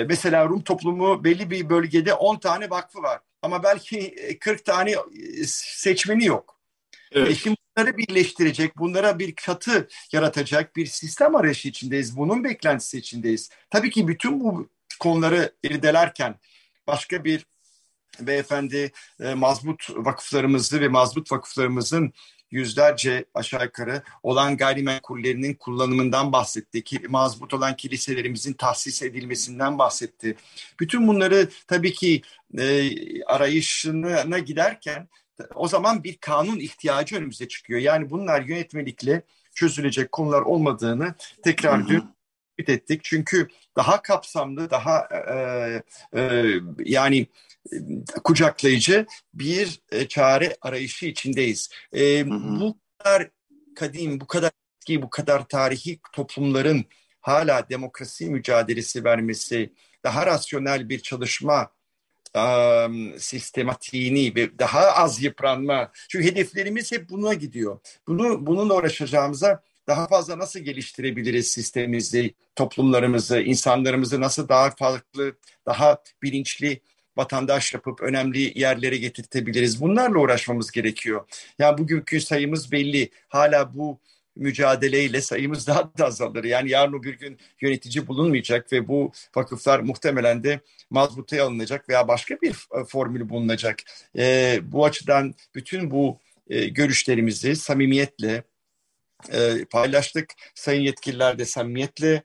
Mesela 0.08 0.48
Rum 0.48 0.62
toplumu 0.62 1.24
belli 1.24 1.50
bir 1.50 1.68
bölgede 1.68 2.14
10 2.14 2.38
tane 2.38 2.70
vakfı 2.70 3.02
var 3.02 3.20
ama 3.42 3.62
belki 3.62 4.14
40 4.40 4.64
tane 4.64 4.94
seçmeni 5.46 6.24
yok. 6.24 6.60
Evet. 7.12 7.36
şimdi 7.36 7.56
bunları 7.76 7.96
birleştirecek, 7.96 8.78
bunlara 8.78 9.18
bir 9.18 9.34
katı 9.34 9.88
yaratacak 10.12 10.76
bir 10.76 10.86
sistem 10.86 11.36
arayışı 11.36 11.68
içindeyiz. 11.68 12.16
Bunun 12.16 12.44
beklentisi 12.44 12.98
içindeyiz. 12.98 13.50
Tabii 13.70 13.90
ki 13.90 14.08
bütün 14.08 14.40
bu 14.40 14.68
konuları 15.00 15.52
irdelerken 15.62 16.38
başka 16.86 17.24
bir 17.24 17.46
beyefendi 18.20 18.92
e, 19.20 19.34
mazbut 19.34 19.90
vakıflarımızı 19.96 20.80
ve 20.80 20.88
mazbut 20.88 21.32
vakıflarımızın 21.32 22.12
yüzlerce 22.50 23.24
aşağı 23.34 23.64
yukarı 23.64 24.02
olan 24.22 24.56
gayrimenkullerinin 24.56 25.54
kullanımından 25.54 26.32
bahsetti. 26.32 26.84
Ki, 26.84 27.00
mazbut 27.08 27.54
olan 27.54 27.76
kiliselerimizin 27.76 28.52
tahsis 28.52 29.02
edilmesinden 29.02 29.78
bahsetti. 29.78 30.36
Bütün 30.80 31.08
bunları 31.08 31.48
tabii 31.66 31.92
ki 31.92 32.22
e, 32.58 32.90
arayışına 33.24 34.38
giderken 34.38 35.08
o 35.54 35.68
zaman 35.68 36.04
bir 36.04 36.16
kanun 36.16 36.58
ihtiyacı 36.58 37.16
önümüze 37.16 37.48
çıkıyor. 37.48 37.80
Yani 37.80 38.10
bunlar 38.10 38.42
yönetmelikle 38.42 39.22
çözülecek 39.54 40.12
konular 40.12 40.42
olmadığını 40.42 41.14
tekrar 41.44 41.88
dün 41.88 42.04
ettik. 42.58 43.00
Çünkü 43.04 43.48
daha 43.76 44.02
kapsamlı, 44.02 44.70
daha 44.70 45.08
e, 45.30 45.82
e, 46.20 46.52
yani 46.84 47.26
kucaklayıcı 48.24 49.06
bir 49.34 49.80
e, 49.92 50.08
çare 50.08 50.56
arayışı 50.60 51.06
içindeyiz. 51.06 51.70
E, 51.92 52.20
hı 52.20 52.34
hı. 52.34 52.60
Bu 52.60 52.78
kadar 52.98 53.30
kadim, 53.76 54.20
bu 54.20 54.26
kadar 54.26 54.50
eski, 54.88 55.02
bu 55.02 55.10
kadar 55.10 55.48
tarihi 55.48 56.00
toplumların 56.12 56.84
hala 57.20 57.68
demokrasi 57.68 58.30
mücadelesi 58.30 59.04
vermesi, 59.04 59.72
daha 60.04 60.26
rasyonel 60.26 60.88
bir 60.88 61.00
çalışma 61.00 61.70
um, 62.34 63.18
sistematiğini 63.18 64.34
ve 64.34 64.58
daha 64.58 64.80
az 64.80 65.22
yıpranma. 65.22 65.92
Çünkü 66.08 66.26
hedeflerimiz 66.26 66.92
hep 66.92 67.10
buna 67.10 67.34
gidiyor. 67.34 67.80
Bunu 68.06 68.46
bununla 68.46 68.74
uğraşacağımıza 68.74 69.62
daha 69.86 70.06
fazla 70.06 70.38
nasıl 70.38 70.60
geliştirebiliriz 70.60 71.48
sistemimizi, 71.48 72.34
toplumlarımızı, 72.56 73.40
insanlarımızı 73.40 74.20
nasıl 74.20 74.48
daha 74.48 74.70
farklı, 74.70 75.36
daha 75.66 75.98
bilinçli 76.22 76.80
vatandaş 77.18 77.74
yapıp 77.74 78.02
önemli 78.02 78.60
yerlere 78.60 78.96
getirtebiliriz. 78.96 79.80
Bunlarla 79.80 80.18
uğraşmamız 80.18 80.70
gerekiyor. 80.70 81.24
Yani 81.58 81.78
bugünkü 81.78 82.20
sayımız 82.20 82.72
belli. 82.72 83.10
Hala 83.28 83.74
bu 83.74 84.00
mücadeleyle 84.36 85.20
sayımız 85.20 85.66
daha 85.66 85.90
da 85.98 86.06
azalır. 86.06 86.44
Yani 86.44 86.70
yarın 86.70 87.02
bir 87.02 87.18
gün 87.18 87.38
yönetici 87.60 88.06
bulunmayacak 88.06 88.72
ve 88.72 88.88
bu 88.88 89.12
vakıflar 89.36 89.80
muhtemelen 89.80 90.44
de 90.44 90.60
mazbutaya 90.90 91.44
alınacak 91.44 91.88
veya 91.88 92.08
başka 92.08 92.34
bir 92.34 92.50
e, 92.50 92.84
formül 92.84 93.28
bulunacak. 93.28 93.78
E, 94.18 94.58
bu 94.62 94.84
açıdan 94.84 95.34
bütün 95.54 95.90
bu 95.90 96.18
e, 96.48 96.68
görüşlerimizi 96.68 97.56
samimiyetle 97.56 98.42
e, 99.32 99.64
paylaştık. 99.64 100.34
Sayın 100.54 100.82
yetkililer 100.82 101.38
de 101.38 101.44
samimiyetle 101.44 102.22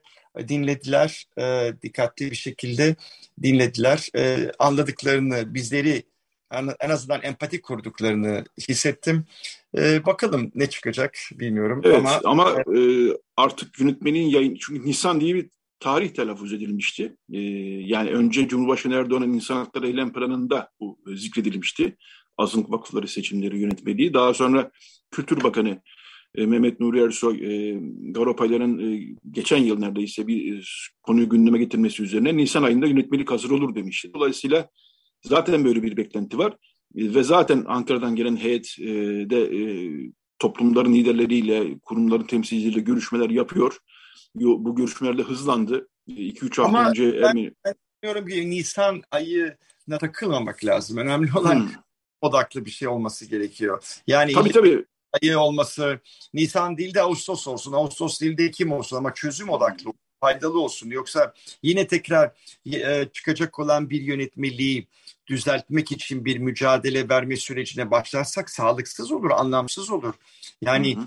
dinlediler, 0.47 1.25
e, 1.37 1.73
dikkatli 1.81 2.31
bir 2.31 2.35
şekilde 2.35 2.95
dinlediler. 3.43 4.09
E, 4.15 4.51
anladıklarını, 4.59 5.53
bizleri 5.53 6.03
en 6.79 6.89
azından 6.89 7.21
empati 7.23 7.61
kurduklarını 7.61 8.45
hissettim. 8.69 9.25
E, 9.77 10.05
bakalım 10.05 10.51
ne 10.55 10.69
çıkacak 10.69 11.17
bilmiyorum. 11.31 11.81
Evet 11.83 11.97
ama, 11.97 12.21
ama 12.23 12.63
e, 12.77 12.79
artık 13.37 13.79
yönetmenin 13.79 14.29
yayın, 14.29 14.57
çünkü 14.61 14.89
Nisan 14.89 15.21
diye 15.21 15.35
bir 15.35 15.49
tarih 15.79 16.09
telaffuz 16.09 16.53
edilmişti. 16.53 17.15
E, 17.33 17.39
yani 17.85 18.09
önce 18.09 18.47
Cumhurbaşkanı 18.47 18.95
Erdoğan'ın 18.95 19.33
insan 19.33 19.55
hakları 19.55 19.87
eylem 19.87 20.13
planında 20.13 20.71
bu 20.79 20.99
zikredilmişti. 21.15 21.97
Azınlık 22.37 22.71
vakıfları 22.71 23.07
seçimleri 23.07 23.59
yönetmeliği. 23.59 24.13
Daha 24.13 24.33
sonra 24.33 24.71
Kültür 25.11 25.43
Bakanı 25.43 25.81
e, 26.35 26.45
Mehmet 26.45 26.79
Nuri 26.79 27.01
Ersoy, 27.01 27.35
e, 27.35 27.79
Garopayların 28.11 28.79
e, 28.79 29.15
geçen 29.31 29.57
yıl 29.57 29.79
neredeyse 29.79 30.27
bir 30.27 30.57
e, 30.57 30.61
konuyu 31.01 31.29
gündeme 31.29 31.57
getirmesi 31.57 32.03
üzerine 32.03 32.37
Nisan 32.37 32.63
ayında 32.63 32.85
yönetmelik 32.85 33.31
hazır 33.31 33.51
olur 33.51 33.75
demişti. 33.75 34.13
Dolayısıyla 34.13 34.69
zaten 35.23 35.65
böyle 35.65 35.83
bir 35.83 35.97
beklenti 35.97 36.37
var. 36.37 36.57
E, 36.95 37.13
ve 37.13 37.23
zaten 37.23 37.65
Ankara'dan 37.67 38.15
gelen 38.15 38.35
heyet 38.35 38.75
e, 38.79 38.85
de 39.29 39.41
e, 39.41 39.63
toplumların 40.39 40.93
liderleriyle, 40.93 41.79
kurumların 41.79 42.27
temsilcileriyle 42.27 42.81
görüşmeler 42.81 43.29
yapıyor. 43.29 43.77
Bu 44.35 44.75
görüşmeler 44.75 45.17
de 45.17 45.21
hızlandı. 45.21 45.87
2-3 46.07 46.43
hafta 46.43 46.63
Ama 46.63 46.89
önce... 46.89 47.21
Ben, 47.21 47.29
emin... 47.29 47.57
ben 47.65 47.73
diyorum 48.03 48.27
ki 48.27 48.49
Nisan 48.49 49.01
ayına 49.11 49.97
takılmamak 49.99 50.65
lazım. 50.65 50.97
Önemli 50.97 51.29
olan 51.35 51.55
hmm. 51.55 51.69
odaklı 52.21 52.65
bir 52.65 52.71
şey 52.71 52.87
olması 52.87 53.25
gerekiyor. 53.25 53.99
Yani 54.07 54.33
tabii 54.33 54.51
tabii 54.51 54.85
ayı 55.21 55.39
olması 55.39 55.99
Nisan 56.33 56.77
değil 56.77 56.93
de 56.93 57.01
Ağustos 57.01 57.47
olsun, 57.47 57.73
Ağustos 57.73 58.21
değil 58.21 58.37
de 58.37 58.43
Ekim 58.43 58.71
olsun 58.71 58.97
ama 58.97 59.13
çözüm 59.13 59.49
odaklı 59.49 59.93
faydalı 60.23 60.61
olsun. 60.61 60.89
Yoksa 60.89 61.33
yine 61.63 61.87
tekrar 61.87 62.31
e, 62.65 63.07
çıkacak 63.13 63.59
olan 63.59 63.89
bir 63.89 64.01
yönetmeliği 64.01 64.87
düzeltmek 65.27 65.91
için 65.91 66.25
bir 66.25 66.37
mücadele 66.37 67.09
verme 67.09 67.35
sürecine 67.35 67.91
başlarsak 67.91 68.49
sağlıksız 68.49 69.11
olur, 69.11 69.31
anlamsız 69.31 69.89
olur. 69.91 70.13
Yani 70.61 70.95
hı 70.95 70.99
hı. 70.99 71.05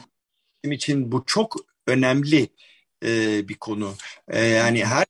bizim 0.65 0.73
için 0.73 1.13
bu 1.13 1.25
çok 1.27 1.57
önemli 1.87 2.49
e, 3.05 3.09
bir 3.49 3.55
konu. 3.55 3.95
E, 4.29 4.41
yani 4.41 4.85
her 4.85 5.07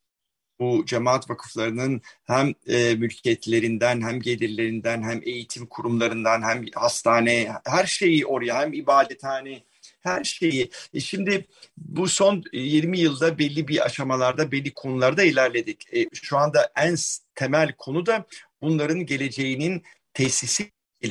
bu 0.60 0.86
cemaat 0.86 1.30
vakıflarının 1.30 2.00
hem 2.24 2.54
e, 2.66 2.94
mülkiyetlerinden 2.94 4.00
hem 4.00 4.20
gelirlerinden 4.20 5.02
hem 5.02 5.20
eğitim 5.24 5.66
kurumlarından 5.66 6.42
hem 6.42 6.66
hastane 6.74 7.52
her 7.66 7.86
şeyi 7.86 8.26
oraya 8.26 8.60
hem 8.60 8.72
ibadethane 8.72 9.62
her 10.00 10.24
şeyi. 10.24 10.70
E 10.94 11.00
şimdi 11.00 11.46
bu 11.76 12.08
son 12.08 12.44
20 12.52 12.98
yılda 12.98 13.38
belli 13.38 13.68
bir 13.68 13.84
aşamalarda 13.84 14.52
belli 14.52 14.74
konularda 14.74 15.22
ilerledik. 15.22 15.94
E, 15.94 16.06
şu 16.12 16.36
anda 16.36 16.72
en 16.76 16.96
temel 17.34 17.72
konu 17.72 18.06
da 18.06 18.26
bunların 18.62 19.06
geleceğinin 19.06 19.82
tesisi 20.14 20.70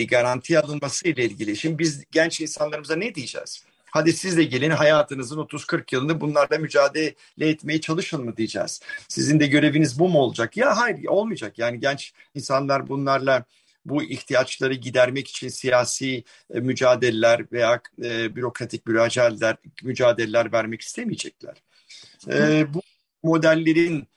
garanti 0.09 0.59
alınması 0.59 1.07
ile 1.07 1.25
ilgili. 1.25 1.55
Şimdi 1.55 1.79
biz 1.79 2.03
genç 2.11 2.41
insanlarımıza 2.41 2.95
ne 2.95 3.15
diyeceğiz? 3.15 3.64
Hadi 3.95 4.13
siz 4.13 4.37
de 4.37 4.43
gelin 4.43 4.69
hayatınızın 4.69 5.37
30-40 5.37 5.95
yılını 5.95 6.21
bunlarla 6.21 6.57
mücadele 6.57 7.15
etmeye 7.39 7.81
çalışın 7.81 8.25
mı 8.25 8.37
diyeceğiz. 8.37 8.81
Sizin 9.07 9.39
de 9.39 9.47
göreviniz 9.47 9.99
bu 9.99 10.09
mu 10.09 10.19
olacak? 10.19 10.57
Ya 10.57 10.77
hayır 10.77 11.05
olmayacak. 11.05 11.59
Yani 11.59 11.79
genç 11.79 12.13
insanlar 12.33 12.87
bunlarla 12.87 13.43
bu 13.85 14.03
ihtiyaçları 14.03 14.73
gidermek 14.73 15.27
için 15.27 15.47
siyasi 15.47 16.23
e, 16.53 16.59
mücadeleler 16.59 17.51
veya 17.51 17.81
e, 18.03 18.35
bürokratik 18.35 18.87
mücadeleler, 18.87 19.57
mücadeleler 19.83 20.51
vermek 20.51 20.81
istemeyecekler. 20.81 21.63
E, 22.27 22.65
bu 22.73 22.81
modellerin 23.23 24.07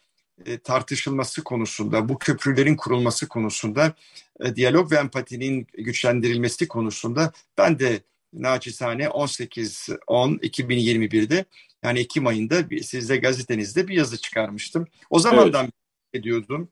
e, 0.47 0.59
tartışılması 0.59 1.45
konusunda, 1.45 2.09
bu 2.09 2.19
köprülerin 2.19 2.77
kurulması 2.77 3.29
konusunda, 3.29 3.93
e, 4.41 4.57
diyalog 4.57 4.93
ve 4.93 4.97
empatinin 4.97 5.67
güçlendirilmesi 5.75 6.69
konusunda 6.69 7.33
ben 7.59 7.79
de 7.79 8.01
naçizane 8.33 9.05
18-10-2021'de 9.05 11.45
yani 11.83 11.99
Ekim 11.99 12.27
ayında 12.27 12.71
bir, 12.71 12.83
sizde 12.83 13.17
gazetenizde 13.17 13.89
bir 13.89 13.95
yazı 13.95 14.21
çıkarmıştım. 14.21 14.87
O 15.11 15.19
zamandan 15.19 15.65
evet. 15.65 15.75
ediyordum. 16.15 16.69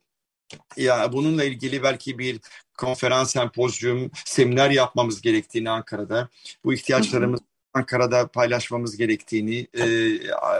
Ya 0.77 1.13
bununla 1.13 1.45
ilgili 1.45 1.83
belki 1.83 2.19
bir 2.19 2.41
konferans, 2.79 3.33
sempozyum, 3.33 4.11
seminer 4.25 4.71
yapmamız 4.71 5.21
gerektiğini 5.21 5.71
Ankara'da, 5.71 6.29
bu 6.65 6.75
ihtiyaçlarımız 6.75 7.41
Ankara'da 7.75 8.27
paylaşmamız 8.27 8.97
gerektiğini, 8.97 9.67
e, 9.75 9.85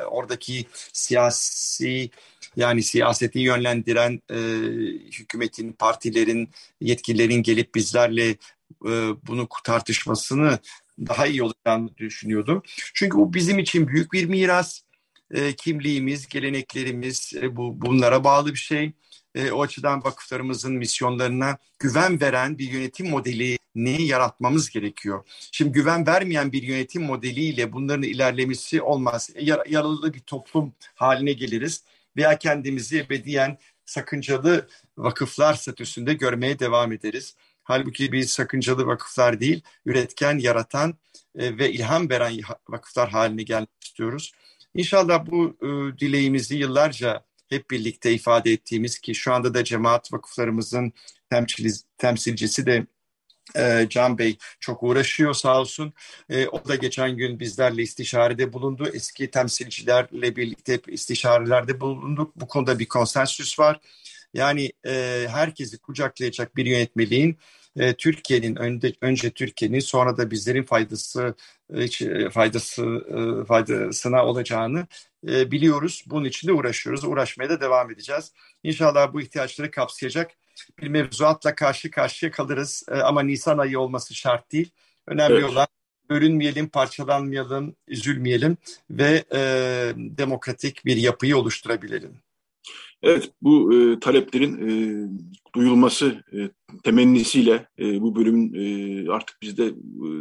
oradaki 0.05 0.65
siyasi 0.93 2.11
yani 2.57 2.83
siyaseti 2.83 3.39
yönlendiren 3.39 4.23
e, 4.31 4.37
hükümetin, 5.19 5.73
partilerin, 5.73 6.51
yetkililerin 6.81 7.43
gelip 7.43 7.75
bizlerle 7.75 8.29
e, 8.87 8.91
bunu 9.27 9.49
tartışmasını 9.65 10.59
daha 11.01 11.27
iyi 11.27 11.43
olacağını 11.43 11.97
düşünüyordum. 11.97 12.63
Çünkü 12.95 13.19
bu 13.19 13.35
bizim 13.35 13.59
için 13.59 13.89
büyük 13.89 14.13
bir 14.13 14.25
miras. 14.25 14.81
E, 15.31 15.57
kimliğimiz, 15.57 16.29
geleneklerimiz 16.29 17.33
e, 17.37 17.57
bu 17.57 17.81
bunlara 17.81 18.25
bağlı 18.25 18.51
bir 18.51 18.59
şey. 18.59 18.93
E, 19.35 19.51
o 19.51 19.63
açıdan 19.63 20.05
vakıflarımızın 20.05 20.75
misyonlarına 20.75 21.59
güven 21.79 22.21
veren 22.21 22.59
bir 22.59 22.71
yönetim 22.73 23.11
modelini 23.11 24.03
yaratmamız 24.03 24.71
gerekiyor. 24.71 25.25
Şimdi 25.53 25.73
güven 25.73 26.07
vermeyen 26.07 26.53
bir 26.53 26.63
yönetim 26.63 27.03
modeliyle 27.03 27.73
bunların 27.73 28.03
ilerlemesi 28.03 28.83
olmaz. 28.83 29.31
Yar, 29.41 29.67
yaralı 29.67 30.15
bir 30.15 30.21
toplum 30.21 30.75
haline 30.95 31.33
geliriz 31.33 31.85
veya 32.17 32.39
kendimizi 32.39 32.99
ebediyen 32.99 33.59
sakıncalı 33.85 34.69
vakıflar 34.99 35.55
statüsünde 35.55 36.15
görmeye 36.15 36.59
devam 36.59 36.93
ederiz. 36.93 37.37
Halbuki 37.67 38.13
biz 38.13 38.31
sakıncalı 38.31 38.87
vakıflar 38.87 39.41
değil, 39.41 39.63
üretken, 39.87 40.39
yaratan 40.39 40.95
e, 41.39 41.59
ve 41.59 41.73
ilham 41.73 42.11
veren 42.11 42.41
vakıflar 42.69 43.11
haline 43.11 43.43
gelmek 43.43 43.85
istiyoruz. 43.85 44.33
İnşallah 44.75 45.27
bu 45.27 45.57
e, 45.63 45.99
dileğimizi 45.99 46.57
yıllarca 46.57 47.25
hep 47.49 47.71
birlikte 47.71 48.13
ifade 48.13 48.53
ettiğimiz 48.53 48.99
ki 48.99 49.15
şu 49.15 49.33
anda 49.33 49.55
da 49.55 49.65
cemaat 49.65 50.13
vakıflarımızın 50.13 50.93
temsil, 51.31 51.73
temsilcisi 51.99 52.67
de 52.67 52.87
e, 53.57 53.87
Can 53.91 54.19
Bey 54.19 54.39
çok 54.61 54.83
uğraşıyor 54.83 55.35
sağ 55.35 55.61
olsun. 55.61 55.93
O 56.53 56.69
da 56.69 56.75
geçen 56.75 57.17
gün 57.17 57.41
bizlerle 57.41 57.83
istişarede 57.83 58.53
bulundu. 58.53 58.89
Eski 58.95 59.31
temsilcilerle 59.31 60.37
birlikte 60.37 60.73
hep 60.73 60.93
istişarelerde 60.93 61.81
bulunduk. 61.81 62.37
Bu 62.37 62.49
konuda 62.49 62.79
bir 62.79 62.89
konsensüs 62.89 63.59
var. 63.59 63.81
Yani 64.35 64.73
e, 64.87 65.27
herkesi 65.31 65.79
kucaklayacak 65.79 66.57
bir 66.57 66.67
yönetmeliğin 66.67 67.39
e, 67.77 67.95
Türkiye'nin 67.95 68.57
önde, 68.57 68.93
önce 69.01 69.31
Türkiye'nin 69.31 69.81
sonra 69.81 70.17
da 70.17 70.31
bizlerin 70.31 70.63
faydası 70.63 71.35
e, 71.75 72.31
faydası 72.31 72.85
e, 72.85 73.45
faydasına 73.45 74.27
olacağını 74.27 74.87
e, 75.29 75.51
biliyoruz. 75.51 76.05
Bunun 76.07 76.25
için 76.25 76.49
de 76.49 76.53
uğraşıyoruz. 76.53 77.05
Uğraşmaya 77.05 77.51
da 77.51 77.61
devam 77.61 77.91
edeceğiz. 77.91 78.33
İnşallah 78.63 79.13
bu 79.13 79.21
ihtiyaçları 79.21 79.71
kapsayacak 79.71 80.31
bir 80.79 80.89
mevzuatla 80.89 81.55
karşı 81.55 81.91
karşıya 81.91 82.31
kalırız. 82.33 82.85
E, 82.89 82.95
ama 82.95 83.23
Nisan 83.23 83.59
ayı 83.59 83.81
olması 83.81 84.15
şart 84.15 84.53
değil. 84.53 84.71
Önemli 85.07 85.35
evet. 85.35 85.45
olan 85.45 85.67
bölünmeyelim, 86.11 86.69
parçalanmayalım, 86.69 87.77
üzülmeyelim 87.89 88.57
ve 88.91 89.25
e, 89.35 89.41
demokratik 89.97 90.85
bir 90.85 90.97
yapıyı 90.97 91.37
oluşturabilelim. 91.37 92.26
Evet, 93.03 93.31
bu 93.43 93.75
e, 93.75 94.01
taleplerin 94.01 94.69
e, 94.69 94.71
duyulması 95.55 96.25
e, 96.33 96.39
temennisiyle 96.85 97.69
e, 97.79 98.01
bu 98.01 98.17
bölümün 98.17 98.55
e, 98.55 99.11
artık 99.11 99.37
biz 99.43 99.59
de 99.59 99.67
e, 99.67 99.75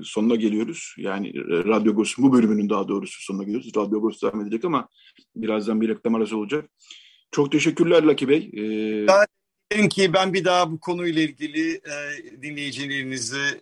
sonuna 0.03 0.35
geliyoruz. 0.35 0.95
Yani 0.97 1.33
Radyo 1.47 1.91
Agos'un 1.91 2.25
bu 2.25 2.33
bölümünün 2.33 2.69
daha 2.69 2.87
doğrusu 2.87 3.21
sonuna 3.21 3.43
geliyoruz. 3.43 3.71
Radyo 3.77 3.97
Agos 3.97 4.21
devam 4.21 4.41
edecek 4.41 4.65
ama 4.65 4.87
birazdan 5.35 5.81
bir 5.81 5.89
reklam 5.89 6.15
arası 6.15 6.37
olacak. 6.37 6.69
Çok 7.31 7.51
teşekkürler 7.51 8.03
Laki 8.03 8.29
Bey. 8.29 8.51
E, 8.57 9.07
ben 9.71 9.89
ki 9.89 10.13
ben 10.13 10.33
bir 10.33 10.45
daha 10.45 10.71
bu 10.71 10.79
konuyla 10.79 11.21
ilgili 11.21 11.73
e, 11.73 12.41
dinleyicilerinizi 12.41 13.61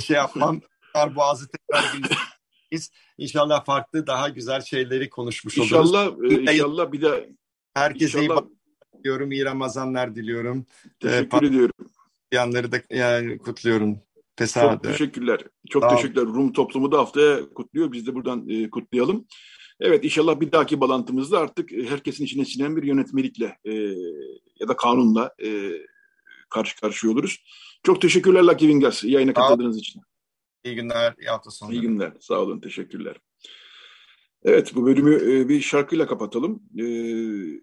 şey 0.06 0.16
yapmam. 0.16 0.60
Boğazı 1.16 1.48
tekrar 1.48 1.92
dinleyeceğiz. 1.92 2.90
İnşallah 3.18 3.64
farklı 3.64 4.06
daha 4.06 4.28
güzel 4.28 4.60
şeyleri 4.60 5.10
konuşmuş 5.10 5.58
oluruz. 5.58 5.70
İnşallah, 5.70 6.12
e, 6.30 6.52
inşallah 6.52 6.92
bir 6.92 7.02
daha 7.02 7.16
Herkese 7.74 8.22
İnşallah... 8.22 8.42
iyi 8.42 8.98
diliyorum. 8.98 9.32
İyi 9.32 9.44
Ramazanlar 9.44 10.14
diliyorum. 10.14 10.66
Teşekkür 11.00 11.42
ee, 11.42 11.46
ediyorum. 11.46 11.74
Yanları 12.32 12.72
da 12.72 12.76
yani 12.90 13.38
kutluyorum. 13.38 13.98
Pesada. 14.36 14.72
Çok 14.72 14.84
teşekkürler. 14.84 15.40
Çok 15.70 15.82
Sağ 15.82 15.96
teşekkürler. 15.96 16.24
Rum 16.24 16.52
toplumu 16.52 16.92
da 16.92 16.98
haftaya 16.98 17.48
kutluyor. 17.54 17.92
Biz 17.92 18.06
de 18.06 18.14
buradan 18.14 18.48
e, 18.48 18.70
kutlayalım. 18.70 19.26
Evet 19.80 20.04
inşallah 20.04 20.40
bir 20.40 20.52
dahaki 20.52 20.80
bağlantımızda 20.80 21.38
artık 21.38 21.72
herkesin 21.72 22.24
içine 22.24 22.44
sinen 22.44 22.76
bir 22.76 22.82
yönetmelikle 22.82 23.58
e, 23.64 23.72
ya 24.60 24.68
da 24.68 24.76
kanunla 24.76 25.34
e, 25.44 25.70
karşı 26.50 26.80
karşıya 26.80 27.12
oluruz. 27.12 27.44
Çok 27.82 28.00
teşekkürler 28.00 28.42
Lucky 28.42 28.70
Wingas 28.70 29.04
yayına 29.04 29.32
katıldığınız 29.32 29.78
için. 29.78 30.02
İyi 30.64 30.74
günler, 30.74 31.14
iyi 31.20 31.28
hafta 31.28 31.50
sonu. 31.50 31.72
İyi 31.72 31.80
günler, 31.80 32.12
sağ 32.20 32.34
olun, 32.34 32.60
teşekkürler. 32.60 33.16
Evet 34.44 34.74
bu 34.74 34.86
bölümü 34.86 35.14
e, 35.14 35.48
bir 35.48 35.60
şarkıyla 35.60 36.06
kapatalım. 36.06 36.62
E, 36.80 36.86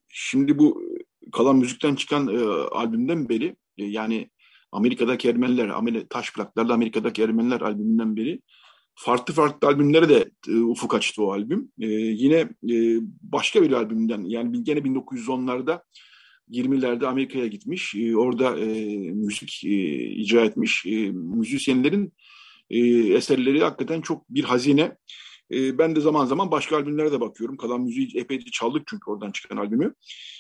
şimdi 0.10 0.58
bu 0.58 0.84
kalan 1.32 1.56
müzikten 1.56 1.96
çıkan 1.96 2.28
e, 2.28 2.44
albümden 2.72 3.30
beri 3.30 3.56
yani 3.78 4.30
Amerika'daki 4.72 5.30
Ermeniler, 5.30 5.72
taş 6.10 6.34
plaklarla 6.34 6.74
Amerika'daki 6.74 7.24
Ermeniler 7.24 7.62
albümünden 7.62 8.16
beri 8.16 8.42
farklı 8.96 9.34
farklı 9.34 9.68
albümlere 9.68 10.10
de 10.10 10.32
ufuk 10.54 10.96
açtı 10.96 11.24
o 11.24 11.32
albüm. 11.32 11.72
Yine 11.78 12.50
başka 13.22 13.64
bir 13.64 13.72
albümden 13.72 14.24
yani 14.24 14.64
gene 14.64 14.80
1910'larda 14.80 15.82
20'lerde 16.50 17.08
Amerika'ya 17.08 17.48
gitmiş. 17.48 17.96
Orada 18.16 18.52
müzik 19.14 19.64
icra 19.64 20.42
etmiş. 20.42 20.86
Müzisyenlerin 21.14 22.14
eserleri 23.16 23.64
hakikaten 23.64 24.02
çok 24.02 24.30
bir 24.30 24.44
hazine. 24.44 24.98
E, 25.54 25.78
ben 25.78 25.96
de 25.96 26.02
zaman 26.02 26.26
zaman 26.26 26.52
başka 26.52 26.78
albümlere 26.78 27.12
de 27.12 27.22
bakıyorum. 27.22 27.58
Kalan 27.58 27.82
müziği 27.82 28.12
epeyce 28.16 28.52
çaldık 28.52 28.84
çünkü 28.88 29.12
oradan 29.12 29.32
çıkan 29.32 29.58
albümü. 29.58 29.94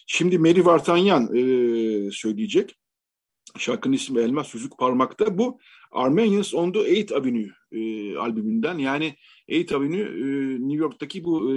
Şimdi 0.07 0.39
Meri 0.39 0.65
Vartanyan 0.65 1.35
e, 1.35 1.41
söyleyecek. 2.11 2.75
Şarkının 3.57 3.93
ismi 3.93 4.21
Elmas 4.21 4.53
Yüzük 4.53 4.77
Parmak'ta. 4.77 5.37
Bu 5.37 5.59
Armenians 5.91 6.53
on 6.53 6.71
the 6.71 6.79
Eighth 6.79 7.15
Avenue 7.15 7.49
e, 7.71 8.15
albümünden. 8.17 8.77
Yani 8.77 9.15
Eighth 9.47 9.75
Avenue 9.75 10.01
e, 10.01 10.59
New 10.59 10.77
York'taki 10.77 11.23
bu 11.23 11.51
e, 11.51 11.55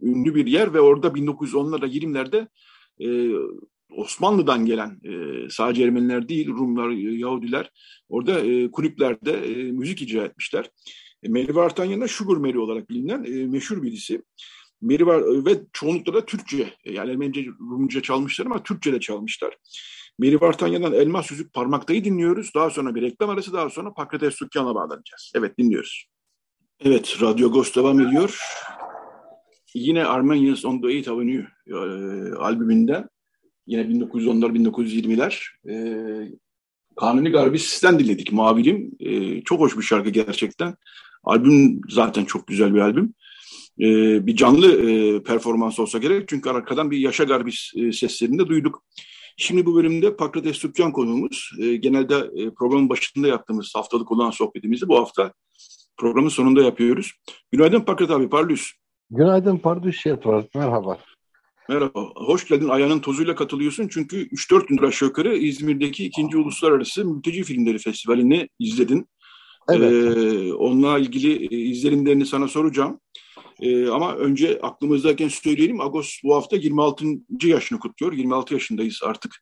ünlü 0.00 0.34
bir 0.34 0.46
yer 0.46 0.74
ve 0.74 0.80
orada 0.80 1.08
1910'larda 1.08 1.86
20'lerde 1.86 2.48
e, 3.00 3.08
Osmanlı'dan 3.96 4.66
gelen 4.66 5.00
e, 5.04 5.10
sadece 5.50 5.82
Ermeniler 5.84 6.28
değil 6.28 6.48
Rumlar, 6.48 6.90
Yahudiler 6.90 7.70
orada 8.08 8.40
e, 8.40 8.70
kulüplerde 8.70 9.32
e, 9.32 9.72
müzik 9.72 10.02
icra 10.02 10.24
etmişler. 10.24 10.70
E, 11.22 11.28
Meri 11.28 11.54
Vartanyan'a 11.54 12.08
Sugar 12.08 12.36
Mary 12.36 12.58
olarak 12.58 12.90
bilinen 12.90 13.24
e, 13.24 13.46
meşhur 13.46 13.82
birisi. 13.82 14.22
Meri 14.80 15.06
var 15.06 15.20
e, 15.20 15.44
ve 15.44 15.60
çoğunlukla 15.72 16.14
da 16.14 16.26
Türkçe 16.26 16.74
yani 16.84 17.10
Ermenice, 17.10 17.44
Rumca 17.60 18.02
çalmışlar 18.02 18.46
ama 18.46 18.62
Türkçe 18.62 18.92
de 18.92 19.00
çalmışlar. 19.00 19.56
Meri 20.18 20.40
Vartanyan'dan 20.40 20.92
Elmas 20.92 21.30
Yüzük 21.30 21.52
Parmakta'yı 21.52 22.04
dinliyoruz. 22.04 22.50
Daha 22.54 22.70
sonra 22.70 22.94
bir 22.94 23.02
reklam 23.02 23.30
arası 23.30 23.52
daha 23.52 23.70
sonra 23.70 23.92
Pakrates 23.92 24.34
Sükkan'a 24.34 24.74
bağlanacağız. 24.74 25.32
Evet 25.34 25.58
dinliyoruz. 25.58 26.06
Evet 26.80 27.16
Radyo 27.20 27.52
Ghost 27.52 27.76
devam 27.76 28.00
ediyor. 28.00 28.40
Yine 29.74 30.04
Armenians 30.04 30.64
on 30.64 30.80
the 30.80 30.88
Eighth 30.88 31.10
Avenue 31.10 31.46
e, 31.66 31.74
albümünden 32.34 33.08
yine 33.66 33.82
1910'lar 33.82 34.54
1920'ler 34.56 35.42
e, 35.68 35.74
Kanuni 36.96 37.30
Garbis'ten 37.30 37.98
dinledik 37.98 38.32
Mavilim. 38.32 38.90
E, 39.00 39.40
çok 39.42 39.60
hoş 39.60 39.76
bir 39.76 39.82
şarkı 39.82 40.10
gerçekten. 40.10 40.74
Albüm 41.24 41.80
zaten 41.88 42.24
çok 42.24 42.46
güzel 42.46 42.74
bir 42.74 42.80
albüm. 42.80 43.14
E, 43.80 43.86
bir 44.26 44.36
canlı 44.36 44.90
e, 44.90 45.22
performans 45.22 45.78
olsa 45.78 45.98
gerek 45.98 46.28
çünkü 46.28 46.50
arkadan 46.50 46.90
bir 46.90 46.98
Yaşa 46.98 47.24
Garbis 47.24 47.72
e, 47.76 47.92
seslerini 47.92 48.38
de 48.38 48.46
duyduk. 48.46 48.84
Şimdi 49.36 49.66
bu 49.66 49.74
bölümde 49.74 50.16
Pakrates 50.16 50.58
Türkcan 50.58 50.92
konuğumuz. 50.92 51.50
E, 51.58 51.76
genelde 51.76 52.14
e, 52.14 52.50
programın 52.50 52.88
başında 52.88 53.28
yaptığımız 53.28 53.72
haftalık 53.74 54.12
olan 54.12 54.30
sohbetimizi 54.30 54.88
bu 54.88 54.98
hafta 54.98 55.32
programın 55.96 56.28
sonunda 56.28 56.62
yapıyoruz. 56.62 57.12
Günaydın 57.52 57.80
Pakrat 57.80 58.10
abi, 58.10 58.28
parlıyız. 58.28 58.72
Günaydın 59.10 59.58
Pardüş 59.58 60.06
Yetvar, 60.06 60.44
merhaba. 60.54 60.98
Merhaba, 61.68 62.10
hoş 62.14 62.48
geldin. 62.48 62.68
Ayağının 62.68 63.00
tozuyla 63.00 63.34
katılıyorsun 63.34 63.88
çünkü 63.88 64.28
3-4 64.28 64.66
gündür 64.66 64.82
aşağı 64.82 65.08
yukarı 65.08 65.36
İzmir'deki 65.36 66.04
ikinci 66.04 66.36
Uluslararası 66.36 67.04
Mülteci 67.04 67.42
Filmleri 67.42 67.78
Festivali'ni 67.78 68.48
izledin. 68.58 69.06
Evet. 69.68 69.92
Ee, 69.92 70.52
onunla 70.52 70.98
ilgili 70.98 71.54
e, 71.54 71.58
izlenimlerini 71.58 72.26
sana 72.26 72.48
soracağım. 72.48 73.00
Ee, 73.60 73.88
ama 73.88 74.14
önce 74.14 74.60
aklımızdayken 74.62 75.28
söyleyelim. 75.28 75.80
Agos 75.80 76.20
bu 76.24 76.34
hafta 76.34 76.56
26. 76.56 77.06
yaşını 77.42 77.78
kutluyor. 77.78 78.12
26 78.12 78.54
yaşındayız 78.54 79.00
artık. 79.04 79.36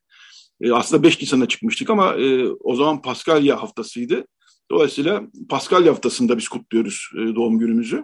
Ee, 0.60 0.72
aslında 0.72 1.02
5 1.02 1.20
Nisan'da 1.20 1.48
çıkmıştık 1.48 1.90
ama 1.90 2.14
e, 2.14 2.48
o 2.48 2.74
zaman 2.74 3.02
Paskalya 3.02 3.62
haftasıydı. 3.62 4.24
Dolayısıyla 4.70 5.22
Paskalya 5.48 5.92
haftasında 5.92 6.38
biz 6.38 6.48
kutluyoruz 6.48 7.10
e, 7.14 7.34
doğum 7.34 7.58
günümüzü. 7.58 8.02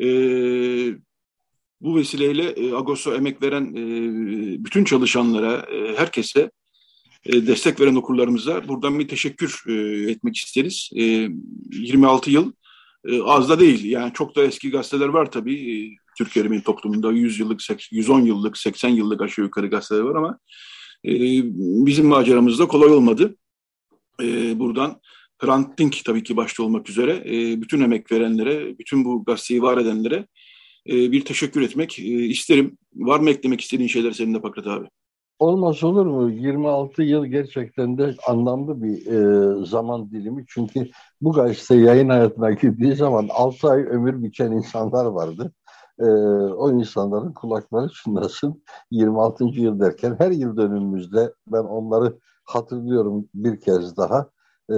Ee, 0.00 0.94
bu 1.80 1.96
vesileyle 1.96 2.48
e, 2.50 2.74
Agos'a 2.74 3.14
emek 3.14 3.42
veren 3.42 3.64
e, 3.64 3.84
bütün 4.64 4.84
çalışanlara, 4.84 5.52
e, 5.52 5.96
herkese, 5.96 6.50
e, 7.26 7.46
destek 7.46 7.80
veren 7.80 7.94
okurlarımıza 7.94 8.68
buradan 8.68 8.98
bir 8.98 9.08
teşekkür 9.08 9.64
e, 9.68 10.10
etmek 10.10 10.36
isteriz. 10.36 10.90
E, 10.96 11.02
26 11.70 12.30
yıl 12.30 12.52
e, 13.08 13.22
az 13.22 13.48
da 13.48 13.60
değil. 13.60 13.84
Yani 13.84 14.12
çok 14.12 14.36
da 14.36 14.44
eski 14.44 14.70
gazeteler 14.70 15.08
var 15.08 15.30
tabii. 15.30 15.96
Türkiye 16.18 16.44
Ermeni 16.44 16.62
toplumunda 16.62 17.12
100 17.12 17.38
yıllık, 17.38 17.60
110 17.90 18.20
yıllık, 18.20 18.58
80 18.58 18.88
yıllık 18.88 19.22
aşağı 19.22 19.44
yukarı 19.44 19.66
gazeteler 19.66 20.00
var 20.00 20.14
ama 20.14 20.38
bizim 21.86 22.06
maceramız 22.06 22.58
da 22.58 22.68
kolay 22.68 22.88
olmadı. 22.88 23.36
Buradan 24.54 25.00
Hrant 25.38 25.78
Dink 25.78 26.04
tabii 26.04 26.22
ki 26.22 26.36
başta 26.36 26.62
olmak 26.62 26.90
üzere 26.90 27.22
bütün 27.62 27.80
emek 27.80 28.12
verenlere, 28.12 28.78
bütün 28.78 29.04
bu 29.04 29.24
gazeteyi 29.24 29.62
var 29.62 29.78
edenlere 29.78 30.26
bir 30.86 31.24
teşekkür 31.24 31.62
etmek 31.62 31.98
isterim. 31.98 32.78
Var 32.94 33.20
mı 33.20 33.30
eklemek 33.30 33.60
istediğin 33.60 33.88
şeyler 33.88 34.12
senin 34.12 34.34
de 34.34 34.40
Pakrat 34.40 34.66
abi? 34.66 34.86
Olmaz 35.38 35.84
olur 35.84 36.06
mu? 36.06 36.30
26 36.30 37.02
yıl 37.02 37.26
gerçekten 37.26 37.98
de 37.98 38.14
anlamlı 38.28 38.82
bir 38.82 39.06
e, 39.06 39.66
zaman 39.66 40.10
dilimi. 40.10 40.44
Çünkü 40.48 40.88
bu 41.20 41.32
gazete 41.32 41.74
yayın 41.74 42.08
hayatına 42.08 42.50
girdiği 42.52 42.94
zaman 42.96 43.28
6 43.32 43.68
ay 43.70 43.82
ömür 43.82 44.22
biçen 44.22 44.52
insanlar 44.52 45.04
vardı. 45.04 45.52
E, 45.98 46.04
o 46.52 46.72
insanların 46.72 47.32
kulakları 47.32 47.88
çınlasın 47.88 48.62
26. 48.90 49.60
yıl 49.60 49.80
derken 49.80 50.16
her 50.18 50.30
yıl 50.30 50.56
dönümümüzde 50.56 51.32
ben 51.46 51.64
onları 51.64 52.18
hatırlıyorum 52.44 53.28
bir 53.34 53.60
kez 53.60 53.96
daha. 53.96 54.26
E, 54.70 54.76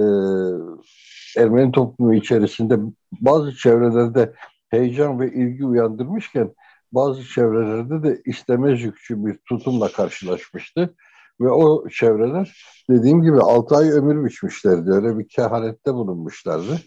Ermeni 1.37 1.71
toplumu 1.71 2.13
içerisinde 2.15 2.79
bazı 3.21 3.55
çevrelerde 3.55 4.33
heyecan 4.69 5.19
ve 5.19 5.33
ilgi 5.33 5.65
uyandırmışken 5.65 6.53
bazı 6.95 7.23
çevrelerde 7.23 8.03
de 8.03 8.21
istemez 8.25 8.81
yüklü 8.81 9.25
bir 9.25 9.37
tutumla 9.37 9.91
karşılaşmıştı. 9.91 10.95
Ve 11.41 11.49
o 11.49 11.89
çevreler 11.89 12.57
dediğim 12.89 13.21
gibi 13.21 13.39
6 13.39 13.75
ay 13.75 13.91
ömür 13.91 14.25
biçmişlerdi. 14.25 14.91
Öyle 14.91 15.17
bir 15.17 15.27
kehanette 15.27 15.93
bulunmuşlardı. 15.93 16.79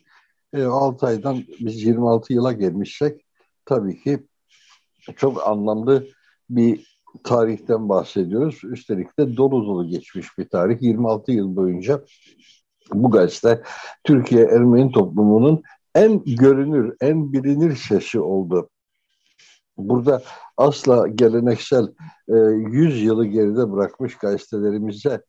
E, 0.54 0.64
6 0.64 1.06
aydan 1.06 1.44
biz 1.61 1.82
26 1.82 2.32
yıla 2.32 2.52
gelmişsek 2.52 3.26
tabii 3.64 4.02
ki 4.02 4.26
çok 5.16 5.46
anlamlı 5.46 6.06
bir 6.50 6.98
tarihten 7.24 7.88
bahsediyoruz. 7.88 8.61
Üstelik 8.64 9.18
de 9.18 9.36
dolu 9.36 9.66
dolu 9.66 9.88
geçmiş 9.88 10.38
bir 10.38 10.48
tarih. 10.48 10.82
26 10.82 11.32
yıl 11.32 11.56
boyunca 11.56 12.04
bu 12.92 13.11
gazete 13.11 13.62
Türkiye 14.04 14.44
Ermeni 14.44 14.92
toplumunun 14.92 15.62
en 15.94 16.24
görünür, 16.24 16.96
en 17.00 17.32
bilinir 17.32 17.76
sesi 17.76 18.20
oldu. 18.20 18.70
Burada 19.79 20.22
asla 20.57 21.09
geleneksel 21.09 21.89
e, 22.29 22.35
100 22.70 23.03
yılı 23.03 23.26
geride 23.26 23.72
bırakmış 23.72 24.18
gazetelerimize 24.18 25.22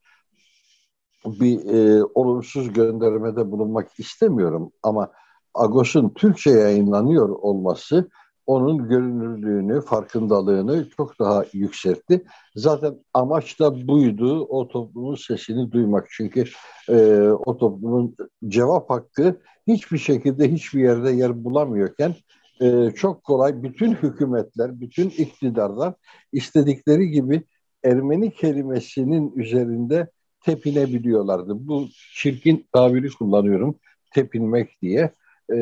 bir 1.25 1.65
e, 1.65 2.03
olumsuz 2.15 2.73
göndermede 2.73 3.51
bulunmak 3.51 3.99
istemiyorum 3.99 4.71
ama 4.83 5.11
Agos'un 5.53 6.09
Türkçe 6.09 6.49
yayınlanıyor 6.49 7.29
olması 7.29 8.09
onun 8.49 8.89
görünürlüğünü, 8.89 9.81
farkındalığını 9.81 10.89
çok 10.97 11.19
daha 11.19 11.45
yükseltti. 11.53 12.25
Zaten 12.55 12.95
amaç 13.13 13.59
da 13.59 13.87
buydu, 13.87 14.45
o 14.45 14.67
toplumun 14.67 15.15
sesini 15.15 15.71
duymak. 15.71 16.07
Çünkü 16.11 16.43
e, 16.89 17.19
o 17.45 17.57
toplumun 17.57 18.15
cevap 18.47 18.89
hakkı 18.89 19.41
hiçbir 19.67 19.97
şekilde 19.97 20.51
hiçbir 20.51 20.79
yerde 20.79 21.11
yer 21.11 21.43
bulamıyorken 21.43 22.15
e, 22.61 22.91
çok 22.95 23.23
kolay 23.23 23.63
bütün 23.63 23.93
hükümetler, 23.93 24.81
bütün 24.81 25.09
iktidarlar 25.09 25.93
istedikleri 26.33 27.09
gibi 27.09 27.43
Ermeni 27.83 28.31
kelimesinin 28.31 29.31
üzerinde 29.35 30.07
tepinebiliyorlardı. 30.45 31.67
Bu 31.67 31.87
çirkin 32.15 32.67
tabiri 32.73 33.09
kullanıyorum, 33.09 33.75
tepinmek 34.13 34.81
diye. 34.81 35.13
E, 35.53 35.57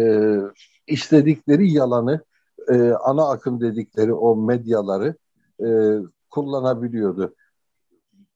istedikleri 0.88 1.72
yalanı, 1.72 2.24
e, 2.70 2.92
ana 2.92 3.30
akım 3.30 3.62
dedikleri 3.62 4.14
o 4.14 4.36
medyaları 4.36 5.16
e, 5.66 5.68
kullanabiliyordu. 6.30 7.36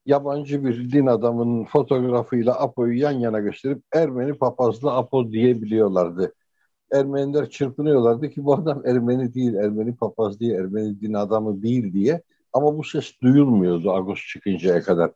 Yabancı 0.05 0.65
bir 0.65 0.91
din 0.91 1.05
adamının 1.05 1.65
fotoğrafıyla 1.65 2.59
Apo'yu 2.59 2.99
yan 2.99 3.11
yana 3.11 3.39
gösterip 3.39 3.83
Ermeni 3.93 4.33
papazlı 4.33 4.91
Apo 4.91 5.31
diyebiliyorlardı. 5.31 6.33
Ermeniler 6.93 7.49
çırpınıyorlardı 7.49 8.29
ki 8.29 8.45
bu 8.45 8.53
adam 8.53 8.85
Ermeni 8.85 9.33
değil, 9.33 9.53
Ermeni 9.53 9.95
papaz 9.95 10.39
değil, 10.39 10.51
Ermeni 10.51 11.01
din 11.01 11.13
adamı 11.13 11.61
değil 11.63 11.93
diye. 11.93 12.21
Ama 12.53 12.77
bu 12.77 12.83
ses 12.83 13.21
duyulmuyordu 13.21 13.91
Agos 13.91 14.19
çıkıncaya 14.27 14.81
kadar. 14.81 15.11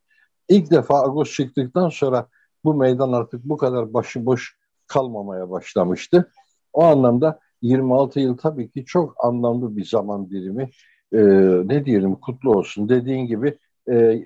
İlk 0.49 0.71
defa 0.71 1.01
Agos 1.03 1.33
çıktıktan 1.33 1.89
sonra 1.89 2.27
bu 2.63 2.73
meydan 2.73 3.11
artık 3.11 3.45
bu 3.45 3.57
kadar 3.57 3.93
başıboş 3.93 4.57
kalmamaya 4.87 5.49
başlamıştı. 5.49 6.31
O 6.73 6.83
anlamda 6.83 7.39
26 7.61 8.19
yıl 8.19 8.37
tabii 8.37 8.71
ki 8.71 8.85
çok 8.85 9.25
anlamlı 9.25 9.77
bir 9.77 9.85
zaman 9.85 10.29
dilimi. 10.29 10.69
E, 11.13 11.19
ne 11.67 11.85
diyelim 11.85 12.15
kutlu 12.15 12.51
olsun. 12.51 12.89
Dediğin 12.89 13.27
gibi 13.27 13.57
e, 13.89 14.25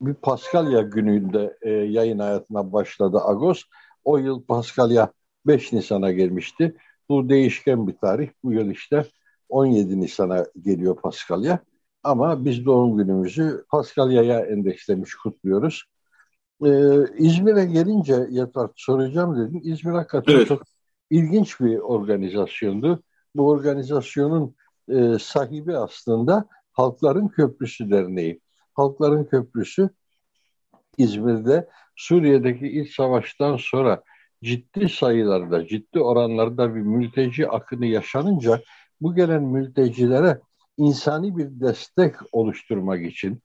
bir 0.00 0.14
Paskalya 0.14 0.82
gününde 0.82 1.58
e, 1.62 1.70
yayın 1.70 2.18
hayatına 2.18 2.72
başladı 2.72 3.18
Agos. 3.24 3.62
O 4.04 4.18
yıl 4.18 4.42
Paskalya 4.42 5.12
5 5.46 5.72
Nisan'a 5.72 6.12
gelmişti. 6.12 6.76
Bu 7.08 7.28
değişken 7.28 7.88
bir 7.88 7.96
tarih. 7.96 8.28
Bu 8.44 8.52
yıl 8.52 8.70
işte 8.70 9.04
17 9.48 10.00
Nisan'a 10.00 10.46
geliyor 10.60 10.96
Paskalya. 10.96 11.58
Ama 12.02 12.44
biz 12.44 12.64
doğum 12.66 12.96
günümüzü 12.96 13.64
Paskalya'ya 13.70 14.40
endekslemiş 14.40 15.14
kutluyoruz. 15.14 15.84
Ee, 16.64 16.68
İzmir'e 17.18 17.64
gelince 17.64 18.26
yatar 18.30 18.70
soracağım 18.76 19.36
dedim. 19.36 19.60
İzmir 19.64 19.92
hakikaten 19.92 20.34
evet. 20.34 20.48
çok 20.48 20.62
ilginç 21.10 21.60
bir 21.60 21.78
organizasyondu. 21.78 23.02
Bu 23.34 23.48
organizasyonun 23.48 24.54
e, 24.88 25.18
sahibi 25.20 25.76
aslında 25.76 26.48
Halkların 26.72 27.28
Köprüsü 27.28 27.90
Derneği. 27.90 28.40
Halkların 28.74 29.24
Köprüsü 29.24 29.90
İzmir'de 30.98 31.68
Suriye'deki 31.96 32.68
ilk 32.68 32.90
savaştan 32.90 33.56
sonra 33.56 34.02
ciddi 34.42 34.88
sayılarda, 34.88 35.66
ciddi 35.66 36.00
oranlarda 36.00 36.74
bir 36.74 36.80
mülteci 36.80 37.48
akını 37.48 37.86
yaşanınca 37.86 38.60
bu 39.00 39.14
gelen 39.14 39.42
mültecilere 39.42 40.40
insani 40.76 41.36
bir 41.36 41.60
destek 41.60 42.14
oluşturmak 42.32 43.02
için 43.02 43.42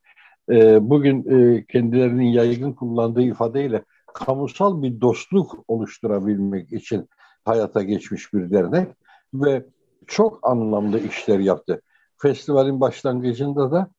e, 0.50 0.90
bugün 0.90 1.26
e, 1.30 1.66
kendilerinin 1.66 2.26
yaygın 2.26 2.74
kullandığı 2.74 3.22
ifadeyle 3.22 3.84
kamusal 4.14 4.82
bir 4.82 5.02
dostluk 5.02 5.64
oluşturabilmek 5.68 6.74
için 6.74 7.10
hayata 7.46 7.84
geçmiş 7.84 8.34
bir 8.34 8.52
dernek 8.52 8.88
ve 9.34 9.66
çok 10.08 10.40
anlamlı 10.48 11.00
işler 11.00 11.40
yaptı. 11.40 11.82
Festivalin 12.18 12.82
başlangıcında 12.82 13.72
da 13.72 13.92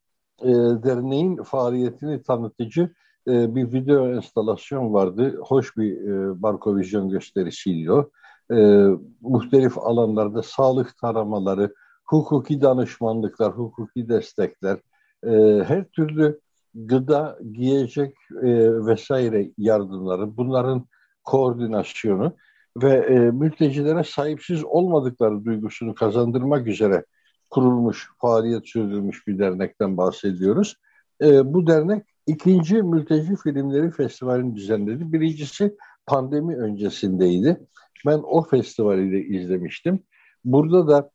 e, 0.42 0.48
derneğin 0.82 1.36
faaliyetini 1.36 2.22
tanıtıcı 2.22 2.94
e, 3.28 3.54
bir 3.54 3.72
video 3.72 4.08
enstalasyon 4.08 4.92
vardı. 4.94 5.36
Hoş 5.40 5.76
bir 5.76 6.00
e, 6.00 6.42
barkovizyon 6.42 7.08
gösterisiydi 7.08 7.92
o. 7.92 8.10
E, 8.52 8.86
muhtelif 9.20 9.78
alanlarda 9.78 10.42
sağlık 10.42 10.98
taramaları, 10.98 11.74
hukuki 12.04 12.60
danışmanlıklar, 12.60 13.52
hukuki 13.52 14.08
destekler, 14.08 14.78
e, 15.24 15.30
her 15.64 15.84
türlü 15.84 16.40
gıda, 16.74 17.38
giyecek 17.52 18.14
e, 18.42 18.86
vesaire 18.86 19.50
yardımları, 19.58 20.36
bunların 20.36 20.86
koordinasyonu 21.24 22.32
ve 22.76 22.92
e, 22.94 23.18
mültecilere 23.18 24.04
sahipsiz 24.04 24.64
olmadıkları 24.64 25.44
duygusunu 25.44 25.94
kazandırmak 25.94 26.66
üzere 26.66 27.04
kurulmuş, 27.50 28.10
faaliyet 28.18 28.68
sürdürmüş 28.68 29.26
bir 29.26 29.38
dernekten 29.38 29.96
bahsediyoruz. 29.96 30.76
E, 31.22 31.54
bu 31.54 31.66
dernek 31.66 32.04
ikinci 32.28 32.82
mülteci 32.82 33.36
filmleri 33.36 33.90
festivalini 33.90 34.56
düzenledi. 34.56 35.12
Birincisi 35.12 35.76
pandemi 36.06 36.56
öncesindeydi. 36.56 37.60
Ben 38.06 38.18
o 38.18 38.42
festivali 38.42 39.12
de 39.12 39.20
izlemiştim. 39.24 40.02
Burada 40.44 40.88
da 40.88 41.10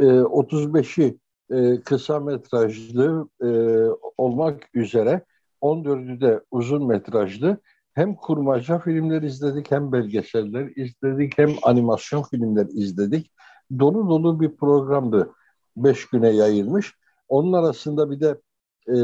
e, 0.00 0.04
35'i 0.04 1.18
e, 1.50 1.80
kısa 1.80 2.20
metrajlı 2.20 3.28
e, 3.42 3.48
olmak 4.16 4.62
üzere 4.74 5.24
14'ü 5.62 6.20
de 6.20 6.40
uzun 6.50 6.86
metrajlı 6.86 7.58
hem 7.92 8.14
kurmaca 8.14 8.78
filmler 8.78 9.22
izledik 9.22 9.70
hem 9.70 9.92
belgeseller 9.92 10.72
izledik 10.76 11.38
hem 11.38 11.50
animasyon 11.62 12.22
filmler 12.22 12.66
izledik. 12.66 13.30
Dolu 13.78 14.08
dolu 14.08 14.40
bir 14.40 14.56
programdı. 14.56 15.30
Beş 15.76 16.08
güne 16.08 16.28
yayılmış. 16.28 16.94
Onun 17.28 17.52
arasında 17.52 18.10
bir 18.10 18.20
de 18.20 18.40
e, 18.88 18.96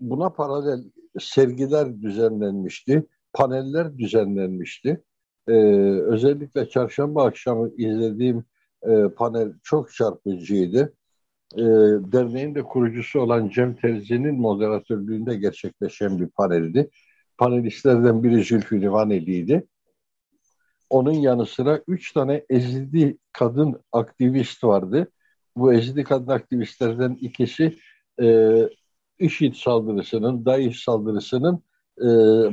buna 0.00 0.30
paralel 0.30 0.84
sergiler 1.20 2.02
düzenlenmişti. 2.02 3.06
Paneller 3.32 3.98
düzenlenmişti. 3.98 5.02
E, 5.48 5.52
özellikle 6.00 6.68
çarşamba 6.68 7.24
akşamı 7.24 7.70
izlediğim 7.76 8.44
e, 8.82 9.08
panel 9.16 9.52
çok 9.62 9.92
çarpıcıydı. 9.92 10.94
E, 11.56 11.62
derneğin 12.12 12.54
de 12.54 12.62
kurucusu 12.62 13.20
olan 13.20 13.48
Cem 13.48 13.76
Terzi'nin 13.76 14.40
moderatörlüğünde 14.40 15.36
gerçekleşen 15.36 16.20
bir 16.20 16.26
paneldi. 16.26 16.90
Panelistlerden 17.38 18.22
biri 18.22 18.44
Zülfü 18.44 18.82
Livaneli'ydi. 18.82 19.66
Onun 20.90 21.12
yanı 21.12 21.46
sıra 21.46 21.80
üç 21.88 22.12
tane 22.12 22.44
ezidi 22.50 23.18
kadın 23.32 23.80
aktivist 23.92 24.64
vardı. 24.64 25.10
Bu 25.56 25.72
ezidi 25.72 26.04
kadın 26.04 26.32
aktivistlerden 26.32 27.18
ikisi 27.20 27.78
e, 28.22 28.26
IŞİD 29.20 29.54
saldırısının, 29.54 30.44
DAEŞ 30.44 30.82
saldırısının 30.82 31.62
e, 32.00 32.06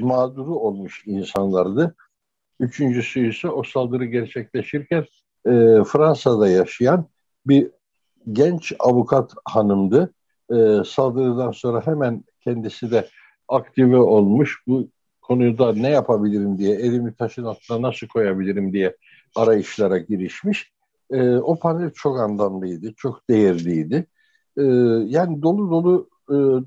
mağduru 0.05 0.55
olmuş 0.55 1.03
insanlardı. 1.05 1.95
Üçüncüsü 2.59 3.29
ise 3.29 3.49
o 3.49 3.63
saldırı 3.63 4.05
gerçekleşirken 4.05 5.05
e, 5.45 5.51
Fransa'da 5.87 6.49
yaşayan 6.49 7.05
bir 7.45 7.71
genç 8.31 8.73
avukat 8.79 9.33
hanımdı. 9.45 10.13
E, 10.51 10.55
saldırıdan 10.85 11.51
sonra 11.51 11.87
hemen 11.87 12.23
kendisi 12.41 12.91
de 12.91 13.07
aktive 13.47 13.97
olmuş. 13.97 14.63
Bu 14.67 14.87
konuda 15.21 15.73
ne 15.73 15.89
yapabilirim 15.89 16.57
diye, 16.57 16.75
elimi 16.75 17.15
taşın 17.15 17.43
altına 17.43 17.81
nasıl 17.81 18.07
koyabilirim 18.07 18.73
diye 18.73 18.95
arayışlara 19.35 19.97
girişmiş. 19.97 20.71
E, 21.11 21.37
o 21.37 21.59
panel 21.59 21.91
çok 21.91 22.19
anlamlıydı, 22.19 22.93
çok 22.97 23.29
değerliydi. 23.29 24.07
E, 24.57 24.63
yani 25.07 25.41
dolu 25.41 25.71
dolu 25.71 26.09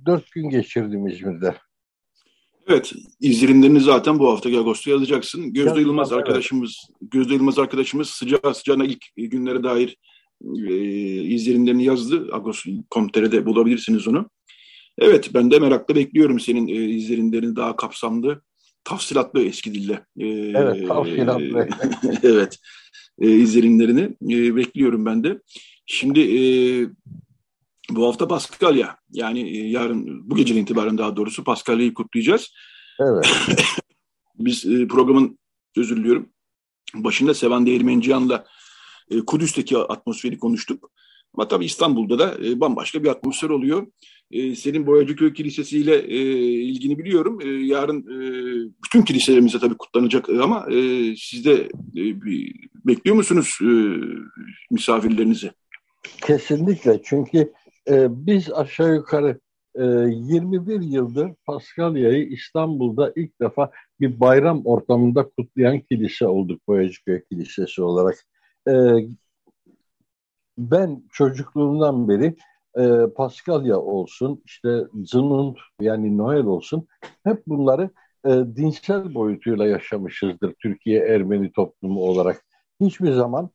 dört 0.07 0.31
gün 0.31 0.49
geçirdim 0.49 1.07
İzmir'de. 1.07 1.55
Evet, 2.69 2.93
izlenimlerini 3.21 3.81
zaten 3.81 4.19
bu 4.19 4.29
hafta 4.29 4.49
Ağustos'ta 4.49 4.91
yazacaksın. 4.91 5.53
Gözde 5.53 5.81
Yılmaz 5.81 6.13
arkadaşımız, 6.13 6.87
evet. 6.91 7.13
Gözde 7.13 7.35
Yılmaz 7.35 7.59
arkadaşımız 7.59 8.09
sıcağı 8.09 8.55
sıcağına 8.55 8.85
ilk 8.85 9.05
günlere 9.17 9.63
dair 9.63 9.97
e, 10.69 10.75
izlenimlerini 11.23 11.85
yazdı. 11.85 12.29
Agos.com.tr'de 12.33 13.47
bulabilirsiniz 13.47 14.09
onu. 14.09 14.31
Evet, 14.99 15.31
ben 15.35 15.51
de 15.51 15.59
merakla 15.59 15.95
bekliyorum 15.97 16.41
senin 16.41 16.69
e, 16.69 16.73
izlenimlerini 16.73 17.57
daha 17.57 17.77
kapsamlı, 17.77 18.43
tafsilatlı 18.85 19.45
eski 19.45 19.75
dille. 19.75 20.05
E, 20.19 20.27
evet, 20.29 20.89
tafsilatlı. 20.89 21.69
evet, 22.23 22.59
e, 23.21 23.31
izlenimlerini 23.31 24.17
e, 24.31 24.57
bekliyorum 24.57 25.07
ben 25.07 25.25
de. 25.25 25.41
Şimdi 25.87 26.21
e, 26.21 26.41
bu 27.97 28.07
hafta 28.07 28.29
Paskalya. 28.29 28.97
Yani 29.11 29.41
e, 29.41 29.69
yarın, 29.69 30.31
bu 30.31 30.37
gecenin 30.37 30.63
itibaren 30.63 30.99
daha 30.99 31.17
doğrusu 31.17 31.45
Paskalya'yı 31.45 31.95
kutlayacağız. 31.95 32.53
Evet. 33.01 33.29
Biz 34.39 34.67
e, 34.67 34.87
programın, 34.87 35.39
özür 35.77 35.97
diliyorum, 35.97 36.29
başında 36.95 37.35
Sevan 37.35 37.67
Değirmenciyan'la 37.67 38.45
e, 39.11 39.21
Kudüs'teki 39.21 39.79
atmosferi 39.79 40.39
konuştuk. 40.39 40.91
Ama 41.35 41.49
tabii 41.49 41.65
İstanbul'da 41.65 42.19
da 42.19 42.35
e, 42.47 42.61
bambaşka 42.61 43.03
bir 43.03 43.09
atmosfer 43.09 43.51
oluyor. 43.51 43.87
E, 44.31 44.55
senin 44.55 44.87
Boyacıköy 44.87 45.33
Kilisesi 45.33 45.79
ile 45.79 45.97
e, 45.97 46.19
ilgini 46.43 46.99
biliyorum. 46.99 47.39
E, 47.41 47.49
yarın 47.49 48.01
e, 48.01 48.21
bütün 48.85 49.03
kiliselerimize 49.03 49.59
tabii 49.59 49.77
kutlanacak 49.77 50.29
ama 50.29 50.67
e, 50.71 50.77
siz 51.17 51.45
de 51.45 51.55
e, 51.97 52.23
bir, 52.23 52.55
bekliyor 52.87 53.17
musunuz 53.17 53.59
e, 53.63 53.71
misafirlerinizi? 54.71 55.51
Kesinlikle 56.27 57.01
çünkü 57.05 57.53
e, 57.91 58.27
biz 58.27 58.53
aşağı 58.53 58.95
yukarı 58.95 59.41
e, 59.75 59.85
21 59.85 60.81
yıldır 60.81 61.35
Paskalya'yı 61.47 62.29
İstanbul'da 62.29 63.13
ilk 63.17 63.41
defa 63.41 63.71
bir 64.01 64.21
bayram 64.21 64.67
ortamında 64.67 65.31
kutlayan 65.31 65.81
kilise 65.81 66.27
olduk 66.27 66.69
Boyacıköy 66.69 67.25
Kilisesi 67.25 67.83
olarak. 67.83 68.15
E, 68.69 68.73
ben 70.59 71.03
çocukluğumdan 71.13 72.09
beri 72.09 72.37
e, 72.79 73.07
Paskalya 73.17 73.79
olsun, 73.79 74.43
işte 74.45 74.85
Zınund 75.05 75.57
yani 75.81 76.19
Noel 76.19 76.45
olsun 76.45 76.87
hep 77.25 77.47
bunları 77.47 77.91
e, 78.27 78.31
dinsel 78.31 79.15
boyutuyla 79.15 79.67
yaşamışızdır 79.67 80.55
Türkiye 80.63 81.01
Ermeni 81.01 81.53
toplumu 81.53 82.01
olarak. 82.01 82.45
Hiçbir 82.81 83.13
zaman 83.13 83.51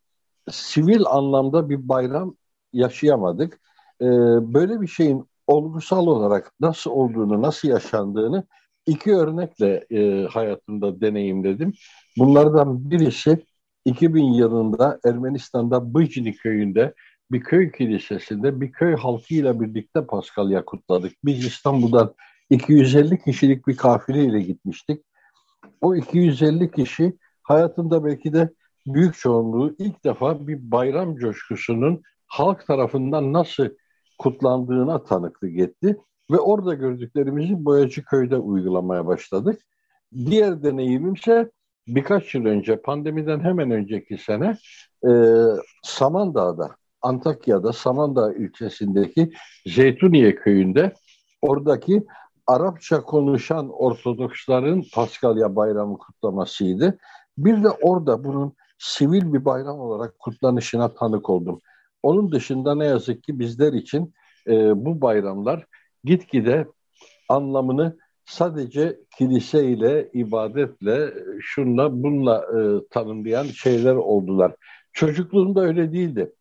sivil 0.52 1.06
anlamda 1.06 1.70
bir 1.70 1.90
bayram 1.90 2.36
yaşayamadık 2.74 3.60
e, 4.02 4.06
böyle 4.54 4.82
bir 4.82 4.88
şeyin 4.88 5.26
olgusal 5.48 6.08
olarak 6.08 6.52
nasıl 6.60 6.92
olduğunu, 6.92 7.42
nasıl 7.42 7.68
yaşandığını 7.68 8.44
iki 8.88 9.16
örnekle 9.16 9.86
e, 9.92 10.28
hayatımda 10.28 11.02
deneyimledim. 11.02 11.74
Bunlardan 12.18 12.92
birisi 12.92 13.46
2000 13.86 14.24
yılında 14.24 15.00
Ermenistan'da 15.06 15.94
Bıcni 15.94 16.36
köyünde 16.36 16.94
bir 17.32 17.40
köy 17.40 17.72
kilisesinde 17.72 18.62
bir 18.62 18.72
köy 18.72 18.96
halkıyla 18.96 19.62
birlikte 19.62 20.06
Paskalya 20.06 20.66
kutladık. 20.66 21.14
Biz 21.26 21.46
İstanbul'dan 21.46 22.14
250 22.50 23.24
kişilik 23.24 23.68
bir 23.68 23.78
kafileyle 23.78 24.42
gitmiştik. 24.42 25.02
O 25.82 25.96
250 25.96 26.72
kişi 26.72 27.18
hayatında 27.44 28.06
belki 28.06 28.34
de 28.34 28.50
büyük 28.88 29.16
çoğunluğu 29.16 29.76
ilk 29.80 30.04
defa 30.04 30.48
bir 30.48 30.72
bayram 30.72 31.16
coşkusunun 31.16 32.02
halk 32.28 32.68
tarafından 32.68 33.34
nasıl 33.34 33.70
kutlandığına 34.18 35.04
tanıklık 35.04 35.60
etti 35.60 35.98
ve 36.32 36.40
orada 36.40 36.74
gördüklerimizi 36.74 37.66
Boyacı 37.66 38.06
Köy'de 38.06 38.38
uygulamaya 38.38 39.08
başladık. 39.08 39.62
Diğer 40.16 40.64
deneyimimse 40.64 41.52
birkaç 41.88 42.36
yıl 42.36 42.46
önce 42.46 42.82
pandemiden 42.82 43.40
hemen 43.40 43.72
önceki 43.72 44.18
sene 44.18 44.58
e, 45.08 45.12
Samandağ'da 45.84 46.76
Antakya'da 47.02 47.74
Samandağ 47.74 48.34
ilçesindeki 48.34 49.32
Zeytuniye 49.66 50.36
köyünde 50.36 50.94
oradaki 51.42 52.04
Arapça 52.48 53.02
konuşan 53.02 53.70
Ortodoksların 53.70 54.84
Paskalya 54.94 55.56
bayramı 55.56 55.98
kutlamasıydı. 55.98 56.98
Bir 57.38 57.64
de 57.64 57.70
orada 57.70 58.24
bunun 58.24 58.54
sivil 58.80 59.34
bir 59.34 59.46
bayram 59.46 59.80
olarak 59.80 60.20
kutlanışına 60.20 60.94
tanık 60.94 61.30
oldum. 61.30 61.62
Onun 62.06 62.32
dışında 62.32 62.76
ne 62.76 62.86
yazık 62.86 63.24
ki 63.24 63.40
bizler 63.40 63.74
için 63.74 64.14
e, 64.48 64.86
bu 64.86 65.02
bayramlar 65.02 65.66
gitgide 66.04 66.68
anlamını 67.30 67.98
sadece 68.26 69.00
kiliseyle, 69.18 70.10
ibadetle, 70.14 71.14
şunla 71.42 72.04
bununla 72.04 72.38
e, 72.38 72.88
tanımlayan 72.90 73.44
şeyler 73.44 73.96
oldular. 73.96 74.56
Çocukluğumda 74.94 75.62
öyle 75.62 75.94
değildi. 75.94 76.34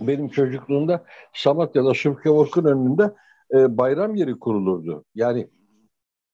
Benim 0.00 0.28
çocukluğumda 0.28 1.04
Samatya'da 1.34 1.94
Şıpkevork'un 1.94 2.64
önünde 2.64 3.14
e, 3.54 3.78
bayram 3.78 4.14
yeri 4.14 4.38
kurulurdu. 4.38 5.04
Yani 5.14 5.48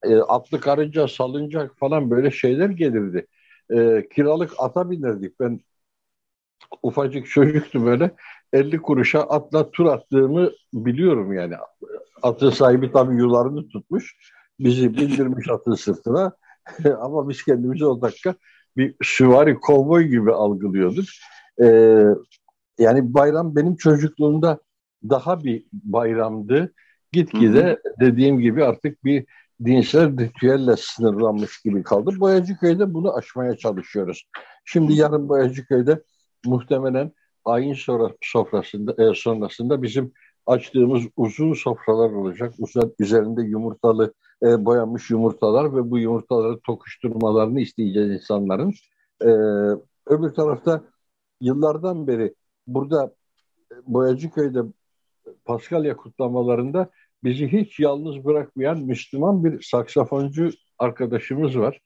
e, 0.03 0.17
atlı 0.17 0.61
karınca, 0.61 1.09
salıncak 1.09 1.79
falan 1.79 2.11
böyle 2.11 2.31
şeyler 2.31 2.71
gelirdi. 2.71 3.27
E, 3.71 4.09
kiralık 4.15 4.53
ata 4.59 4.91
binirdik. 4.91 5.41
Ben 5.41 5.61
ufacık 6.83 7.27
çocuktum 7.27 7.87
böyle. 7.87 8.11
50 8.53 8.79
kuruşa 8.83 9.21
atla 9.21 9.71
tur 9.71 9.87
attığımı 9.87 10.51
biliyorum 10.75 11.33
yani. 11.33 11.55
Atın 12.23 12.51
sahibi 12.51 12.93
tabii 12.93 13.17
yularını 13.17 13.69
tutmuş. 13.69 14.17
Bizi 14.61 14.97
bindirmiş 14.97 15.51
atın 15.51 15.75
sırtına. 15.75 16.33
Ama 17.01 17.29
biz 17.29 17.45
kendimizi 17.45 17.87
o 17.87 18.03
dakika 18.03 18.35
bir 18.77 18.95
süvari 19.03 19.55
kovboy 19.55 20.05
gibi 20.05 20.33
algılıyorduk. 20.33 21.05
Ee, 21.63 22.05
yani 22.79 23.15
bayram 23.15 23.57
benim 23.57 23.77
çocukluğumda 23.77 24.59
daha 25.09 25.45
bir 25.45 25.65
bayramdı. 25.73 26.73
Gitgide 27.13 27.63
hı 27.63 27.71
hı. 27.71 27.95
dediğim 28.01 28.41
gibi 28.41 28.65
artık 28.65 29.05
bir 29.05 29.27
dinsel 29.65 30.19
ritüelle 30.19 30.75
sınırlanmış 30.77 31.61
gibi 31.63 31.83
kaldı. 31.83 32.11
Boyacıköy'de 32.21 32.95
bunu 32.95 33.17
aşmaya 33.17 33.57
çalışıyoruz. 33.57 34.29
Şimdi 34.65 34.93
yarın 34.93 35.29
Boyacıköy'de 35.29 36.03
muhtemelen 36.45 37.13
ayin 37.45 37.77
sofrasında 38.23 39.11
e, 39.11 39.15
sonrasında 39.15 39.83
bizim 39.83 40.13
açtığımız 40.47 41.03
uzun 41.17 41.53
sofralar 41.53 42.11
olacak. 42.11 42.55
Uzun, 42.59 42.95
üzerinde 42.99 43.43
yumurtalı 43.43 44.15
e, 44.43 44.65
boyanmış 44.65 45.11
yumurtalar 45.11 45.77
ve 45.77 45.91
bu 45.91 45.99
yumurtaları 45.99 46.61
tokuşturmalarını 46.61 47.61
isteyeceğiz 47.61 48.11
insanların. 48.11 48.75
E, 49.23 49.29
öbür 50.07 50.31
tarafta 50.31 50.85
yıllardan 51.41 52.07
beri 52.07 52.35
burada 52.67 53.15
e, 53.73 53.75
Boyacıköy'de 53.87 54.61
Paskalya 55.45 55.97
kutlamalarında 55.97 56.91
bizi 57.25 57.53
hiç 57.53 57.81
yalnız 57.81 58.25
bırakmayan 58.25 58.79
Müslüman 58.79 59.45
bir 59.45 59.63
saksafoncu 59.63 60.51
arkadaşımız 60.79 61.59
var. 61.59 61.81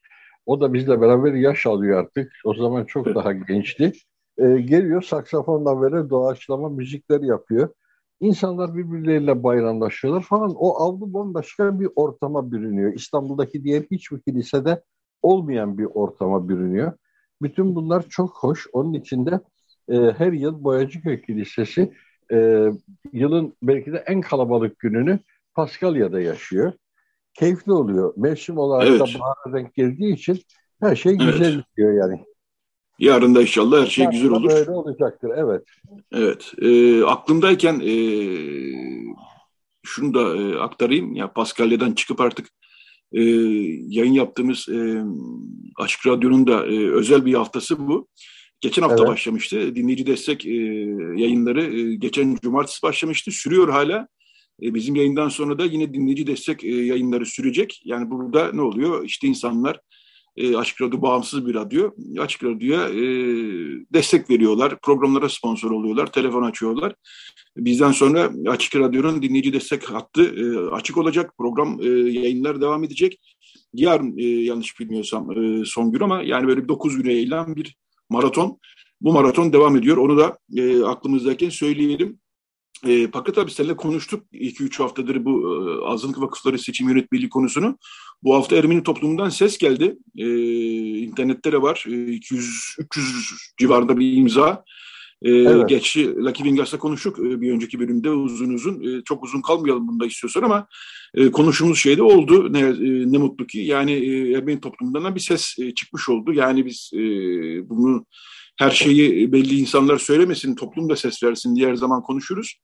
O 0.45 0.61
da 0.61 0.73
bizle 0.73 1.01
beraber 1.01 1.33
yaş 1.33 1.65
alıyor 1.65 1.99
artık. 1.99 2.31
O 2.43 2.53
zaman 2.53 2.85
çok 2.85 3.15
daha 3.15 3.33
gençti. 3.33 3.91
Ee, 4.37 4.61
geliyor 4.61 5.01
saksafonla 5.01 5.81
böyle 5.81 6.09
doğaçlama 6.09 6.69
müzikler 6.69 7.21
yapıyor. 7.21 7.69
İnsanlar 8.19 8.75
birbirleriyle 8.75 9.43
bayramlaşıyorlar 9.43 10.21
falan. 10.21 10.53
O 10.55 10.79
avlu 10.79 11.13
bambaşka 11.13 11.79
bir 11.79 11.89
ortama 11.95 12.51
bürünüyor. 12.51 12.93
İstanbul'daki 12.93 13.63
diğer 13.63 13.83
hiçbir 13.91 14.19
kilisede 14.19 14.83
olmayan 15.21 15.77
bir 15.77 15.85
ortama 15.85 16.49
bürünüyor. 16.49 16.91
Bütün 17.41 17.75
bunlar 17.75 18.09
çok 18.09 18.37
hoş. 18.37 18.67
Onun 18.73 18.93
içinde 18.93 19.39
e, 19.89 19.95
her 19.95 20.33
yıl 20.33 20.63
Boyacıköy 20.63 21.21
Kilisesi 21.21 21.93
e, 22.31 22.67
yılın 23.13 23.53
belki 23.63 23.93
de 23.93 23.97
en 23.97 24.21
kalabalık 24.21 24.79
gününü 24.79 25.19
Paskalya'da 25.53 26.21
yaşıyor. 26.21 26.73
Keyifli 27.33 27.71
oluyor. 27.71 28.13
Mevsim 28.17 28.57
olarak 28.57 28.87
evet. 28.87 28.99
da 28.99 29.19
bahara 29.19 29.57
denk 29.57 29.73
geldiği 29.73 30.13
için 30.13 30.39
her 30.79 30.95
şey 30.95 31.15
güzel 31.15 31.53
evet. 31.53 31.65
gidiyor 31.69 31.93
yani. 31.93 32.25
Yarın 32.99 33.35
da 33.35 33.41
inşallah 33.41 33.81
her 33.81 33.87
şey 33.87 34.03
Yarın 34.03 34.17
güzel 34.17 34.31
olur. 34.31 34.51
Öyle 34.51 34.71
olacaktır, 34.71 35.31
evet. 35.35 35.63
Evet. 36.11 36.53
E, 36.61 37.03
aklımdayken 37.03 37.79
e, 37.79 37.93
şunu 39.83 40.13
da 40.13 40.35
e, 40.37 40.59
aktarayım. 40.59 41.15
Ya 41.15 41.33
Paskalya'dan 41.33 41.91
çıkıp 41.91 42.21
artık 42.21 42.47
e, 43.13 43.21
yayın 43.87 44.13
yaptığımız 44.13 44.69
e, 44.69 45.03
Açık 45.77 46.07
Radyo'nun 46.07 46.47
da 46.47 46.65
e, 46.67 46.91
özel 46.91 47.25
bir 47.25 47.33
haftası 47.33 47.87
bu. 47.87 48.07
Geçen 48.61 48.81
hafta 48.81 48.97
evet. 48.97 49.07
başlamıştı. 49.07 49.75
Dinleyici 49.75 50.07
destek 50.07 50.45
e, 50.45 50.53
yayınları 51.15 51.63
e, 51.63 51.95
geçen 51.95 52.35
cumartesi 52.35 52.83
başlamıştı. 52.83 53.31
Sürüyor 53.31 53.69
hala. 53.69 54.07
E, 54.63 54.73
bizim 54.73 54.95
yayından 54.95 55.29
sonra 55.29 55.59
da 55.59 55.65
yine 55.65 55.93
dinleyici 55.93 56.27
destek 56.27 56.63
e, 56.63 56.75
yayınları 56.75 57.25
sürecek. 57.25 57.81
Yani 57.85 58.09
burada 58.09 58.51
ne 58.53 58.61
oluyor? 58.61 59.05
İşte 59.05 59.27
insanlar 59.27 59.79
e, 60.37 60.57
Açık 60.57 60.81
Radyo 60.81 61.01
bağımsız 61.01 61.47
bir 61.47 61.53
radyo. 61.53 61.91
Açık 62.19 62.43
Radyo'ya 62.43 62.89
e, 62.89 63.03
destek 63.93 64.29
veriyorlar. 64.29 64.79
Programlara 64.81 65.29
sponsor 65.29 65.71
oluyorlar. 65.71 66.11
Telefon 66.11 66.43
açıyorlar. 66.43 66.95
Bizden 67.57 67.91
sonra 67.91 68.31
Açık 68.47 68.75
Radyo'nun 68.75 69.21
dinleyici 69.21 69.53
destek 69.53 69.83
hattı 69.83 70.23
e, 70.23 70.71
açık 70.71 70.97
olacak. 70.97 71.33
Program 71.37 71.79
e, 71.81 71.87
yayınlar 71.89 72.61
devam 72.61 72.83
edecek. 72.83 73.19
Yarın 73.73 74.17
e, 74.17 74.23
yanlış 74.23 74.79
bilmiyorsam 74.79 75.31
e, 75.31 75.65
son 75.65 75.91
gün 75.91 75.99
ama 75.99 76.21
yani 76.21 76.47
böyle 76.47 76.67
9 76.67 76.97
güne 76.97 77.13
yayılan 77.13 77.55
bir 77.55 77.77
maraton. 78.09 78.59
Bu 79.01 79.13
maraton 79.13 79.53
devam 79.53 79.75
ediyor. 79.75 79.97
Onu 79.97 80.17
da 80.17 80.37
e, 80.57 80.83
aklımızdayken 80.83 81.49
söyleyelim. 81.49 82.19
E, 82.87 83.07
Fakat 83.11 83.37
abi 83.37 83.51
seninle 83.51 83.75
konuştuk 83.75 84.23
2-3 84.33 84.77
haftadır 84.77 85.25
bu 85.25 85.31
e, 85.31 85.85
azınlık 85.85 86.21
vakıfları 86.21 86.59
seçim 86.59 86.89
yönetmeliği 86.89 87.29
konusunu. 87.29 87.77
Bu 88.23 88.35
hafta 88.35 88.55
Ermeni 88.55 88.83
toplumundan 88.83 89.29
ses 89.29 89.57
geldi. 89.57 89.97
E, 90.17 90.27
internette 90.99 91.51
de 91.51 91.61
var. 91.61 91.83
E, 91.87 91.91
200-300 91.91 93.53
civarında 93.57 93.99
bir 93.99 94.13
imza. 94.13 94.63
E, 95.21 95.31
evet. 95.31 95.69
Geç 95.69 95.97
Lucky 95.97 96.43
Wingers'la 96.43 96.79
konuştuk 96.79 97.19
e, 97.19 97.41
bir 97.41 97.51
önceki 97.51 97.79
bölümde 97.79 98.09
uzun 98.09 98.53
uzun. 98.53 98.83
E, 98.83 99.03
çok 99.03 99.23
uzun 99.23 99.41
kalmayalım 99.41 99.87
bunda 99.87 100.05
istiyorsan 100.05 100.43
ama 100.43 100.67
e, 101.15 101.31
konuştuğumuz 101.31 101.79
şey 101.79 101.97
de 101.97 102.03
oldu. 102.03 102.53
Ne, 102.53 102.59
e, 102.59 103.11
ne 103.11 103.17
mutlu 103.17 103.47
ki. 103.47 103.59
Yani 103.59 103.91
e, 103.91 104.31
Ermeni 104.31 104.61
toplumundan 104.61 105.15
bir 105.15 105.19
ses 105.19 105.55
e, 105.59 105.73
çıkmış 105.73 106.09
oldu. 106.09 106.33
Yani 106.33 106.65
biz 106.65 106.91
e, 106.93 106.99
bunu 107.69 108.05
her 108.57 108.71
şeyi 108.71 109.31
belli 109.31 109.59
insanlar 109.59 109.97
söylemesin, 109.97 110.55
toplum 110.55 110.89
da 110.89 110.95
ses 110.95 111.23
versin 111.23 111.55
diye 111.55 111.67
her 111.67 111.75
zaman 111.75 112.01
konuşuruz. 112.01 112.55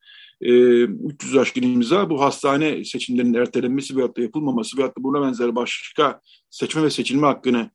E, 0.44 0.52
ee, 0.52 0.84
300 0.84 1.38
aşkın 1.38 1.62
imza 1.62 2.10
bu 2.10 2.22
hastane 2.22 2.86
seçimlerinin 2.86 3.34
ertelenmesi 3.34 3.96
veyahut 3.96 4.18
da 4.18 4.22
yapılmaması 4.22 4.78
veyahut 4.78 4.98
da 4.98 5.04
buna 5.04 5.22
benzer 5.22 5.56
başka 5.56 6.22
seçme 6.50 6.84
ve 6.84 6.90
seçilme 6.90 7.28
hakkını 7.28 7.70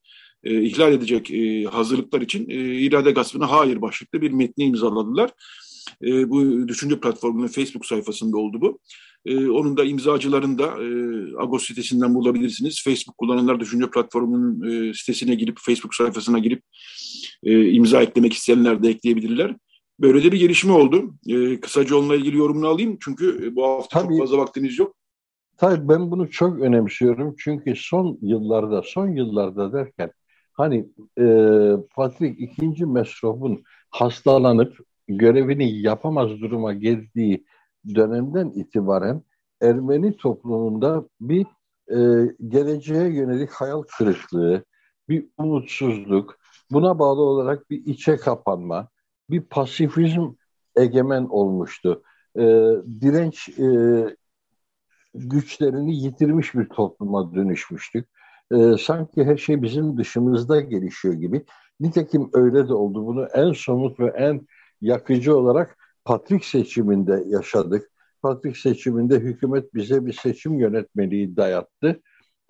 e, 0.44 0.62
ihlal 0.62 0.92
edecek 0.92 1.30
e, 1.30 1.64
hazırlıklar 1.64 2.20
için 2.20 2.50
e, 2.50 2.54
irade 2.80 3.10
gaspına 3.10 3.50
hayır 3.50 3.82
başlıklı 3.82 4.20
bir 4.20 4.30
metni 4.30 4.64
imzaladılar. 4.64 5.30
E, 6.04 6.30
bu 6.30 6.68
düşünce 6.68 7.00
platformunun 7.00 7.46
Facebook 7.46 7.86
sayfasında 7.86 8.36
oldu 8.36 8.60
bu. 8.60 8.80
E, 9.26 9.48
onun 9.48 9.76
da 9.76 9.84
imzacılarını 9.84 10.58
da 10.58 10.64
e, 10.64 10.88
Agos 11.42 11.66
sitesinden 11.66 12.14
bulabilirsiniz. 12.14 12.82
Facebook 12.84 13.18
kullananlar 13.18 13.60
düşünce 13.60 13.90
platformunun 13.90 14.70
e, 14.70 14.94
sitesine 14.94 15.34
girip, 15.34 15.56
Facebook 15.60 15.94
sayfasına 15.94 16.38
girip 16.38 16.62
e, 17.44 17.70
imza 17.70 18.02
eklemek 18.02 18.32
isteyenler 18.32 18.82
de 18.82 18.88
ekleyebilirler. 18.88 19.56
Böyle 20.00 20.24
de 20.24 20.32
bir 20.32 20.40
gelişme 20.40 20.72
oldu. 20.72 21.14
E, 21.26 21.60
kısaca 21.60 21.96
onunla 21.96 22.16
ilgili 22.16 22.36
yorumunu 22.36 22.68
alayım. 22.68 22.98
Çünkü 23.00 23.46
e, 23.46 23.56
bu 23.56 23.64
hafta 23.66 24.00
Tabii. 24.00 24.08
çok 24.08 24.18
fazla 24.18 24.38
vaktiniz 24.38 24.78
yok. 24.78 24.94
Tabii 25.56 25.88
ben 25.88 26.10
bunu 26.10 26.30
çok 26.30 26.60
önemsiyorum. 26.60 27.34
Çünkü 27.38 27.76
son 27.76 28.18
yıllarda, 28.22 28.82
son 28.82 29.08
yıllarda 29.08 29.72
derken 29.72 30.12
hani 30.52 30.88
e, 31.18 31.24
Patrik 31.94 32.58
II. 32.62 32.84
Mesrof'un 32.84 33.62
hastalanıp 33.90 34.78
görevini 35.08 35.80
yapamaz 35.80 36.30
duruma 36.30 36.72
geldiği 36.72 37.44
dönemden 37.94 38.50
itibaren 38.50 39.22
Ermeni 39.60 40.16
toplumunda 40.16 41.04
bir 41.20 41.46
e, 41.90 41.98
geleceğe 42.48 43.14
yönelik 43.14 43.50
hayal 43.50 43.82
kırıklığı, 43.82 44.64
bir 45.08 45.26
umutsuzluk, 45.38 46.38
buna 46.70 46.98
bağlı 46.98 47.20
olarak 47.20 47.70
bir 47.70 47.86
içe 47.86 48.16
kapanma, 48.16 48.88
bir 49.30 49.40
pasifizm 49.40 50.32
egemen 50.76 51.24
olmuştu. 51.24 52.02
E, 52.36 52.42
direnç 53.00 53.48
e, 53.48 53.68
güçlerini 55.14 55.96
yitirmiş 55.96 56.54
bir 56.54 56.68
topluma 56.68 57.34
dönüşmüştük. 57.34 58.08
e, 58.54 58.76
sanki 58.80 59.24
her 59.24 59.36
şey 59.36 59.62
bizim 59.62 59.96
dışımızda 59.98 60.60
gelişiyor 60.60 61.14
gibi. 61.14 61.44
Nitekim 61.80 62.30
öyle 62.32 62.68
de 62.68 62.74
oldu. 62.74 63.06
Bunu 63.06 63.26
en 63.34 63.52
somut 63.52 64.00
ve 64.00 64.06
en 64.06 64.46
yakıcı 64.80 65.36
olarak 65.36 65.78
Patrik 66.04 66.44
seçiminde 66.44 67.24
yaşadık. 67.26 67.90
Patrik 68.22 68.56
seçiminde 68.56 69.20
hükümet 69.20 69.74
bize 69.74 70.06
bir 70.06 70.12
seçim 70.12 70.58
yönetmeliği 70.58 71.36
dayattı. 71.36 72.00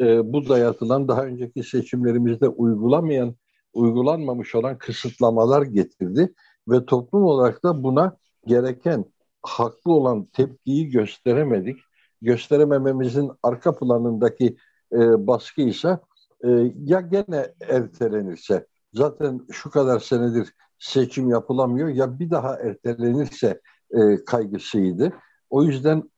E, 0.01 0.33
bu 0.33 0.49
dayatılan 0.49 1.09
daha 1.09 1.25
önceki 1.25 1.63
seçimlerimizde 1.63 2.49
uygulamayan, 2.49 3.35
uygulanmamış 3.73 4.55
olan 4.55 4.79
kısıtlamalar 4.79 5.63
getirdi 5.63 6.35
ve 6.69 6.87
toplum 6.87 7.25
olarak 7.25 7.65
da 7.65 7.83
buna 7.83 8.17
gereken 8.47 9.05
haklı 9.43 9.93
olan 9.93 10.25
tepkiyi 10.25 10.91
gösteremedik. 10.91 11.79
Gösteremememizin 12.23 13.31
arka 13.43 13.79
planındaki 13.79 14.57
e, 14.93 15.27
baskı 15.27 15.61
ise 15.61 15.99
e, 16.45 16.49
ya 16.85 17.01
gene 17.01 17.55
ertelenirse 17.61 18.67
zaten 18.95 19.41
şu 19.53 19.71
kadar 19.71 19.99
senedir 19.99 20.55
seçim 20.79 21.31
yapılamıyor 21.31 21.89
ya 21.89 22.19
bir 22.19 22.31
daha 22.31 22.57
ertelenirse 22.57 23.61
e, 23.91 24.25
kaygısıydı. 24.25 25.13
O 25.51 25.65
yüzden 25.65 26.11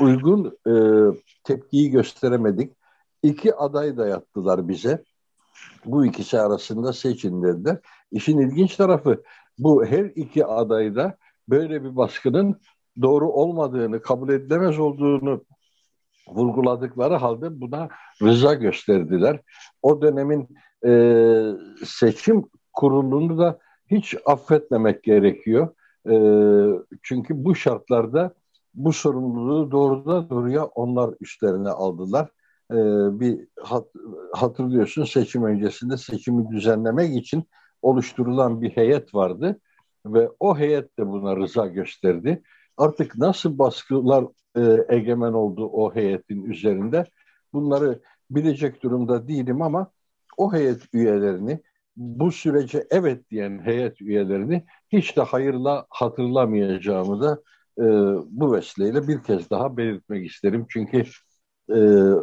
uygun 0.00 0.58
e, 0.66 0.72
tepkiyi 1.44 1.90
gösteremedik. 1.90 2.76
İki 3.22 3.54
aday 3.54 3.96
da 3.96 4.06
yattılar 4.06 4.68
bize. 4.68 5.04
Bu 5.84 6.06
ikisi 6.06 6.40
arasında 6.40 6.92
seçin 6.92 7.42
dediler. 7.42 7.78
İşin 8.12 8.38
ilginç 8.38 8.76
tarafı 8.76 9.22
bu 9.58 9.84
her 9.84 10.04
iki 10.04 10.46
adayda 10.46 11.16
böyle 11.48 11.84
bir 11.84 11.96
baskının 11.96 12.60
doğru 13.02 13.30
olmadığını, 13.32 14.02
kabul 14.02 14.28
edilemez 14.28 14.78
olduğunu 14.78 15.44
vurguladıkları 16.28 17.14
halde 17.14 17.60
buna 17.60 17.88
rıza 18.22 18.54
gösterdiler. 18.54 19.40
O 19.82 20.02
dönemin 20.02 20.48
e, 20.86 20.92
seçim 21.84 22.44
kurulunu 22.72 23.38
da 23.38 23.58
hiç 23.90 24.16
affetmemek 24.26 25.02
gerekiyor. 25.02 25.68
E, 26.10 26.14
çünkü 27.02 27.44
bu 27.44 27.54
şartlarda 27.54 28.34
bu 28.74 28.92
sorumluluğu 28.92 29.70
doğrudan 29.70 30.30
doğruya 30.30 30.64
onlar 30.64 31.14
üstlerine 31.20 31.68
aldılar. 31.68 32.28
E, 32.70 32.76
bir 33.20 33.48
hat, 33.62 33.86
hatırlıyorsun 34.32 35.04
seçim 35.04 35.44
öncesinde 35.44 35.96
seçimi 35.96 36.50
düzenlemek 36.50 37.16
için 37.16 37.44
oluşturulan 37.84 38.62
bir 38.62 38.70
heyet 38.70 39.14
vardı 39.14 39.60
ve 40.06 40.30
o 40.40 40.58
heyet 40.58 40.98
de 40.98 41.06
buna 41.08 41.36
rıza 41.36 41.66
gösterdi. 41.66 42.42
Artık 42.76 43.18
nasıl 43.18 43.58
baskılar 43.58 44.24
e, 44.56 44.86
egemen 44.88 45.32
oldu 45.32 45.66
o 45.66 45.94
heyetin 45.94 46.44
üzerinde 46.44 47.04
bunları 47.52 48.00
bilecek 48.30 48.82
durumda 48.82 49.28
değilim 49.28 49.62
ama 49.62 49.90
o 50.36 50.52
heyet 50.52 50.82
üyelerini 50.94 51.60
bu 51.96 52.32
sürece 52.32 52.86
evet 52.90 53.30
diyen 53.30 53.60
heyet 53.64 54.00
üyelerini 54.00 54.64
hiç 54.92 55.16
de 55.16 55.22
hayırla 55.22 55.86
hatırlamayacağımı 55.90 57.20
da 57.20 57.42
e, 57.78 57.84
bu 58.30 58.52
vesileyle 58.52 59.08
bir 59.08 59.22
kez 59.22 59.50
daha 59.50 59.76
belirtmek 59.76 60.26
isterim. 60.30 60.66
Çünkü 60.68 61.04
e, 61.70 61.76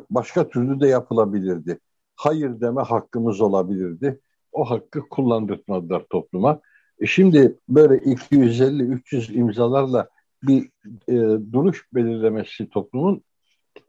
başka 0.10 0.50
türlü 0.50 0.80
de 0.80 0.88
yapılabilirdi. 0.88 1.80
Hayır 2.16 2.62
deme 2.62 2.82
hakkımız 2.82 3.42
olabilirdi. 3.42 4.20
O 4.52 4.70
hakkı 4.70 5.10
kullandırtmadılar 5.10 6.04
topluma. 6.10 6.62
E 7.00 7.06
şimdi 7.06 7.58
böyle 7.70 7.96
250-300 7.96 9.34
imzalarla 9.34 10.10
bir 10.44 10.70
e, 11.08 11.16
duruş 11.54 11.88
belirlemesi 11.94 12.70
toplumun 12.70 13.24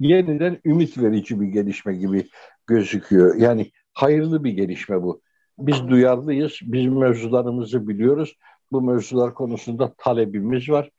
yeniden 0.00 0.58
ümit 0.64 0.98
verici 0.98 1.40
bir 1.40 1.46
gelişme 1.46 1.94
gibi 1.94 2.28
gözüküyor. 2.66 3.36
Yani 3.36 3.70
hayırlı 3.94 4.44
bir 4.44 4.50
gelişme 4.50 5.02
bu. 5.02 5.20
Biz 5.58 5.88
duyarlıyız, 5.88 6.58
biz 6.62 6.86
mevzularımızı 6.86 7.88
biliyoruz. 7.88 8.36
Bu 8.72 8.82
mevzular 8.82 9.34
konusunda 9.34 9.94
talebimiz 9.98 10.68
var. 10.68 10.90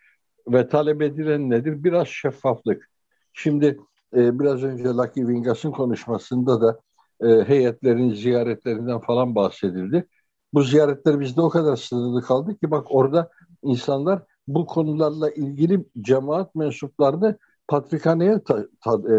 Ve 0.47 0.67
talep 0.67 1.01
edilen 1.01 1.49
nedir? 1.49 1.83
Biraz 1.83 2.07
şeffaflık. 2.07 2.89
Şimdi 3.33 3.79
e, 4.15 4.39
biraz 4.39 4.63
önce 4.63 4.83
Lucky 4.83 5.25
Wingas'ın 5.25 5.71
konuşmasında 5.71 6.61
da 6.61 6.79
e, 7.23 7.43
heyetlerin 7.47 8.13
ziyaretlerinden 8.13 8.99
falan 8.99 9.35
bahsedildi. 9.35 10.07
Bu 10.53 10.63
ziyaretler 10.63 11.19
bizde 11.19 11.41
o 11.41 11.49
kadar 11.49 11.75
sınırlı 11.75 12.21
kaldı 12.21 12.57
ki 12.57 12.71
bak 12.71 12.87
orada 12.89 13.29
insanlar 13.63 14.23
bu 14.47 14.65
konularla 14.65 15.29
ilgili 15.31 15.85
cemaat 16.01 16.55
mensuplarını 16.55 17.37
patrikhaneye 17.67 18.43
ta, 18.43 18.65
ta, 18.83 18.91
e, 18.91 19.15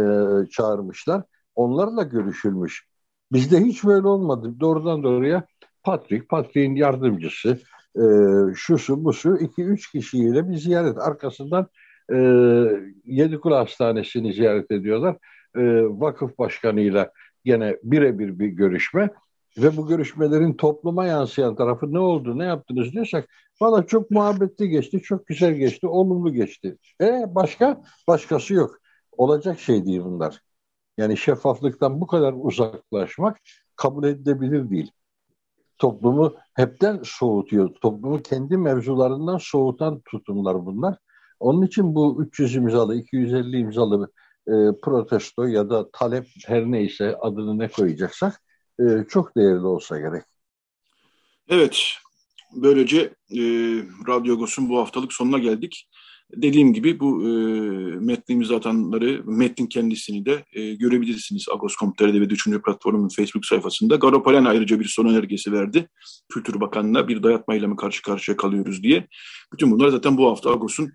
çağırmışlar. 0.50 1.22
Onlarla 1.54 2.02
görüşülmüş. 2.02 2.86
Bizde 3.32 3.60
hiç 3.60 3.84
böyle 3.84 4.06
olmadı. 4.06 4.60
Doğrudan 4.60 5.02
doğruya 5.02 5.46
Patrik, 5.82 6.28
Patrik'in 6.28 6.74
yardımcısı, 6.74 7.58
e, 7.96 8.02
şusu 8.54 9.04
busu 9.04 9.36
iki 9.36 9.62
üç 9.62 9.92
kişiyle 9.92 10.48
bir 10.48 10.56
ziyaret. 10.56 10.98
Arkasından 10.98 11.66
e, 12.12 12.16
Yedikule 13.04 13.54
Hastanesi'ni 13.54 14.32
ziyaret 14.32 14.70
ediyorlar. 14.70 15.16
E, 15.56 15.60
vakıf 15.84 16.38
başkanıyla 16.38 17.10
gene 17.44 17.76
birebir 17.82 18.38
bir 18.38 18.46
görüşme 18.46 19.10
ve 19.58 19.76
bu 19.76 19.86
görüşmelerin 19.88 20.52
topluma 20.52 21.06
yansıyan 21.06 21.56
tarafı 21.56 21.92
ne 21.92 21.98
oldu, 21.98 22.38
ne 22.38 22.44
yaptınız 22.44 22.92
diyorsak 22.92 23.28
valla 23.60 23.86
çok 23.86 24.10
muhabbetli 24.10 24.68
geçti, 24.68 25.00
çok 25.02 25.26
güzel 25.26 25.54
geçti, 25.54 25.86
olumlu 25.86 26.32
geçti. 26.32 26.78
E 27.00 27.24
başka? 27.28 27.82
Başkası 28.08 28.54
yok. 28.54 28.78
Olacak 29.12 29.60
şey 29.60 29.86
değil 29.86 30.00
bunlar. 30.00 30.40
Yani 30.98 31.16
şeffaflıktan 31.16 32.00
bu 32.00 32.06
kadar 32.06 32.34
uzaklaşmak 32.36 33.40
kabul 33.76 34.04
edilebilir 34.04 34.70
değil. 34.70 34.90
Toplumu 35.78 36.34
hepten 36.54 37.00
soğutuyor. 37.04 37.74
Toplumu 37.74 38.22
kendi 38.22 38.56
mevzularından 38.56 39.38
soğutan 39.38 40.00
tutumlar 40.00 40.66
bunlar. 40.66 40.98
Onun 41.40 41.62
için 41.62 41.94
bu 41.94 42.22
300 42.22 42.56
imzalı, 42.56 42.94
250 42.96 43.58
imzalı 43.58 44.10
e, 44.48 44.54
protesto 44.82 45.46
ya 45.46 45.70
da 45.70 45.90
talep 45.92 46.26
her 46.46 46.64
neyse 46.64 47.16
adını 47.20 47.58
ne 47.58 47.68
koyacaksak 47.68 48.42
e, 48.80 48.84
çok 49.08 49.36
değerli 49.36 49.66
olsa 49.66 49.98
gerek. 49.98 50.24
Evet, 51.48 51.82
böylece 52.52 53.00
e, 53.30 53.40
Radyo 54.08 54.34
Agos'un 54.34 54.68
bu 54.68 54.78
haftalık 54.78 55.12
sonuna 55.12 55.38
geldik. 55.38 55.88
Dediğim 56.36 56.72
gibi 56.72 57.00
bu 57.00 57.22
e, 57.22 57.30
metni 57.96 58.34
imzatanları, 58.34 59.22
metnin 59.24 59.66
kendisini 59.66 60.26
de 60.26 60.44
e, 60.52 60.74
görebilirsiniz 60.74 61.46
Agos.com.tr'de 61.54 62.20
ve 62.20 62.30
Düşünce 62.30 62.62
Platformu'nun 62.62 63.08
Facebook 63.08 63.46
sayfasında. 63.46 63.96
Garopalen 63.96 64.44
ayrıca 64.44 64.80
bir 64.80 64.84
son 64.84 65.06
önergesi 65.06 65.52
verdi. 65.52 65.88
Kültür 66.28 66.60
Bakanı'na 66.60 67.08
bir 67.08 67.22
dayatmayla 67.22 67.68
mı 67.68 67.76
karşı 67.76 68.02
karşıya 68.02 68.36
kalıyoruz 68.36 68.82
diye. 68.82 69.06
Bütün 69.52 69.70
bunlar 69.70 69.88
zaten 69.88 70.16
bu 70.18 70.30
hafta 70.30 70.50
Agos'un 70.50 70.92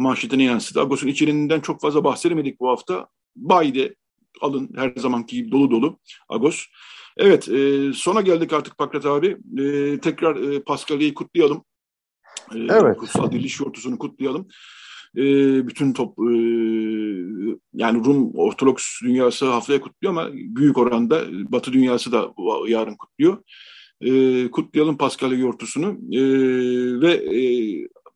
manşetine 0.00 0.44
yansıdı. 0.44 0.80
Agos'un 0.80 1.08
içeriğinden 1.08 1.60
çok 1.60 1.80
fazla 1.80 2.04
bahsedemedik 2.04 2.60
bu 2.60 2.68
hafta. 2.68 3.08
Bayde 3.36 3.94
alın 4.40 4.70
her 4.76 4.92
zamanki 4.96 5.36
gibi 5.36 5.52
dolu 5.52 5.70
dolu 5.70 5.98
Agos. 6.28 6.64
Evet 7.16 7.48
e, 7.48 7.92
sona 7.92 8.20
geldik 8.20 8.52
artık 8.52 8.78
Pakrat 8.78 9.06
abi. 9.06 9.36
E, 9.58 9.98
tekrar 10.00 10.36
e, 10.36 10.62
Paskalya'yı 10.62 11.14
kutlayalım. 11.14 11.64
E, 12.54 12.58
evet. 12.58 12.98
Kutsal 12.98 13.30
Diriliş 13.30 13.60
Yortusunu 13.60 13.98
kutlayalım. 13.98 14.48
E, 15.16 15.22
bütün 15.66 15.92
top 15.92 16.18
e, 16.18 16.32
yani 17.74 18.04
Rum 18.04 18.34
Ortodoks 18.34 18.84
dünyası 19.02 19.46
haftaya 19.46 19.80
kutluyor 19.80 20.12
ama 20.12 20.28
büyük 20.32 20.78
oranda 20.78 21.24
Batı 21.52 21.72
dünyası 21.72 22.12
da 22.12 22.34
yarın 22.68 22.96
kutluyor. 22.96 23.42
E, 24.00 24.50
kutlayalım 24.50 24.96
Paskalya 24.96 25.38
Yortusunu 25.38 25.86
e, 26.12 26.20
ve 27.00 27.12
e, 27.12 27.40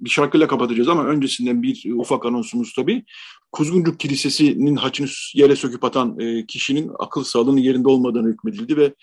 bir 0.00 0.10
şarkıyla 0.10 0.46
kapatacağız 0.46 0.88
ama 0.88 1.04
öncesinden 1.04 1.62
bir 1.62 1.92
ufak 1.92 2.26
anonsumuz 2.26 2.72
tabii. 2.72 3.04
Kuzguncuk 3.52 4.00
Kilisesi'nin 4.00 4.76
haçını 4.76 5.06
yere 5.34 5.56
söküp 5.56 5.84
atan 5.84 6.18
e, 6.18 6.46
kişinin 6.46 6.90
akıl 6.98 7.24
sağlığının 7.24 7.60
yerinde 7.60 7.88
olmadığını 7.88 8.28
hükmedildi 8.28 8.76
ve 8.76 8.94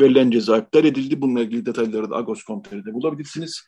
verilen 0.00 0.30
ceza 0.30 0.58
iptal 0.58 0.84
edildi. 0.84 1.20
Bununla 1.20 1.40
ilgili 1.40 1.66
detayları 1.66 2.10
da 2.10 2.16
Agos.com.tr'de 2.16 2.94
bulabilirsiniz. 2.94 3.62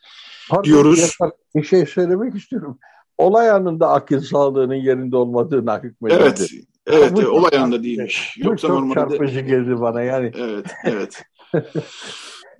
Pardon, 0.50 0.64
diyoruz. 0.64 1.16
Bir 1.56 1.62
şey 1.64 1.86
söylemek 1.86 2.34
istiyorum. 2.34 2.78
Olay 3.18 3.50
anında 3.50 3.90
akıl 3.90 4.20
sağlığının 4.20 4.74
yerinde 4.74 5.16
olmadığına 5.16 5.82
hükmedildi. 5.82 6.20
Evet, 6.22 6.50
evet, 6.86 7.12
evet 7.16 7.26
olay 7.26 7.58
anında 7.58 7.82
değilmiş. 7.82 8.36
Bu 8.44 8.48
Yoksa 8.48 8.68
çok 8.68 8.78
normalde... 8.78 8.94
çarpıcı 9.00 9.40
geldi 9.40 9.80
bana 9.80 10.02
yani. 10.02 10.32
Evet, 10.34 10.66
evet. 10.84 11.22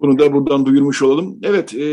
Bunu 0.01 0.19
da 0.19 0.33
buradan 0.33 0.67
duyurmuş 0.67 1.03
olalım. 1.03 1.39
Evet, 1.43 1.75
e, 1.75 1.85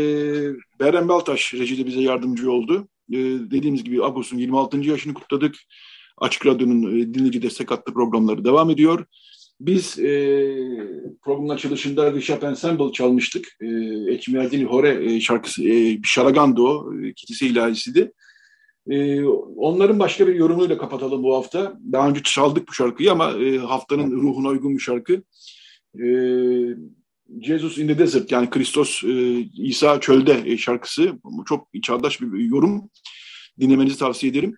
Beren 0.80 1.08
Baltaş 1.08 1.54
rejide 1.54 1.86
bize 1.86 2.00
yardımcı 2.00 2.52
oldu. 2.52 2.88
E, 3.12 3.16
dediğimiz 3.50 3.84
gibi 3.84 4.04
Agos'un 4.04 4.38
26. 4.38 4.78
yaşını 4.78 5.14
kutladık. 5.14 5.56
Açık 6.18 6.46
Radyo'nun 6.46 7.00
e, 7.00 7.14
dinleyici 7.14 7.42
destek 7.42 7.70
hattı 7.70 7.92
programları 7.94 8.44
devam 8.44 8.70
ediyor. 8.70 9.04
Biz 9.60 9.98
e, 9.98 10.10
programın 11.22 11.48
açılışında 11.48 12.12
Rişap 12.12 12.44
Ensemble 12.44 12.92
çalmıştık. 12.92 13.46
E, 13.60 13.66
Ekmiyadini 14.12 14.64
Hore 14.64 15.14
e, 15.14 15.20
şarkısı, 15.20 15.68
e, 15.68 15.98
Şaragando 16.04 16.92
e, 17.02 17.12
kilise 17.14 17.46
ilahisiydi. 17.46 18.12
E, 18.90 19.24
onların 19.56 19.98
başka 19.98 20.26
bir 20.26 20.34
yorumuyla 20.34 20.78
kapatalım 20.78 21.22
bu 21.22 21.34
hafta. 21.36 21.78
Daha 21.92 22.08
önce 22.08 22.20
çaldık 22.24 22.68
bu 22.68 22.72
şarkıyı 22.72 23.12
ama 23.12 23.32
e, 23.32 23.58
haftanın 23.58 24.10
ruhuna 24.10 24.48
uygun 24.48 24.74
bir 24.74 24.82
şarkı. 24.82 25.22
e, 25.94 26.04
Jesus 27.38 27.78
in 27.78 27.88
the 27.88 27.98
Desert 27.98 28.32
yani 28.32 28.50
Kristos 28.50 29.04
e, 29.04 29.38
İsa 29.56 30.00
çölde 30.00 30.42
e, 30.46 30.58
şarkısı 30.58 31.12
çok 31.48 31.68
çağdaş 31.82 32.20
bir 32.20 32.38
yorum 32.38 32.90
dinlemenizi 33.60 33.98
tavsiye 33.98 34.32
ederim. 34.32 34.56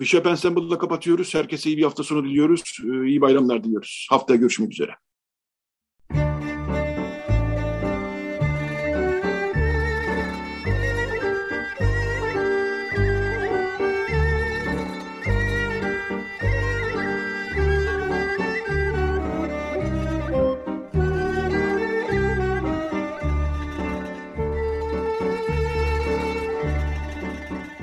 Bir 0.00 0.06
Chopin 0.06 0.30
Ensemble'la 0.30 0.78
kapatıyoruz. 0.78 1.34
Herkese 1.34 1.70
iyi 1.70 1.76
bir 1.76 1.82
hafta 1.82 2.02
sonu 2.02 2.24
diliyoruz. 2.24 2.62
E, 2.84 3.08
iyi 3.08 3.20
bayramlar 3.20 3.64
diliyoruz. 3.64 4.06
Haftaya 4.10 4.40
görüşmek 4.40 4.72
üzere. 4.72 4.92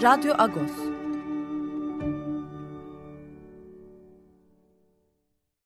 Radyo 0.00 0.32
Agos 0.40 0.89